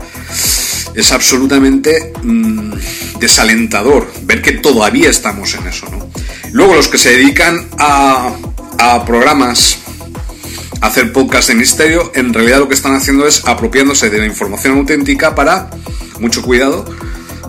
Es 0.94 1.12
absolutamente 1.12 2.12
mm, 2.22 2.72
desalentador 3.20 4.11
ver 4.22 4.42
que 4.42 4.53
todavía 4.53 5.09
estamos 5.09 5.55
en 5.55 5.68
eso, 5.68 5.86
¿no? 5.90 6.11
Luego 6.51 6.74
los 6.74 6.88
que 6.88 6.99
se 6.99 7.12
dedican 7.12 7.68
a, 7.78 8.32
a 8.78 9.05
programas 9.05 9.78
hacer 10.80 11.12
podcast 11.12 11.49
de 11.49 11.55
misterio, 11.55 12.11
en 12.14 12.32
realidad 12.32 12.59
lo 12.59 12.68
que 12.68 12.74
están 12.74 12.94
haciendo 12.94 13.26
es 13.26 13.46
apropiándose 13.46 14.11
de 14.11 14.18
la 14.18 14.26
información 14.26 14.78
auténtica 14.78 15.34
para, 15.34 15.70
mucho 16.20 16.42
cuidado, 16.42 16.84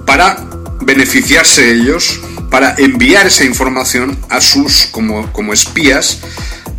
para 0.06 0.45
beneficiarse 0.82 1.72
ellos, 1.72 2.20
para 2.50 2.76
enviar 2.78 3.28
esa 3.28 3.46
información 3.46 4.18
a 4.30 4.42
sus, 4.42 4.88
como, 4.92 5.32
como 5.32 5.54
espías, 5.54 6.20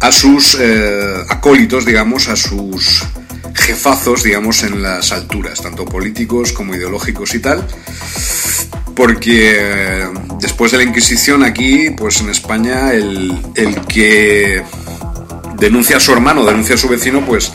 a 0.00 0.10
sus 0.10 0.56
eh, 0.58 1.14
acólitos, 1.28 1.84
digamos, 1.84 2.28
a 2.28 2.36
sus 2.36 3.04
jefazos, 3.54 4.22
digamos, 4.22 4.62
en 4.62 4.82
las 4.82 5.12
alturas, 5.12 5.60
tanto 5.60 5.84
políticos 5.84 6.52
como 6.52 6.74
ideológicos 6.74 7.34
y 7.34 7.38
tal. 7.40 7.66
Porque 8.96 9.54
eh, 9.56 10.08
después 10.40 10.72
de 10.72 10.78
la 10.78 10.84
Inquisición 10.84 11.44
aquí, 11.44 11.90
pues 11.90 12.20
en 12.20 12.30
España, 12.30 12.92
el, 12.92 13.38
el 13.54 13.80
que 13.86 14.62
denuncia 15.58 15.98
a 15.98 16.00
su 16.00 16.12
hermano, 16.12 16.44
denuncia 16.44 16.74
a 16.74 16.78
su 16.78 16.88
vecino, 16.88 17.24
pues 17.24 17.52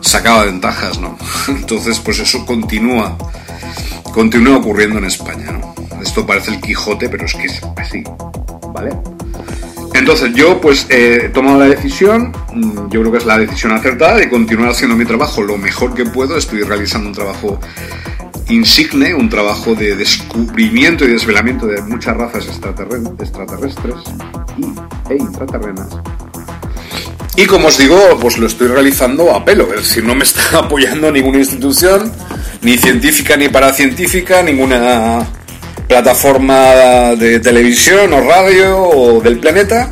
sacaba 0.00 0.44
ventajas, 0.44 0.98
¿no? 0.98 1.18
Entonces, 1.48 1.98
pues 1.98 2.20
eso 2.20 2.46
continúa, 2.46 3.18
continúa 4.14 4.56
ocurriendo 4.56 4.98
en 4.98 5.04
España, 5.04 5.52
¿no? 5.52 5.69
Parece 6.26 6.52
el 6.52 6.60
Quijote, 6.60 7.08
pero 7.08 7.24
es 7.24 7.34
que 7.34 7.46
es 7.46 7.60
así, 7.76 8.02
¿vale? 8.72 8.90
Entonces 9.94 10.32
yo 10.34 10.60
pues 10.60 10.86
he 10.88 11.28
tomado 11.28 11.58
la 11.58 11.66
decisión, 11.66 12.32
mm, 12.54 12.88
yo 12.90 13.00
creo 13.00 13.12
que 13.12 13.18
es 13.18 13.26
la 13.26 13.38
decisión 13.38 13.72
acertada 13.72 14.16
de 14.16 14.28
continuar 14.28 14.70
haciendo 14.70 14.96
mi 14.96 15.04
trabajo 15.04 15.42
lo 15.42 15.58
mejor 15.58 15.94
que 15.94 16.04
puedo, 16.04 16.36
estoy 16.36 16.62
realizando 16.62 17.08
un 17.08 17.14
trabajo 17.14 17.60
insigne, 18.48 19.14
un 19.14 19.28
trabajo 19.28 19.74
de 19.74 19.96
descubrimiento 19.96 21.04
y 21.04 21.08
desvelamiento 21.08 21.66
de 21.66 21.82
muchas 21.82 22.16
razas 22.16 22.46
extraterrestres 22.46 23.94
y, 24.56 25.12
e 25.12 25.16
intraterrenas. 25.16 25.88
Y 27.36 27.46
como 27.46 27.68
os 27.68 27.78
digo, 27.78 27.96
pues 28.20 28.38
lo 28.38 28.46
estoy 28.46 28.68
realizando 28.68 29.34
a 29.34 29.44
pelo, 29.44 29.72
es 29.74 29.88
decir, 29.88 30.04
no 30.04 30.14
me 30.14 30.24
está 30.24 30.58
apoyando 30.58 31.10
ninguna 31.10 31.38
institución, 31.38 32.12
ni 32.62 32.76
científica 32.76 33.36
ni 33.36 33.48
paracientífica, 33.48 34.42
ninguna 34.42 35.26
plataforma 35.90 37.16
de 37.16 37.40
televisión 37.40 38.12
o 38.12 38.20
radio 38.20 38.78
o 38.78 39.20
del 39.20 39.40
planeta. 39.40 39.90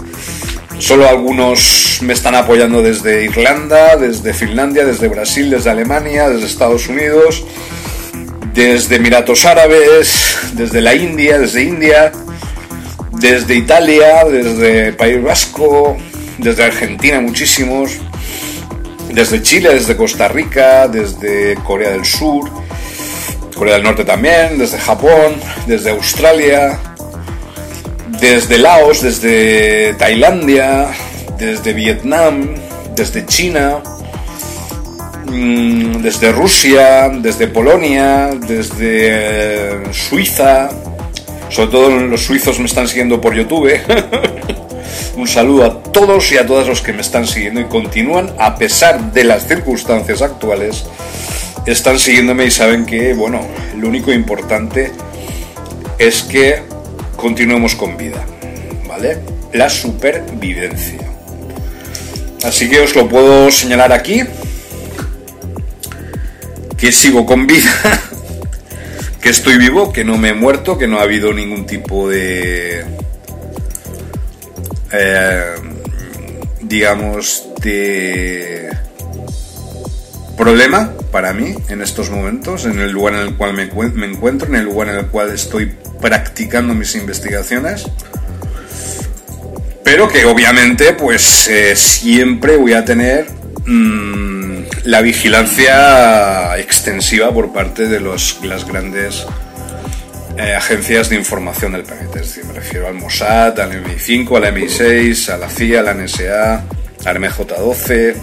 Solo 0.79 1.09
algunos 1.09 1.99
me 2.03 2.13
están 2.13 2.37
apoyando 2.37 2.81
desde 2.83 3.25
Irlanda, 3.25 3.97
desde 3.97 4.33
Finlandia, 4.33 4.85
desde 4.85 5.09
Brasil, 5.09 5.51
desde 5.51 5.71
Alemania, 5.71 6.29
desde 6.29 6.47
Estados 6.47 6.87
Unidos, 6.87 7.45
desde 8.55 8.95
Emiratos 8.95 9.45
Árabes, 9.45 10.39
desde 10.53 10.81
la 10.81 10.95
India, 10.95 11.37
desde 11.37 11.65
India, 11.65 12.13
desde 13.15 13.57
Italia, 13.57 14.25
desde 14.31 14.93
País 14.93 15.21
Vasco, 15.21 15.97
desde 16.39 16.63
Argentina 16.63 17.21
muchísimos, 17.21 17.99
desde 19.13 19.43
Chile, 19.43 19.75
desde 19.75 19.97
Costa 19.97 20.29
Rica, 20.29 20.87
desde 20.87 21.57
Corea 21.65 21.91
del 21.91 22.05
Sur, 22.05 22.68
Corea 23.59 23.75
del 23.75 23.83
Norte 23.83 24.05
también, 24.05 24.57
desde 24.57 24.79
Japón, 24.79 25.35
desde 25.67 25.91
Australia, 25.91 26.79
desde 28.21 28.57
Laos, 28.57 29.03
desde 29.03 29.95
Tailandia, 29.95 30.89
desde 31.37 31.73
Vietnam, 31.73 32.55
desde 32.95 33.27
China, 33.27 33.83
mm, 35.27 36.03
desde 36.03 36.31
Rusia, 36.31 37.09
desde 37.09 37.49
Polonia, 37.49 38.31
desde 38.47 39.93
Suiza. 39.93 40.69
Sobre 41.51 41.71
todo 41.71 41.91
los 41.91 42.23
suizos 42.23 42.61
me 42.61 42.67
están 42.67 42.87
siguiendo 42.87 43.21
por 43.21 43.35
YouTube. 43.35 43.73
Un 45.17 45.27
saludo 45.27 45.65
a 45.65 45.83
todos 45.83 46.31
y 46.31 46.39
a 46.39 46.47
todas 46.47 46.69
los 46.69 46.81
que 46.81 46.93
me 46.93 47.01
están 47.01 47.27
siguiendo 47.27 47.61
y 47.61 47.65
continúan, 47.65 48.33
a 48.39 48.55
pesar 48.55 49.13
de 49.13 49.25
las 49.25 49.49
circunstancias 49.49 50.23
actuales, 50.23 50.85
están 51.73 51.99
siguiéndome 51.99 52.47
y 52.47 52.51
saben 52.51 52.87
que, 52.87 53.15
bueno, 53.15 53.41
lo 53.77 53.89
único 53.89 54.13
importante 54.13 54.93
es 55.99 56.23
que 56.23 56.63
continuemos 57.17 57.75
con 57.75 57.97
vida, 57.97 58.25
¿vale? 58.87 59.19
La 59.53 59.69
supervivencia. 59.69 61.01
Así 62.45 62.69
que 62.69 62.81
os 62.81 62.95
lo 62.95 63.09
puedo 63.09 63.51
señalar 63.51 63.93
aquí, 63.93 64.23
que 66.77 66.93
sigo 66.93 67.27
con 67.27 67.47
vida, 67.47 68.01
que 69.21 69.31
estoy 69.31 69.59
vivo, 69.59 69.93
que 69.93 70.05
no 70.05 70.17
me 70.17 70.31
he 70.31 70.35
muerto, 70.35 70.79
que 70.79 70.87
no 70.87 70.99
ha 70.99 71.03
habido 71.03 71.33
ningún 71.33 71.67
tipo 71.67 72.09
de 72.09 72.85
eh, 74.93 75.55
digamos, 76.63 77.47
de 77.61 78.71
problema 80.39 80.93
para 81.11 81.35
mí 81.35 81.55
en 81.69 81.83
estos 81.83 82.09
momentos, 82.11 82.65
en 82.65 82.79
el 82.79 82.91
lugar 82.91 83.15
en 83.15 83.21
el 83.21 83.35
cual 83.35 83.53
me, 83.53 83.65
encuentro, 83.65 84.49
en 84.49 84.55
el 84.55 84.65
lugar 84.65 84.89
en 84.89 84.97
el 84.97 85.07
cual 85.09 85.31
estoy 85.31 85.75
practicando 86.01 86.75
mis 86.75 86.95
investigaciones. 86.95 87.85
Pero 89.85 90.09
que 90.09 90.25
obviamente 90.25 90.93
pues 90.95 91.49
eh, 91.49 91.75
siempre 91.75 92.57
voy 92.57 92.75
a 92.75 92.85
tener 92.85 93.27
mm, 93.67 94.63
la 94.85 95.03
vigilancia 95.03 96.57
extensiva 96.59 97.33
por 97.33 97.53
parte 97.53 97.89
de 97.89 98.01
los, 98.01 98.39
las 98.45 98.67
grandes 98.67 99.27
eh, 100.37 100.55
agencias 100.55 101.09
de 101.09 101.17
información 101.17 101.73
del 101.73 101.83
planeta. 101.83 102.21
Es 102.21 102.29
decir, 102.29 102.45
me 102.45 102.53
refiero 102.53 102.87
al 102.87 102.95
Mossad, 102.95 103.59
al 103.59 103.73
MI5, 103.83 104.37
al 104.37 104.55
MI6, 104.55 105.31
a 105.31 105.37
la 105.37 105.49
CIA, 105.49 105.81
a 105.81 105.83
la 105.83 105.95
NSA, 105.95 106.65
al 107.05 107.17
MJ12, 107.19 108.15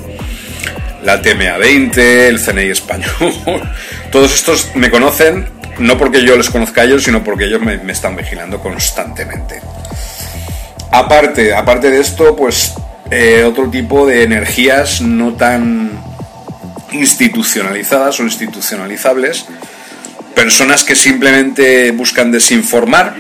la 1.05 1.21
TMA20, 1.21 1.97
el 1.97 2.43
CNI 2.43 2.71
español. 2.71 3.13
Todos 4.11 4.33
estos 4.33 4.75
me 4.75 4.89
conocen, 4.89 5.47
no 5.79 5.97
porque 5.97 6.25
yo 6.25 6.35
les 6.35 6.49
conozca 6.49 6.81
a 6.81 6.83
ellos, 6.83 7.03
sino 7.03 7.23
porque 7.23 7.45
ellos 7.45 7.61
me, 7.61 7.79
están 7.91 8.15
vigilando 8.15 8.59
constantemente. 8.59 9.61
Aparte, 10.91 11.53
aparte 11.53 11.91
de 11.91 11.99
esto, 11.99 12.35
pues 12.35 12.73
eh, 13.11 13.43
otro 13.43 13.69
tipo 13.69 14.07
de 14.07 14.23
energías 14.23 15.01
no 15.01 15.33
tan 15.35 15.91
institucionalizadas 16.91 18.19
o 18.19 18.23
institucionalizables 18.23 19.45
personas 20.33 20.83
que 20.83 20.95
simplemente 20.95 21.91
buscan 21.91 22.31
desinformar. 22.31 23.15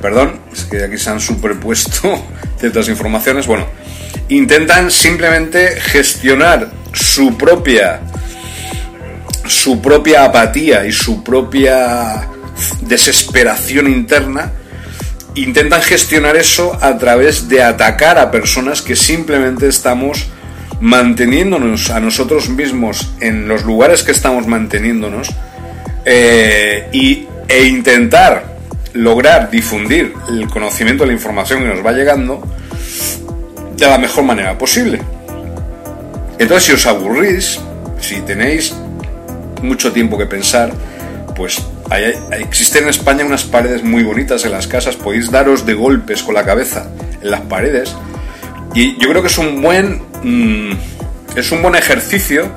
Perdón, 0.00 0.40
es 0.52 0.64
que 0.64 0.84
aquí 0.84 0.98
se 0.98 1.10
han 1.10 1.20
superpuesto 1.20 2.22
ciertas 2.58 2.88
informaciones. 2.88 3.46
Bueno, 3.46 3.66
intentan 4.28 4.90
simplemente 4.90 5.80
gestionar 5.80 6.70
su 6.92 7.36
propia 7.36 8.00
su 9.46 9.82
propia 9.82 10.24
apatía 10.24 10.86
y 10.86 10.92
su 10.92 11.24
propia 11.24 12.28
desesperación 12.82 13.88
interna 13.88 14.52
intentan 15.34 15.82
gestionar 15.82 16.36
eso 16.36 16.76
a 16.80 16.96
través 16.98 17.48
de 17.48 17.62
atacar 17.62 18.18
a 18.18 18.30
personas 18.30 18.82
que 18.82 18.96
simplemente 18.96 19.68
estamos 19.68 20.26
manteniéndonos 20.80 21.90
a 21.90 22.00
nosotros 22.00 22.48
mismos 22.48 23.12
en 23.20 23.48
los 23.48 23.64
lugares 23.64 24.02
que 24.02 24.12
estamos 24.12 24.46
manteniéndonos 24.46 25.30
eh, 26.04 26.88
y, 26.92 27.26
e 27.48 27.64
intentar 27.64 28.49
lograr 28.94 29.50
difundir 29.50 30.14
el 30.28 30.48
conocimiento, 30.48 31.06
la 31.06 31.12
información 31.12 31.62
que 31.62 31.68
nos 31.68 31.84
va 31.84 31.92
llegando 31.92 32.42
de 33.76 33.86
la 33.86 33.98
mejor 33.98 34.24
manera 34.24 34.56
posible. 34.58 35.00
Entonces, 36.38 36.64
si 36.64 36.72
os 36.72 36.86
aburrís, 36.86 37.60
si 38.00 38.20
tenéis 38.22 38.74
mucho 39.62 39.92
tiempo 39.92 40.16
que 40.16 40.26
pensar, 40.26 40.72
pues 41.34 41.62
existen 42.32 42.84
en 42.84 42.90
España 42.90 43.24
unas 43.24 43.44
paredes 43.44 43.82
muy 43.82 44.02
bonitas 44.02 44.44
en 44.44 44.52
las 44.52 44.66
casas, 44.66 44.96
podéis 44.96 45.30
daros 45.30 45.66
de 45.66 45.74
golpes 45.74 46.22
con 46.22 46.34
la 46.34 46.44
cabeza 46.44 46.88
en 47.20 47.30
las 47.30 47.40
paredes 47.42 47.94
y 48.74 48.96
yo 48.98 49.08
creo 49.08 49.22
que 49.22 49.28
es 49.28 49.38
un 49.38 49.60
buen 49.60 50.00
mm, 50.22 50.72
es 51.36 51.50
un 51.52 51.62
buen 51.62 51.74
ejercicio, 51.74 52.50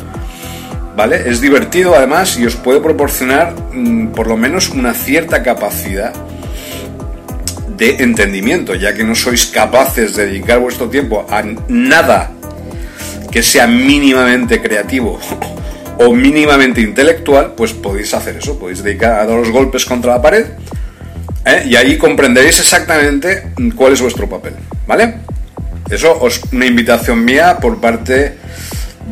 ¿vale? 0.95 1.29
Es 1.29 1.41
divertido 1.41 1.95
además 1.95 2.37
y 2.37 2.45
os 2.45 2.55
puede 2.55 2.79
proporcionar 2.79 3.53
mm, 3.73 4.07
por 4.07 4.27
lo 4.27 4.37
menos 4.37 4.69
una 4.69 4.93
cierta 4.93 5.43
capacidad 5.43 6.13
de 7.77 7.97
entendimiento, 8.03 8.75
ya 8.75 8.93
que 8.93 9.03
no 9.03 9.15
sois 9.15 9.47
capaces 9.47 10.15
de 10.15 10.27
dedicar 10.27 10.59
vuestro 10.59 10.89
tiempo 10.89 11.25
a 11.29 11.43
nada 11.67 12.31
que 13.31 13.41
sea 13.41 13.65
mínimamente 13.65 14.61
creativo 14.61 15.19
o 15.97 16.13
mínimamente 16.13 16.81
intelectual, 16.81 17.53
pues 17.55 17.73
podéis 17.73 18.13
hacer 18.13 18.37
eso, 18.37 18.59
podéis 18.59 18.83
dedicar 18.83 19.19
a 19.19 19.25
dar 19.25 19.37
los 19.37 19.49
golpes 19.49 19.85
contra 19.85 20.13
la 20.13 20.21
pared 20.21 20.45
¿eh? 21.45 21.63
y 21.65 21.75
ahí 21.75 21.97
comprenderéis 21.97 22.59
exactamente 22.59 23.51
cuál 23.75 23.93
es 23.93 24.01
vuestro 24.01 24.29
papel, 24.29 24.53
¿vale? 24.87 25.15
Eso 25.89 26.25
es 26.27 26.41
una 26.51 26.65
invitación 26.65 27.25
mía 27.25 27.57
por 27.59 27.81
parte 27.81 28.37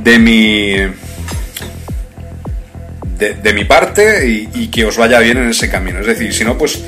de 0.03 0.19
mi 0.19 0.75
de, 3.29 3.53
mi 3.53 3.65
parte 3.65 4.27
y, 4.27 4.67
que 4.69 4.85
os 4.85 4.97
vaya 4.97 5.19
bien 5.19 5.37
en 5.37 5.49
ese 5.49 5.69
camino. 5.69 5.99
Es 5.99 6.07
decir, 6.07 6.33
si 6.33 6.43
no, 6.43 6.57
pues 6.57 6.79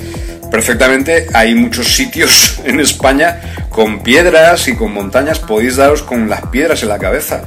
perfectamente 0.50 1.28
hay 1.34 1.54
muchos 1.54 1.96
sitios 1.96 2.60
en 2.66 2.80
España 2.80 3.40
con 3.70 4.02
piedras 4.02 4.68
y 4.68 4.76
con 4.76 4.94
montañas, 4.94 5.40
podéis 5.40 5.76
daros 5.76 6.02
con 6.02 6.30
las 6.30 6.42
piedras 6.48 6.82
en 6.84 6.90
la 6.90 7.00
cabeza. 7.00 7.44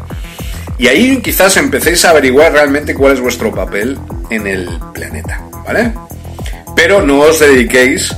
Y 0.79 0.89
ahí 0.89 1.21
quizás 1.23 1.57
empecéis 1.57 2.05
a 2.05 2.11
averiguar 2.11 2.53
realmente 2.53 2.95
cuál 2.95 3.15
es 3.15 3.21
vuestro 3.21 3.55
papel 3.55 3.99
en 4.31 4.47
el 4.47 4.69
planeta, 4.93 5.41
¿vale? 5.65 5.93
Pero 6.75 7.01
no 7.01 7.21
os 7.21 7.39
dediquéis, 7.39 8.15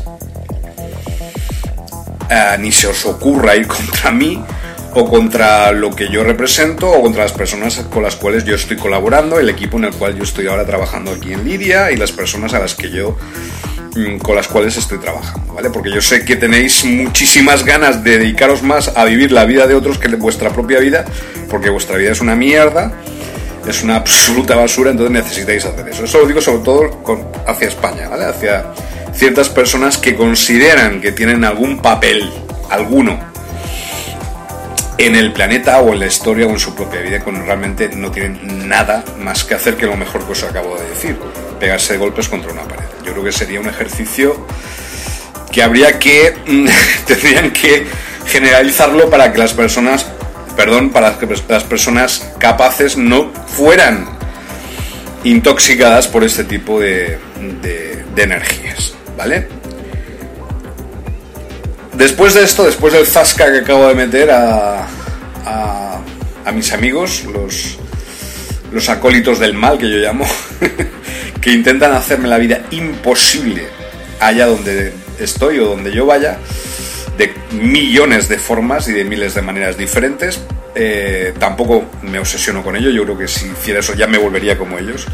ni 2.58 2.72
se 2.72 2.88
os 2.88 3.06
ocurra 3.06 3.56
ir 3.56 3.66
contra 3.68 4.10
mí 4.10 4.42
o 4.94 5.08
contra 5.08 5.72
lo 5.72 5.94
que 5.94 6.08
yo 6.10 6.24
represento 6.24 6.90
o 6.90 7.02
contra 7.02 7.22
las 7.22 7.32
personas 7.32 7.76
con 7.90 8.02
las 8.02 8.16
cuales 8.16 8.44
yo 8.44 8.54
estoy 8.54 8.76
colaborando, 8.76 9.38
el 9.38 9.48
equipo 9.48 9.76
en 9.78 9.84
el 9.84 9.92
cual 9.92 10.16
yo 10.16 10.22
estoy 10.22 10.46
ahora 10.46 10.64
trabajando 10.64 11.12
aquí 11.12 11.32
en 11.32 11.44
Lidia 11.44 11.90
y 11.90 11.96
las 11.96 12.12
personas 12.12 12.54
a 12.54 12.58
las 12.58 12.74
que 12.74 12.90
yo 12.90 13.16
mm, 13.94 14.18
con 14.18 14.34
las 14.34 14.48
cuales 14.48 14.76
estoy 14.76 14.98
trabajando, 14.98 15.54
¿vale? 15.54 15.70
Porque 15.70 15.90
yo 15.92 16.00
sé 16.00 16.24
que 16.24 16.36
tenéis 16.36 16.84
muchísimas 16.84 17.64
ganas 17.64 18.02
de 18.02 18.18
dedicaros 18.18 18.62
más 18.62 18.88
a 18.96 19.04
vivir 19.04 19.32
la 19.32 19.44
vida 19.44 19.66
de 19.66 19.74
otros 19.74 19.98
que 19.98 20.08
vuestra 20.16 20.50
propia 20.50 20.78
vida, 20.78 21.04
porque 21.50 21.70
vuestra 21.70 21.96
vida 21.96 22.12
es 22.12 22.20
una 22.20 22.34
mierda, 22.34 22.92
es 23.68 23.82
una 23.82 23.96
absoluta 23.96 24.56
basura, 24.56 24.90
entonces 24.90 25.12
necesitáis 25.12 25.64
hacer 25.64 25.88
eso. 25.88 26.04
Eso 26.04 26.18
lo 26.18 26.26
digo 26.26 26.40
sobre 26.40 26.64
todo 26.64 27.02
hacia 27.46 27.68
España, 27.68 28.08
¿vale? 28.08 28.24
Hacia 28.24 28.64
ciertas 29.12 29.48
personas 29.48 29.98
que 29.98 30.14
consideran 30.14 31.00
que 31.00 31.12
tienen 31.12 31.44
algún 31.44 31.80
papel, 31.82 32.30
alguno, 32.70 33.27
en 34.98 35.14
el 35.14 35.32
planeta 35.32 35.78
o 35.80 35.92
en 35.92 36.00
la 36.00 36.06
historia 36.06 36.46
o 36.46 36.50
en 36.50 36.58
su 36.58 36.74
propia 36.74 37.00
vida, 37.00 37.20
cuando 37.20 37.42
realmente 37.42 37.88
no 37.94 38.10
tienen 38.10 38.68
nada 38.68 39.04
más 39.18 39.44
que 39.44 39.54
hacer 39.54 39.76
que 39.76 39.86
lo 39.86 39.96
mejor 39.96 40.26
que 40.26 40.32
os 40.32 40.42
acabo 40.42 40.76
de 40.76 40.88
decir, 40.88 41.18
pegarse 41.58 41.94
de 41.94 41.98
golpes 42.00 42.28
contra 42.28 42.52
una 42.52 42.62
pared. 42.62 42.84
Yo 43.04 43.12
creo 43.12 43.24
que 43.24 43.32
sería 43.32 43.60
un 43.60 43.68
ejercicio 43.68 44.46
que 45.50 45.62
habría 45.62 45.98
que, 45.98 46.34
tendrían 47.06 47.52
que 47.52 47.86
generalizarlo 48.26 49.08
para 49.08 49.32
que 49.32 49.38
las 49.38 49.54
personas 49.54 50.04
perdón, 50.58 50.90
para 50.90 51.16
que 51.16 51.28
las 51.48 51.62
personas 51.62 52.32
capaces 52.40 52.96
no 52.96 53.30
fueran 53.46 54.08
intoxicadas 55.22 56.08
por 56.08 56.24
este 56.24 56.42
tipo 56.42 56.80
de, 56.80 57.20
energías, 58.16 58.92
¿vale? 59.16 59.46
Después 61.98 62.34
de 62.34 62.44
esto, 62.44 62.64
después 62.64 62.92
del 62.92 63.04
zasca 63.06 63.50
que 63.50 63.58
acabo 63.58 63.88
de 63.88 63.94
meter 63.96 64.30
a, 64.30 64.86
a, 65.44 66.52
mis 66.52 66.72
amigos, 66.72 67.24
los, 67.24 67.76
los 68.70 68.88
acólitos 68.88 69.40
del 69.40 69.54
mal 69.54 69.78
que 69.78 69.90
yo 69.90 69.96
llamo, 69.96 70.24
que 71.40 71.50
intentan 71.50 71.92
hacerme 71.92 72.28
la 72.28 72.38
vida 72.38 72.62
imposible 72.70 73.66
allá 74.20 74.46
donde 74.46 74.92
estoy 75.18 75.58
o 75.58 75.66
donde 75.66 75.90
yo 75.90 76.06
vaya, 76.06 76.38
de 77.18 77.34
millones 77.50 78.28
de 78.28 78.38
formas 78.38 78.86
y 78.86 78.92
de 78.92 79.04
miles 79.04 79.34
de 79.34 79.42
maneras 79.42 79.76
diferentes. 79.76 80.40
Eh, 80.76 81.34
tampoco 81.40 81.84
me 82.02 82.20
obsesiono 82.20 82.62
con 82.62 82.76
ello, 82.76 82.90
yo 82.90 83.02
creo 83.02 83.18
que 83.18 83.26
si 83.26 83.46
hiciera 83.46 83.80
eso 83.80 83.94
ya 83.94 84.06
me 84.06 84.18
volvería 84.18 84.56
como 84.56 84.78
ellos. 84.78 85.04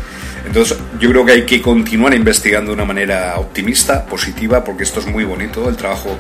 Entonces 0.46 0.76
yo 1.00 1.08
creo 1.08 1.24
que 1.24 1.32
hay 1.32 1.46
que 1.46 1.62
continuar 1.62 2.12
investigando 2.12 2.72
de 2.72 2.74
una 2.74 2.84
manera 2.84 3.38
optimista, 3.38 4.04
positiva, 4.04 4.62
porque 4.62 4.82
esto 4.82 5.00
es 5.00 5.06
muy 5.06 5.24
bonito, 5.24 5.66
el 5.70 5.78
trabajo 5.78 6.18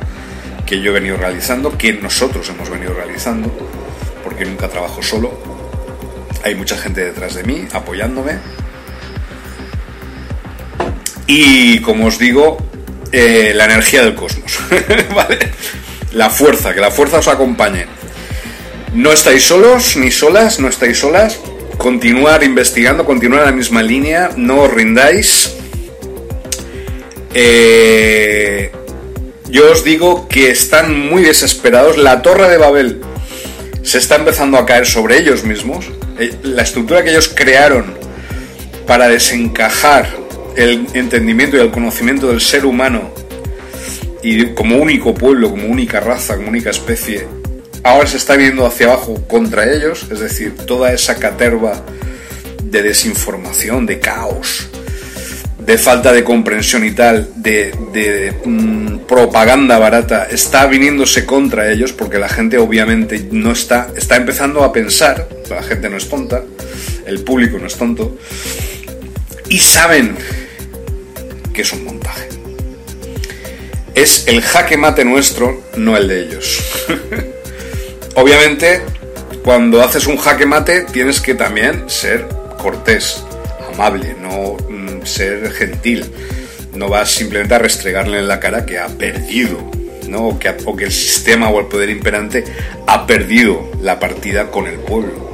que 0.66 0.80
yo 0.80 0.90
he 0.90 0.94
venido 0.94 1.16
realizando, 1.16 1.76
que 1.76 1.92
nosotros 1.92 2.48
hemos 2.48 2.70
venido 2.70 2.94
realizando, 2.94 3.50
porque 4.22 4.44
nunca 4.44 4.68
trabajo 4.68 5.02
solo. 5.02 5.32
Hay 6.42 6.54
mucha 6.54 6.76
gente 6.76 7.04
detrás 7.04 7.34
de 7.34 7.44
mí 7.44 7.66
apoyándome. 7.72 8.38
Y 11.26 11.80
como 11.80 12.06
os 12.06 12.18
digo, 12.18 12.58
eh, 13.12 13.52
la 13.54 13.64
energía 13.64 14.02
del 14.02 14.14
cosmos. 14.14 14.58
La 16.12 16.30
fuerza, 16.30 16.72
que 16.72 16.80
la 16.80 16.92
fuerza 16.92 17.18
os 17.18 17.26
acompañe. 17.26 17.86
No 18.92 19.10
estáis 19.10 19.42
solos 19.42 19.96
ni 19.96 20.12
solas, 20.12 20.60
no 20.60 20.68
estáis 20.68 20.98
solas. 20.98 21.40
Continuar 21.76 22.44
investigando, 22.44 23.04
continuar 23.04 23.40
en 23.40 23.46
la 23.46 23.52
misma 23.52 23.82
línea, 23.82 24.30
no 24.36 24.60
os 24.60 24.72
rindáis. 24.72 25.52
Eh, 27.34 28.70
yo 29.54 29.70
os 29.70 29.84
digo 29.84 30.26
que 30.26 30.50
están 30.50 30.98
muy 30.98 31.22
desesperados. 31.22 31.96
La 31.96 32.22
torre 32.22 32.48
de 32.48 32.56
Babel 32.56 33.00
se 33.84 33.98
está 33.98 34.16
empezando 34.16 34.58
a 34.58 34.66
caer 34.66 34.84
sobre 34.84 35.16
ellos 35.16 35.44
mismos. 35.44 35.86
Eh, 36.18 36.34
la 36.42 36.62
estructura 36.62 37.04
que 37.04 37.10
ellos 37.10 37.32
crearon 37.32 37.94
para 38.84 39.06
desencajar 39.06 40.08
el 40.56 40.88
entendimiento 40.94 41.56
y 41.56 41.60
el 41.60 41.70
conocimiento 41.70 42.26
del 42.26 42.40
ser 42.40 42.66
humano 42.66 43.12
y 44.24 44.46
como 44.54 44.78
único 44.78 45.14
pueblo, 45.14 45.50
como 45.50 45.68
única 45.68 46.00
raza, 46.00 46.34
como 46.34 46.48
única 46.48 46.70
especie, 46.70 47.28
ahora 47.84 48.08
se 48.08 48.16
está 48.16 48.34
viendo 48.34 48.66
hacia 48.66 48.86
abajo 48.86 49.22
contra 49.28 49.72
ellos, 49.72 50.06
es 50.10 50.18
decir, 50.18 50.56
toda 50.66 50.92
esa 50.92 51.20
caterva 51.20 51.84
de 52.64 52.82
desinformación, 52.82 53.86
de 53.86 54.00
caos, 54.00 54.68
de 55.66 55.78
falta 55.78 56.12
de 56.12 56.22
comprensión 56.24 56.84
y 56.84 56.90
tal, 56.90 57.30
de, 57.36 58.34
mm, 58.44 59.06
propaganda 59.06 59.78
barata, 59.78 60.26
está 60.30 60.66
viniéndose 60.66 61.24
contra 61.24 61.70
ellos 61.70 61.92
porque 61.92 62.18
la 62.18 62.28
gente 62.28 62.58
obviamente 62.58 63.28
no 63.30 63.52
está, 63.52 63.88
está 63.96 64.16
empezando 64.16 64.62
a 64.62 64.72
pensar, 64.72 65.28
la 65.48 65.62
gente 65.62 65.88
no 65.88 65.96
es 65.96 66.08
tonta, 66.08 66.42
el 67.06 67.20
público 67.20 67.58
no 67.58 67.66
es 67.66 67.76
tonto, 67.76 68.18
y 69.48 69.58
saben 69.58 70.16
que 71.52 71.62
es 71.62 71.72
un 71.72 71.84
montaje. 71.84 72.28
Es 73.94 74.26
el 74.26 74.42
jaque 74.42 74.76
mate 74.76 75.04
nuestro, 75.04 75.62
no 75.76 75.96
el 75.96 76.08
de 76.08 76.22
ellos. 76.24 76.64
Obviamente, 78.16 78.82
cuando 79.44 79.82
haces 79.82 80.06
un 80.06 80.16
jaque 80.16 80.46
mate, 80.46 80.84
tienes 80.92 81.20
que 81.20 81.34
también 81.34 81.88
ser 81.88 82.26
cortés, 82.58 83.22
amable, 83.72 84.16
no 84.20 84.56
ser 85.06 85.50
gentil. 85.52 86.04
No 86.74 86.88
vas 86.88 87.10
simplemente 87.10 87.54
a 87.54 87.58
restregarle 87.58 88.18
en 88.18 88.28
la 88.28 88.40
cara 88.40 88.66
que 88.66 88.78
ha 88.78 88.88
perdido, 88.88 89.70
¿no? 90.08 90.28
o 90.28 90.76
que 90.76 90.84
el 90.84 90.92
sistema 90.92 91.50
o 91.50 91.60
el 91.60 91.66
poder 91.66 91.90
imperante 91.90 92.44
ha 92.86 93.06
perdido 93.06 93.70
la 93.80 93.98
partida 94.00 94.50
con 94.50 94.66
el 94.66 94.76
pueblo. 94.76 95.24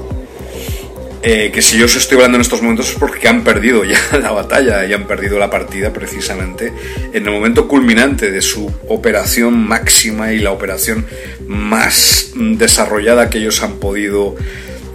Eh, 1.23 1.51
que 1.53 1.61
si 1.61 1.77
yo 1.77 1.85
os 1.85 1.95
estoy 1.97 2.17
hablando 2.17 2.37
en 2.37 2.41
estos 2.41 2.63
momentos 2.63 2.89
es 2.89 2.95
porque 2.97 3.29
han 3.29 3.45
perdido 3.45 3.85
ya 3.85 3.99
la 4.23 4.31
batalla 4.31 4.87
y 4.87 4.95
han 4.95 5.07
perdido 5.07 5.39
la 5.39 5.51
partida 5.51 5.93
precisamente 5.93 6.73
en 7.13 7.27
el 7.27 7.31
momento 7.31 7.69
culminante 7.69 8.31
de 8.31 8.41
su 8.41 8.73
operación 8.89 9.53
máxima 9.55 10.33
y 10.33 10.39
la 10.39 10.51
operación 10.51 11.05
más 11.47 12.31
desarrollada 12.35 13.29
que 13.29 13.37
ellos 13.37 13.63
han 13.63 13.75
podido 13.75 14.35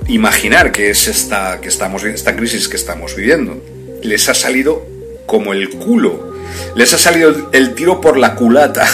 imaginar, 0.07 0.71
que 0.71 0.89
es 0.89 1.07
esta, 1.07 1.59
que 1.61 1.67
estamos, 1.67 2.03
esta 2.03 2.35
crisis 2.35 2.67
que 2.67 2.77
estamos 2.77 3.15
viviendo. 3.15 3.61
Les 4.05 4.29
ha 4.29 4.33
salido 4.33 4.85
como 5.25 5.53
el 5.53 5.69
culo, 5.69 6.33
les 6.75 6.93
ha 6.93 6.97
salido 6.97 7.49
el 7.51 7.75
tiro 7.75 7.99
por 7.99 8.17
la 8.17 8.35
culata. 8.35 8.87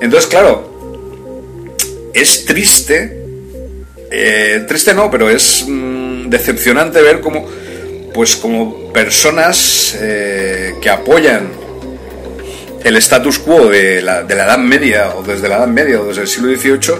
Entonces, 0.00 0.28
claro, 0.28 1.72
es 2.14 2.44
triste, 2.44 3.20
eh, 4.10 4.64
triste 4.66 4.94
no, 4.94 5.10
pero 5.10 5.28
es... 5.28 5.64
Mm, 5.66 5.94
decepcionante 6.28 7.00
ver 7.02 7.20
cómo, 7.20 7.46
pues 8.12 8.36
como 8.36 8.92
personas 8.92 9.96
eh, 10.00 10.74
que 10.80 10.90
apoyan 10.90 11.48
el 12.82 12.96
status 12.96 13.38
quo 13.38 13.68
de 13.68 14.02
la, 14.02 14.22
de 14.22 14.34
la 14.34 14.44
Edad 14.44 14.58
Media 14.58 15.14
o 15.16 15.22
desde 15.22 15.48
la 15.48 15.56
Edad 15.56 15.68
Media 15.68 16.00
o 16.00 16.06
desde 16.06 16.22
el 16.22 16.28
siglo 16.28 16.54
XVIII 16.54 16.94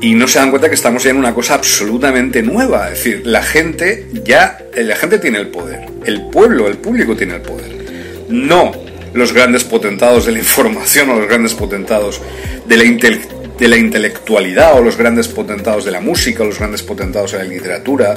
y 0.00 0.14
no 0.14 0.28
se 0.28 0.38
dan 0.38 0.50
cuenta 0.50 0.68
que 0.68 0.74
estamos 0.74 1.02
ya 1.02 1.10
en 1.10 1.16
una 1.16 1.34
cosa 1.34 1.54
absolutamente 1.54 2.42
nueva. 2.42 2.90
Es 2.90 2.98
decir, 2.98 3.22
la 3.26 3.42
gente 3.42 4.06
ya, 4.24 4.58
la 4.76 4.96
gente 4.96 5.18
tiene 5.18 5.38
el 5.38 5.48
poder, 5.48 5.88
el 6.04 6.28
pueblo, 6.30 6.68
el 6.68 6.78
público 6.78 7.16
tiene 7.16 7.36
el 7.36 7.42
poder. 7.42 8.26
no 8.28 8.72
los 9.14 9.32
grandes 9.32 9.64
potentados 9.64 10.26
de 10.26 10.32
la 10.32 10.38
información 10.46 11.10
o 11.10 11.18
los 11.18 11.28
grandes 11.28 11.54
potentados 11.54 12.20
de 12.66 12.76
la, 12.76 12.84
de 12.84 13.68
la 13.68 13.76
intelectualidad 13.76 14.78
o 14.78 14.82
los 14.82 14.96
grandes 14.96 15.28
potentados 15.28 15.84
de 15.84 15.90
la 15.90 16.00
música 16.00 16.42
o 16.42 16.46
los 16.46 16.58
grandes 16.58 16.82
potentados 16.82 17.32
de 17.32 17.38
la 17.38 17.44
literatura 17.44 18.14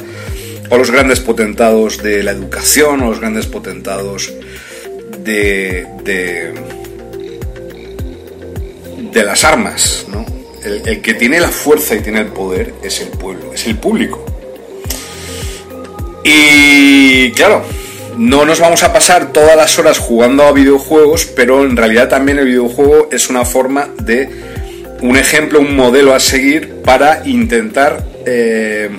o 0.69 0.77
los 0.77 0.91
grandes 0.91 1.19
potentados 1.19 2.03
de 2.03 2.23
la 2.23 2.31
educación 2.31 3.01
o 3.01 3.09
los 3.09 3.19
grandes 3.19 3.47
potentados 3.47 4.33
de, 5.23 5.87
de, 6.03 6.53
de 9.11 9.23
las 9.23 9.43
armas, 9.43 10.05
¿no? 10.09 10.40
El, 10.63 11.01
que 11.01 11.13
tiene 11.13 11.39
la 11.39 11.49
fuerza 11.49 11.95
y 11.95 12.01
tiene 12.01 12.19
el 12.19 12.27
poder 12.27 12.73
es 12.83 13.01
el 13.01 13.09
pueblo, 13.09 13.53
es 13.53 13.65
el 13.67 13.77
público. 13.77 14.23
Y 16.23 17.31
claro, 17.31 17.63
no 18.17 18.45
nos 18.45 18.59
vamos 18.59 18.83
a 18.83 18.93
pasar 18.93 19.33
todas 19.33 19.55
las 19.55 19.77
horas 19.79 19.97
jugando 19.97 20.43
a 20.43 20.51
videojuegos, 20.51 21.25
pero 21.25 21.63
en 21.63 21.75
realidad 21.75 22.09
también 22.09 22.39
el 22.39 22.45
videojuego 22.45 23.09
es 23.11 23.29
una 23.29 23.45
forma 23.45 23.89
de 24.01 24.29
un 25.01 25.17
ejemplo, 25.17 25.59
un 25.59 25.75
modelo 25.75 26.13
a 26.13 26.19
seguir 26.19 26.81
para 26.83 27.27
intentar 27.27 28.05
eh, 28.25 28.89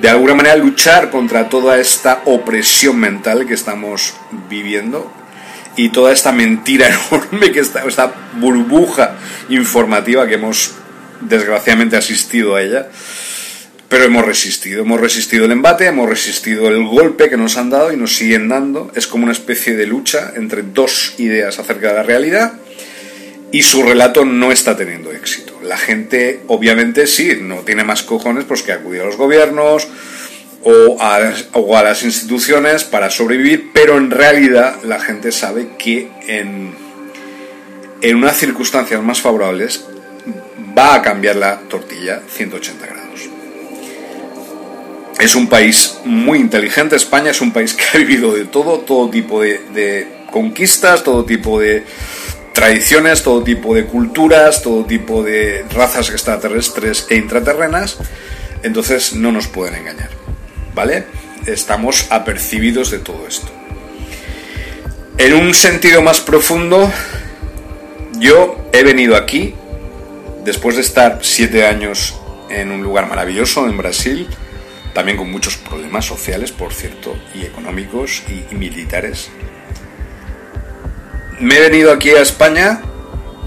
de 0.00 0.08
alguna 0.08 0.34
manera 0.34 0.56
luchar 0.56 1.10
contra 1.10 1.48
toda 1.48 1.78
esta 1.78 2.22
opresión 2.24 2.98
mental 2.98 3.46
que 3.46 3.54
estamos 3.54 4.14
viviendo 4.48 5.10
y 5.76 5.90
toda 5.90 6.12
esta 6.12 6.32
mentira 6.32 6.88
enorme 7.10 7.52
que 7.52 7.60
está, 7.60 7.84
esta 7.86 8.12
burbuja 8.36 9.16
informativa 9.48 10.26
que 10.26 10.34
hemos 10.34 10.72
desgraciadamente 11.20 11.96
asistido 11.96 12.56
a 12.56 12.62
ella. 12.62 12.88
Pero 13.88 14.04
hemos 14.04 14.24
resistido, 14.24 14.82
hemos 14.82 15.00
resistido 15.00 15.44
el 15.44 15.52
embate, 15.52 15.86
hemos 15.86 16.08
resistido 16.08 16.68
el 16.68 16.84
golpe 16.84 17.28
que 17.28 17.36
nos 17.36 17.56
han 17.56 17.70
dado 17.70 17.92
y 17.92 17.96
nos 17.96 18.16
siguen 18.16 18.48
dando. 18.48 18.90
Es 18.94 19.06
como 19.06 19.24
una 19.24 19.32
especie 19.32 19.76
de 19.76 19.86
lucha 19.86 20.32
entre 20.34 20.62
dos 20.62 21.14
ideas 21.18 21.58
acerca 21.58 21.88
de 21.88 21.94
la 21.94 22.02
realidad 22.02 22.54
y 23.54 23.62
su 23.62 23.84
relato 23.84 24.24
no 24.24 24.50
está 24.50 24.76
teniendo 24.76 25.12
éxito. 25.12 25.60
La 25.62 25.76
gente, 25.76 26.40
obviamente, 26.48 27.06
sí, 27.06 27.38
no 27.40 27.58
tiene 27.58 27.84
más 27.84 28.02
cojones 28.02 28.44
pues 28.44 28.62
que 28.62 28.72
acudir 28.72 29.02
a 29.02 29.04
los 29.04 29.16
gobiernos, 29.16 29.86
o 30.64 30.96
a, 31.00 31.82
las 31.82 32.02
instituciones 32.02 32.84
para 32.84 33.10
sobrevivir, 33.10 33.70
pero 33.72 33.98
en 33.98 34.10
realidad 34.10 34.76
la 34.82 34.98
gente 34.98 35.30
sabe 35.30 35.68
que 35.78 36.08
en, 36.26 36.74
en 38.00 38.16
unas 38.16 38.36
circunstancias 38.36 39.02
más 39.02 39.20
favorables 39.20 39.84
va 40.76 40.94
a 40.94 41.02
cambiar 41.02 41.36
la 41.36 41.60
tortilla 41.60 42.22
180 42.28 42.86
grados. 42.86 43.28
Es 45.20 45.34
un 45.34 45.48
país 45.48 45.98
muy 46.04 46.38
inteligente, 46.38 46.96
España 46.96 47.30
es 47.30 47.40
un 47.40 47.52
país 47.52 47.74
que 47.74 47.84
ha 47.92 47.98
vivido 47.98 48.34
de 48.34 48.46
todo, 48.46 48.80
todo 48.80 49.10
tipo 49.10 49.42
de, 49.42 49.60
de 49.72 50.08
conquistas, 50.30 51.04
todo 51.04 51.24
tipo 51.24 51.60
de 51.60 51.84
tradiciones, 52.54 53.22
todo 53.22 53.42
tipo 53.42 53.74
de 53.74 53.84
culturas, 53.84 54.62
todo 54.62 54.84
tipo 54.86 55.22
de 55.22 55.64
razas 55.74 56.08
extraterrestres 56.10 57.06
e 57.10 57.16
intraterrenas, 57.16 57.98
entonces 58.62 59.12
no 59.14 59.30
nos 59.30 59.46
pueden 59.46 59.74
engañar. 59.74 60.23
¿Vale? 60.74 61.06
Estamos 61.46 62.06
apercibidos 62.10 62.90
de 62.90 62.98
todo 62.98 63.26
esto. 63.26 63.48
En 65.16 65.34
un 65.34 65.54
sentido 65.54 66.02
más 66.02 66.20
profundo, 66.20 66.90
yo 68.18 68.68
he 68.72 68.82
venido 68.82 69.16
aquí, 69.16 69.54
después 70.44 70.76
de 70.76 70.82
estar 70.82 71.20
siete 71.22 71.66
años 71.66 72.16
en 72.50 72.70
un 72.70 72.82
lugar 72.82 73.08
maravilloso, 73.08 73.66
en 73.68 73.76
Brasil, 73.76 74.28
también 74.92 75.16
con 75.16 75.30
muchos 75.30 75.56
problemas 75.56 76.04
sociales, 76.04 76.52
por 76.52 76.72
cierto, 76.72 77.16
y 77.34 77.42
económicos 77.42 78.22
y, 78.28 78.54
militares. 78.54 79.30
Me 81.40 81.56
he 81.56 81.60
venido 81.60 81.92
aquí 81.92 82.10
a 82.10 82.22
España 82.22 82.80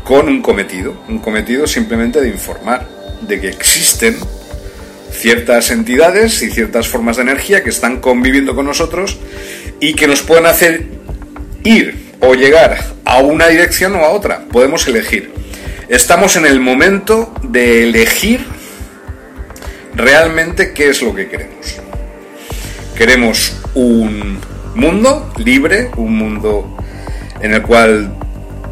con 0.04 0.28
un 0.28 0.42
cometido, 0.42 1.04
un 1.08 1.20
cometido 1.20 1.68
simplemente 1.68 2.22
de 2.22 2.30
informar 2.30 2.88
de 3.22 3.40
que 3.40 3.48
existen 3.48 4.18
ciertas 5.12 5.72
entidades 5.72 6.42
y 6.42 6.50
ciertas 6.50 6.88
formas 6.88 7.18
de 7.18 7.24
energía 7.24 7.64
que 7.64 7.70
están 7.70 8.00
conviviendo 8.00 8.56
con 8.56 8.66
nosotros 8.66 9.18
y 9.80 9.94
que 9.94 10.08
nos 10.08 10.22
pueden 10.22 10.46
hacer 10.46 10.86
ir 11.64 12.08
o 12.20 12.34
llegar 12.34 12.78
a 13.06 13.20
una 13.20 13.48
dirección 13.48 13.96
o 13.96 14.00
a 14.00 14.10
otra. 14.10 14.46
Podemos 14.52 14.88
elegir. 14.88 15.32
Estamos 15.90 16.36
en 16.36 16.46
el 16.46 16.60
momento 16.60 17.34
de 17.44 17.84
elegir 17.84 18.46
realmente 19.96 20.74
qué 20.74 20.90
es 20.90 21.02
lo 21.02 21.14
que 21.16 21.28
queremos. 21.28 21.76
Queremos 22.98 23.58
un 23.74 24.40
mundo 24.76 25.32
libre, 25.38 25.90
un 25.98 26.18
mundo 26.18 26.78
en 27.42 27.54
el 27.54 27.62
cual 27.62 28.16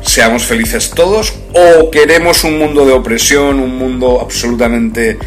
seamos 0.02 0.44
felices 0.44 0.92
todos, 0.92 1.34
o 1.54 1.90
queremos 1.90 2.44
un 2.44 2.60
mundo 2.60 2.86
de 2.86 2.94
opresión, 2.94 3.60
un 3.60 3.78
mundo 3.78 4.20
absolutamente 4.22 5.18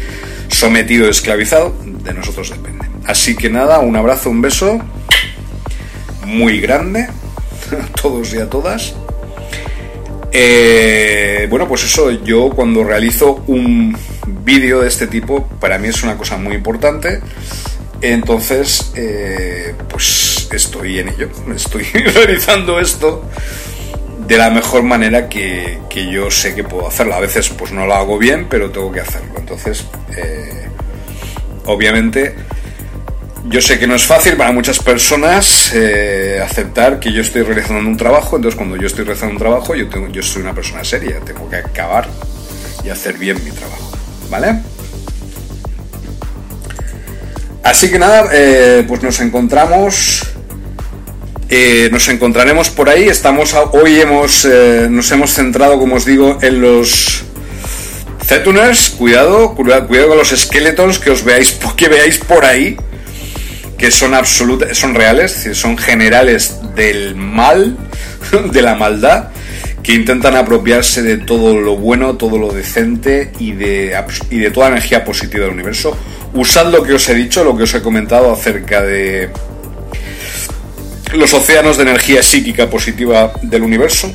sometido 0.49 1.09
esclavizado, 1.09 1.75
de 1.83 2.13
nosotros 2.13 2.49
depende. 2.49 2.87
Así 3.05 3.35
que 3.35 3.49
nada, 3.49 3.79
un 3.79 3.95
abrazo, 3.95 4.29
un 4.29 4.41
beso 4.41 4.79
muy 6.25 6.59
grande 6.59 7.07
a 7.71 8.01
todos 8.01 8.33
y 8.33 8.37
a 8.37 8.49
todas. 8.49 8.93
Eh, 10.31 11.47
bueno, 11.49 11.67
pues 11.67 11.83
eso, 11.83 12.11
yo 12.11 12.49
cuando 12.49 12.83
realizo 12.83 13.43
un 13.47 13.97
vídeo 14.43 14.81
de 14.81 14.87
este 14.87 15.07
tipo, 15.07 15.47
para 15.59 15.77
mí 15.77 15.87
es 15.87 16.03
una 16.03 16.17
cosa 16.17 16.37
muy 16.37 16.55
importante. 16.55 17.21
Entonces, 18.01 18.91
eh, 18.95 19.73
pues 19.89 20.47
estoy 20.51 20.99
en 20.99 21.09
ello, 21.09 21.29
estoy 21.53 21.83
realizando 22.13 22.79
esto 22.79 23.23
de 24.29 24.37
la 24.37 24.51
mejor 24.51 24.83
manera 24.83 25.27
que, 25.27 25.79
yo 26.11 26.29
sé 26.29 26.53
que 26.53 26.63
puedo 26.63 26.87
hacerlo. 26.87 27.15
A 27.15 27.19
veces 27.19 27.49
pues 27.49 27.71
no 27.71 27.87
lo 27.87 27.95
hago 27.95 28.19
bien, 28.19 28.45
pero 28.47 28.69
tengo 28.69 28.91
que 28.91 28.99
hacerlo. 28.99 29.33
Entonces, 29.35 29.85
eh, 30.15 30.67
obviamente, 31.65 32.35
yo 33.45 33.59
sé 33.59 33.79
que 33.79 33.87
no 33.87 33.95
es 33.95 34.03
fácil 34.03 34.37
para 34.37 34.51
muchas 34.51 34.77
personas 34.77 35.71
eh, 35.73 36.39
aceptar 36.43 36.99
que 36.99 37.11
yo 37.11 37.21
estoy 37.21 37.41
realizando 37.41 37.89
un 37.89 37.97
trabajo. 37.97 38.35
Entonces, 38.35 38.55
cuando 38.55 38.77
yo 38.77 38.85
estoy 38.85 39.03
realizando 39.03 39.33
un 39.33 39.39
trabajo, 39.39 39.73
yo, 39.73 39.87
yo 40.11 40.21
soy 40.21 40.43
una 40.43 40.53
persona 40.53 40.83
seria. 40.83 41.19
Tengo 41.21 41.49
que 41.49 41.55
acabar 41.55 42.07
y 42.85 42.89
hacer 42.89 43.17
bien 43.17 43.43
mi 43.43 43.49
trabajo. 43.49 43.91
¿Vale? 44.29 44.59
Así 47.63 47.89
que 47.89 47.97
nada, 47.97 48.29
eh, 48.31 48.85
pues 48.87 49.01
nos 49.01 49.19
encontramos 49.21 50.21
eh, 51.49 51.89
nos 51.91 52.07
encontraremos 52.09 52.69
por 52.69 52.89
ahí. 52.89 53.07
Estamos 53.07 53.55
hoy 53.71 53.99
hemos 53.99 54.45
eh, 54.45 54.87
nos 54.89 55.11
hemos 55.11 55.33
centrado, 55.33 55.79
como 55.79 55.95
os 55.95 56.05
digo, 56.05 56.37
en 56.41 56.61
los 56.61 57.23
Zetuners. 58.23 58.91
Cuidado, 58.91 59.55
cuidado, 59.55 59.87
con 59.87 60.17
los 60.17 60.29
Skeletons 60.29 60.99
que 60.99 61.09
os 61.09 61.23
veáis, 61.23 61.57
que 61.75 61.87
veáis 61.87 62.19
por 62.19 62.45
ahí, 62.45 62.77
que 63.77 63.89
son 63.89 64.13
absolutas, 64.13 64.77
son 64.77 64.93
reales, 64.93 65.49
son 65.53 65.77
generales 65.77 66.59
del 66.75 67.15
mal, 67.15 67.77
de 68.51 68.61
la 68.61 68.75
maldad, 68.75 69.29
que 69.81 69.93
intentan 69.93 70.35
apropiarse 70.35 71.01
de 71.01 71.17
todo 71.17 71.57
lo 71.57 71.77
bueno, 71.77 72.15
todo 72.15 72.37
lo 72.37 72.51
decente 72.51 73.31
y 73.39 73.53
de, 73.53 73.99
y 74.29 74.37
de 74.37 74.51
toda 74.51 74.67
energía 74.67 75.03
positiva 75.03 75.45
del 75.45 75.53
universo. 75.55 75.97
Usad 76.35 76.71
lo 76.71 76.83
que 76.83 76.93
os 76.93 77.09
he 77.09 77.15
dicho, 77.15 77.43
lo 77.43 77.57
que 77.57 77.63
os 77.63 77.73
he 77.73 77.81
comentado 77.81 78.31
acerca 78.31 78.83
de 78.83 79.29
los 81.13 81.33
océanos 81.33 81.77
de 81.77 81.83
energía 81.83 82.23
psíquica 82.23 82.69
positiva 82.69 83.33
del 83.41 83.63
universo. 83.63 84.13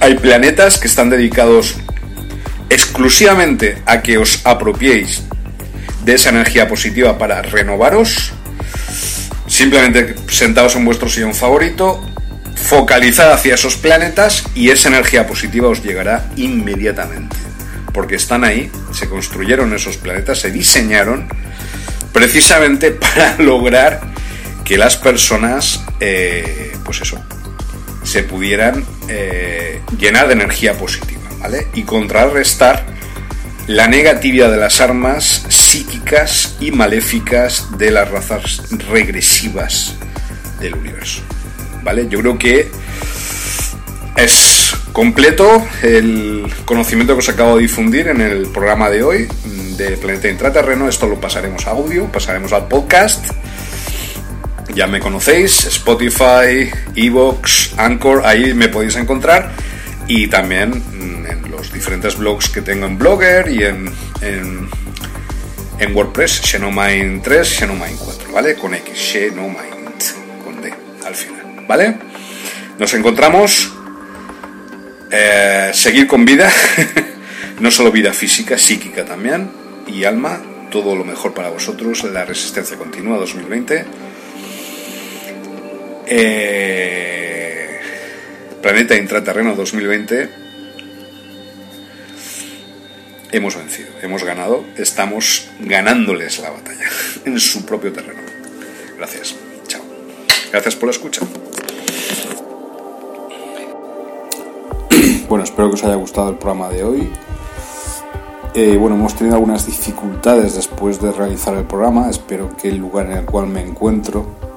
Hay 0.00 0.16
planetas 0.16 0.78
que 0.78 0.86
están 0.86 1.10
dedicados 1.10 1.76
exclusivamente 2.68 3.82
a 3.86 4.02
que 4.02 4.18
os 4.18 4.40
apropiéis 4.44 5.22
de 6.04 6.14
esa 6.14 6.30
energía 6.30 6.68
positiva 6.68 7.18
para 7.18 7.42
renovaros. 7.42 8.32
Simplemente 9.46 10.14
sentados 10.28 10.76
en 10.76 10.84
vuestro 10.84 11.08
sillón 11.08 11.34
favorito, 11.34 12.00
focalizad 12.54 13.32
hacia 13.32 13.54
esos 13.54 13.76
planetas 13.76 14.44
y 14.54 14.70
esa 14.70 14.88
energía 14.88 15.26
positiva 15.26 15.68
os 15.68 15.82
llegará 15.82 16.30
inmediatamente. 16.36 17.36
Porque 17.92 18.14
están 18.14 18.44
ahí, 18.44 18.70
se 18.92 19.08
construyeron 19.08 19.74
esos 19.74 19.96
planetas, 19.96 20.38
se 20.38 20.50
diseñaron 20.52 21.28
precisamente 22.12 22.90
para 22.92 23.36
lograr 23.38 24.00
que 24.64 24.78
las 24.78 24.96
personas, 24.96 25.80
eh, 26.00 26.72
pues 26.84 27.02
eso, 27.02 27.22
se 28.02 28.22
pudieran 28.22 28.84
eh, 29.08 29.80
llenar 29.98 30.26
de 30.26 30.34
energía 30.34 30.74
positiva, 30.74 31.22
¿vale? 31.38 31.68
Y 31.74 31.82
contrarrestar 31.82 32.86
la 33.66 33.86
negatividad 33.86 34.50
de 34.50 34.56
las 34.56 34.80
armas 34.80 35.44
psíquicas 35.48 36.56
y 36.58 36.72
maléficas 36.72 37.78
de 37.78 37.90
las 37.90 38.10
razas 38.10 38.62
regresivas 38.90 39.94
del 40.58 40.74
universo, 40.74 41.22
¿vale? 41.82 42.08
Yo 42.08 42.20
creo 42.20 42.38
que 42.38 42.70
es 44.16 44.74
completo 44.92 45.64
el 45.82 46.52
conocimiento 46.64 47.14
que 47.14 47.20
os 47.20 47.28
acabo 47.28 47.56
de 47.56 47.62
difundir 47.62 48.08
en 48.08 48.20
el 48.20 48.48
programa 48.48 48.90
de 48.90 49.02
hoy 49.02 49.28
de 49.76 49.96
Planeta 49.96 50.28
Intraterreno. 50.28 50.88
Esto 50.88 51.06
lo 51.06 51.20
pasaremos 51.20 51.66
a 51.66 51.70
audio, 51.70 52.06
pasaremos 52.06 52.52
al 52.52 52.66
podcast 52.68 53.24
ya 54.74 54.86
me 54.86 55.00
conocéis, 55.00 55.64
Spotify, 55.66 56.70
Evox, 56.94 57.74
Anchor, 57.76 58.22
ahí 58.24 58.54
me 58.54 58.68
podéis 58.68 58.96
encontrar 58.96 59.52
y 60.06 60.28
también 60.28 60.70
mm, 60.70 61.26
en 61.26 61.50
los 61.50 61.72
diferentes 61.72 62.16
blogs 62.16 62.48
que 62.48 62.62
tengo 62.62 62.86
en 62.86 62.98
Blogger 62.98 63.48
y 63.50 63.64
en, 63.64 63.92
en, 64.20 64.68
en 65.78 65.96
WordPress, 65.96 66.42
Xenomind 66.42 67.22
3, 67.22 67.48
Xenomind 67.48 67.98
4, 67.98 68.32
¿vale? 68.32 68.54
Con 68.56 68.74
X, 68.74 68.98
Xenomind, 69.12 70.44
con 70.44 70.60
D 70.60 70.72
al 71.06 71.14
final, 71.14 71.64
¿vale? 71.66 71.96
Nos 72.78 72.94
encontramos, 72.94 73.72
eh, 75.10 75.70
seguir 75.72 76.06
con 76.06 76.24
vida, 76.24 76.50
no 77.60 77.70
solo 77.70 77.92
vida 77.92 78.12
física, 78.12 78.56
psíquica 78.58 79.04
también, 79.04 79.50
y 79.86 80.04
alma, 80.04 80.40
todo 80.70 80.96
lo 80.96 81.04
mejor 81.04 81.34
para 81.34 81.50
vosotros, 81.50 82.04
la 82.04 82.24
resistencia 82.24 82.76
continua 82.76 83.18
2020. 83.18 84.09
Eh, 86.12 87.78
planeta 88.60 88.96
Intraterreno 88.96 89.54
2020. 89.54 90.28
Hemos 93.30 93.54
vencido, 93.54 93.90
hemos 94.02 94.24
ganado, 94.24 94.64
estamos 94.76 95.48
ganándoles 95.60 96.40
la 96.40 96.50
batalla 96.50 96.84
en 97.24 97.38
su 97.38 97.64
propio 97.64 97.92
terreno. 97.92 98.22
Gracias, 98.98 99.36
chao. 99.68 99.82
Gracias 100.50 100.74
por 100.74 100.88
la 100.88 100.90
escucha. 100.90 101.20
Bueno, 105.28 105.44
espero 105.44 105.68
que 105.68 105.74
os 105.74 105.84
haya 105.84 105.94
gustado 105.94 106.30
el 106.30 106.38
programa 106.38 106.70
de 106.70 106.82
hoy. 106.82 107.08
Eh, 108.56 108.76
bueno, 108.76 108.96
hemos 108.96 109.14
tenido 109.14 109.36
algunas 109.36 109.64
dificultades 109.64 110.56
después 110.56 111.00
de 111.00 111.12
realizar 111.12 111.54
el 111.54 111.66
programa. 111.66 112.10
Espero 112.10 112.56
que 112.56 112.68
el 112.68 112.78
lugar 112.78 113.06
en 113.06 113.18
el 113.18 113.24
cual 113.26 113.46
me 113.46 113.60
encuentro 113.60 114.49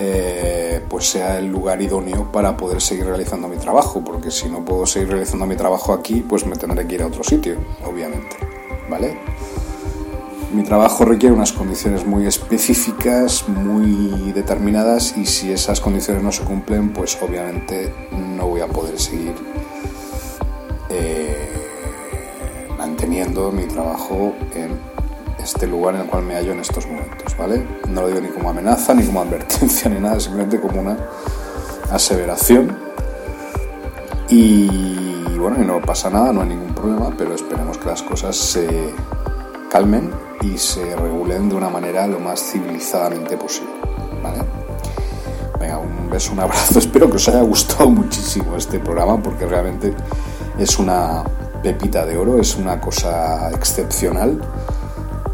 eh, 0.00 0.80
pues 0.88 1.10
sea 1.10 1.38
el 1.38 1.46
lugar 1.46 1.82
idóneo 1.82 2.30
para 2.30 2.56
poder 2.56 2.80
seguir 2.80 3.06
realizando 3.06 3.48
mi 3.48 3.56
trabajo, 3.56 4.02
porque 4.04 4.30
si 4.30 4.48
no 4.48 4.64
puedo 4.64 4.86
seguir 4.86 5.08
realizando 5.08 5.46
mi 5.46 5.56
trabajo 5.56 5.92
aquí, 5.92 6.24
pues 6.28 6.46
me 6.46 6.56
tendré 6.56 6.86
que 6.86 6.94
ir 6.94 7.02
a 7.02 7.06
otro 7.06 7.24
sitio, 7.24 7.56
obviamente. 7.84 8.36
¿Vale? 8.88 9.18
Mi 10.52 10.62
trabajo 10.62 11.04
requiere 11.04 11.34
unas 11.34 11.52
condiciones 11.52 12.06
muy 12.06 12.26
específicas, 12.26 13.48
muy 13.48 14.32
determinadas, 14.32 15.16
y 15.16 15.26
si 15.26 15.52
esas 15.52 15.80
condiciones 15.80 16.22
no 16.22 16.32
se 16.32 16.44
cumplen, 16.44 16.92
pues 16.92 17.18
obviamente 17.20 17.92
no 18.12 18.46
voy 18.46 18.60
a 18.60 18.66
poder 18.66 18.98
seguir. 18.98 19.34
Eh, 20.90 21.48
manteniendo 22.78 23.52
mi 23.52 23.64
trabajo 23.64 24.32
en 24.54 24.78
este 25.48 25.66
lugar 25.66 25.94
en 25.94 26.02
el 26.02 26.06
cual 26.06 26.24
me 26.24 26.34
hallo 26.34 26.52
en 26.52 26.60
estos 26.60 26.86
momentos, 26.86 27.34
¿vale? 27.36 27.66
No 27.88 28.02
lo 28.02 28.08
digo 28.08 28.20
ni 28.20 28.28
como 28.28 28.50
amenaza, 28.50 28.92
ni 28.92 29.04
como 29.06 29.20
advertencia, 29.22 29.90
ni 29.90 29.98
nada, 29.98 30.20
simplemente 30.20 30.60
como 30.60 30.80
una 30.80 30.96
aseveración. 31.90 32.76
Y 34.28 35.38
bueno, 35.38 35.56
y 35.62 35.64
no 35.66 35.80
pasa 35.80 36.10
nada, 36.10 36.32
no 36.32 36.42
hay 36.42 36.48
ningún 36.48 36.74
problema, 36.74 37.10
pero 37.16 37.34
esperemos 37.34 37.78
que 37.78 37.86
las 37.86 38.02
cosas 38.02 38.36
se 38.36 38.92
calmen 39.70 40.10
y 40.42 40.58
se 40.58 40.94
regulen 40.96 41.48
de 41.48 41.54
una 41.54 41.70
manera 41.70 42.06
lo 42.06 42.20
más 42.20 42.40
civilizadamente 42.40 43.38
posible, 43.38 43.72
¿vale? 44.22 44.40
Venga, 45.58 45.78
un 45.78 46.10
beso, 46.10 46.32
un 46.32 46.40
abrazo, 46.40 46.78
espero 46.78 47.08
que 47.08 47.16
os 47.16 47.28
haya 47.28 47.40
gustado 47.40 47.88
muchísimo 47.88 48.54
este 48.54 48.78
programa 48.80 49.22
porque 49.22 49.46
realmente 49.46 49.94
es 50.58 50.78
una 50.78 51.24
pepita 51.62 52.04
de 52.04 52.18
oro, 52.18 52.38
es 52.38 52.56
una 52.56 52.78
cosa 52.78 53.50
excepcional. 53.50 54.38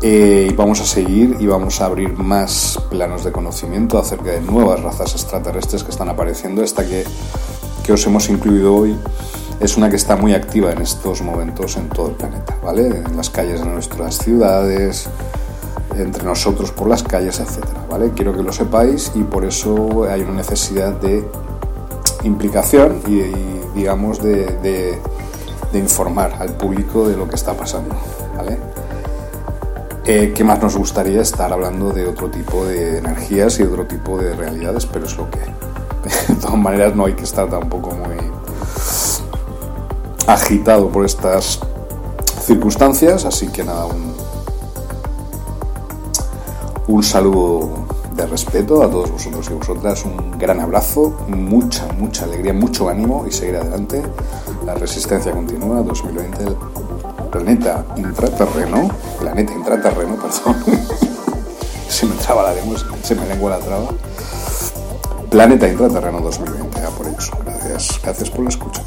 Eh, 0.06 0.52
vamos 0.54 0.82
a 0.82 0.84
seguir 0.84 1.38
y 1.40 1.46
vamos 1.46 1.80
a 1.80 1.86
abrir 1.86 2.12
más 2.12 2.78
planos 2.90 3.24
de 3.24 3.32
conocimiento 3.32 3.98
acerca 3.98 4.32
de 4.32 4.42
nuevas 4.42 4.82
razas 4.82 5.14
extraterrestres 5.14 5.82
que 5.82 5.92
están 5.92 6.10
apareciendo. 6.10 6.62
Esta 6.62 6.84
que, 6.84 7.04
que 7.82 7.90
os 7.90 8.06
hemos 8.06 8.28
incluido 8.28 8.74
hoy 8.74 8.98
es 9.60 9.78
una 9.78 9.88
que 9.88 9.96
está 9.96 10.14
muy 10.16 10.34
activa 10.34 10.72
en 10.72 10.82
estos 10.82 11.22
momentos 11.22 11.78
en 11.78 11.88
todo 11.88 12.08
el 12.08 12.16
planeta, 12.16 12.54
¿vale? 12.62 12.86
En 12.86 13.16
las 13.16 13.30
calles 13.30 13.60
de 13.60 13.66
nuestras 13.66 14.18
ciudades, 14.18 15.08
entre 15.96 16.22
nosotros 16.22 16.70
por 16.70 16.86
las 16.86 17.02
calles, 17.02 17.40
etcétera, 17.40 17.86
¿vale? 17.88 18.10
Quiero 18.14 18.36
que 18.36 18.42
lo 18.42 18.52
sepáis 18.52 19.10
y 19.14 19.22
por 19.22 19.46
eso 19.46 20.04
hay 20.04 20.20
una 20.20 20.34
necesidad 20.34 20.92
de 21.00 21.24
implicación 22.24 23.00
y, 23.08 23.20
y 23.20 23.62
digamos, 23.74 24.22
de, 24.22 24.44
de 24.58 24.98
de 25.74 25.80
informar 25.80 26.36
al 26.38 26.50
público 26.50 27.08
de 27.08 27.16
lo 27.16 27.28
que 27.28 27.34
está 27.34 27.52
pasando. 27.52 27.96
¿vale? 28.36 28.58
Eh, 30.06 30.34
¿Qué 30.36 30.44
más 30.44 30.60
nos 30.60 30.76
gustaría 30.76 31.22
estar 31.22 31.50
hablando 31.50 31.90
de 31.90 32.06
otro 32.06 32.30
tipo 32.30 32.66
de 32.66 32.98
energías 32.98 33.58
y 33.58 33.62
otro 33.62 33.86
tipo 33.86 34.18
de 34.18 34.34
realidades? 34.34 34.84
Pero 34.84 35.06
es 35.06 35.16
lo 35.16 35.30
que. 35.30 35.38
De 36.28 36.34
todas 36.38 36.58
maneras 36.58 36.94
no 36.94 37.06
hay 37.06 37.14
que 37.14 37.24
estar 37.24 37.48
tampoco 37.48 37.92
muy 37.92 38.16
agitado 40.26 40.90
por 40.90 41.06
estas 41.06 41.58
circunstancias, 42.42 43.24
así 43.24 43.48
que 43.48 43.64
nada, 43.64 43.86
un, 43.86 44.14
un 46.88 47.02
saludo 47.02 47.86
de 48.14 48.26
respeto 48.26 48.82
a 48.82 48.90
todos 48.90 49.10
vosotros 49.10 49.48
y 49.50 49.54
vosotras, 49.54 50.04
un 50.04 50.38
gran 50.38 50.60
abrazo, 50.60 51.16
mucha, 51.28 51.86
mucha 51.98 52.24
alegría, 52.24 52.52
mucho 52.52 52.90
ánimo 52.90 53.24
y 53.26 53.32
seguir 53.32 53.56
adelante. 53.56 54.02
La 54.66 54.74
resistencia 54.74 55.32
continúa, 55.32 55.82
2020, 55.82 56.42
el 56.42 56.56
planeta 57.34 57.84
intraterreno, 57.96 58.88
planeta 59.18 59.52
intraterreno, 59.52 60.14
perdón, 60.22 60.56
se 61.88 62.06
me 62.06 62.14
traba 62.14 62.44
la 62.44 62.54
lengua, 62.54 62.78
se 63.02 63.16
me 63.16 63.26
lengua 63.26 63.50
la 63.50 63.58
traba. 63.58 63.88
Planeta 65.30 65.68
intraterreno 65.68 66.20
2020, 66.20 66.80
a 66.80 66.90
por 66.90 67.08
eso. 67.08 67.36
Gracias, 67.44 68.00
gracias 68.00 68.30
por 68.30 68.44
la 68.44 68.50
escucha. 68.50 68.82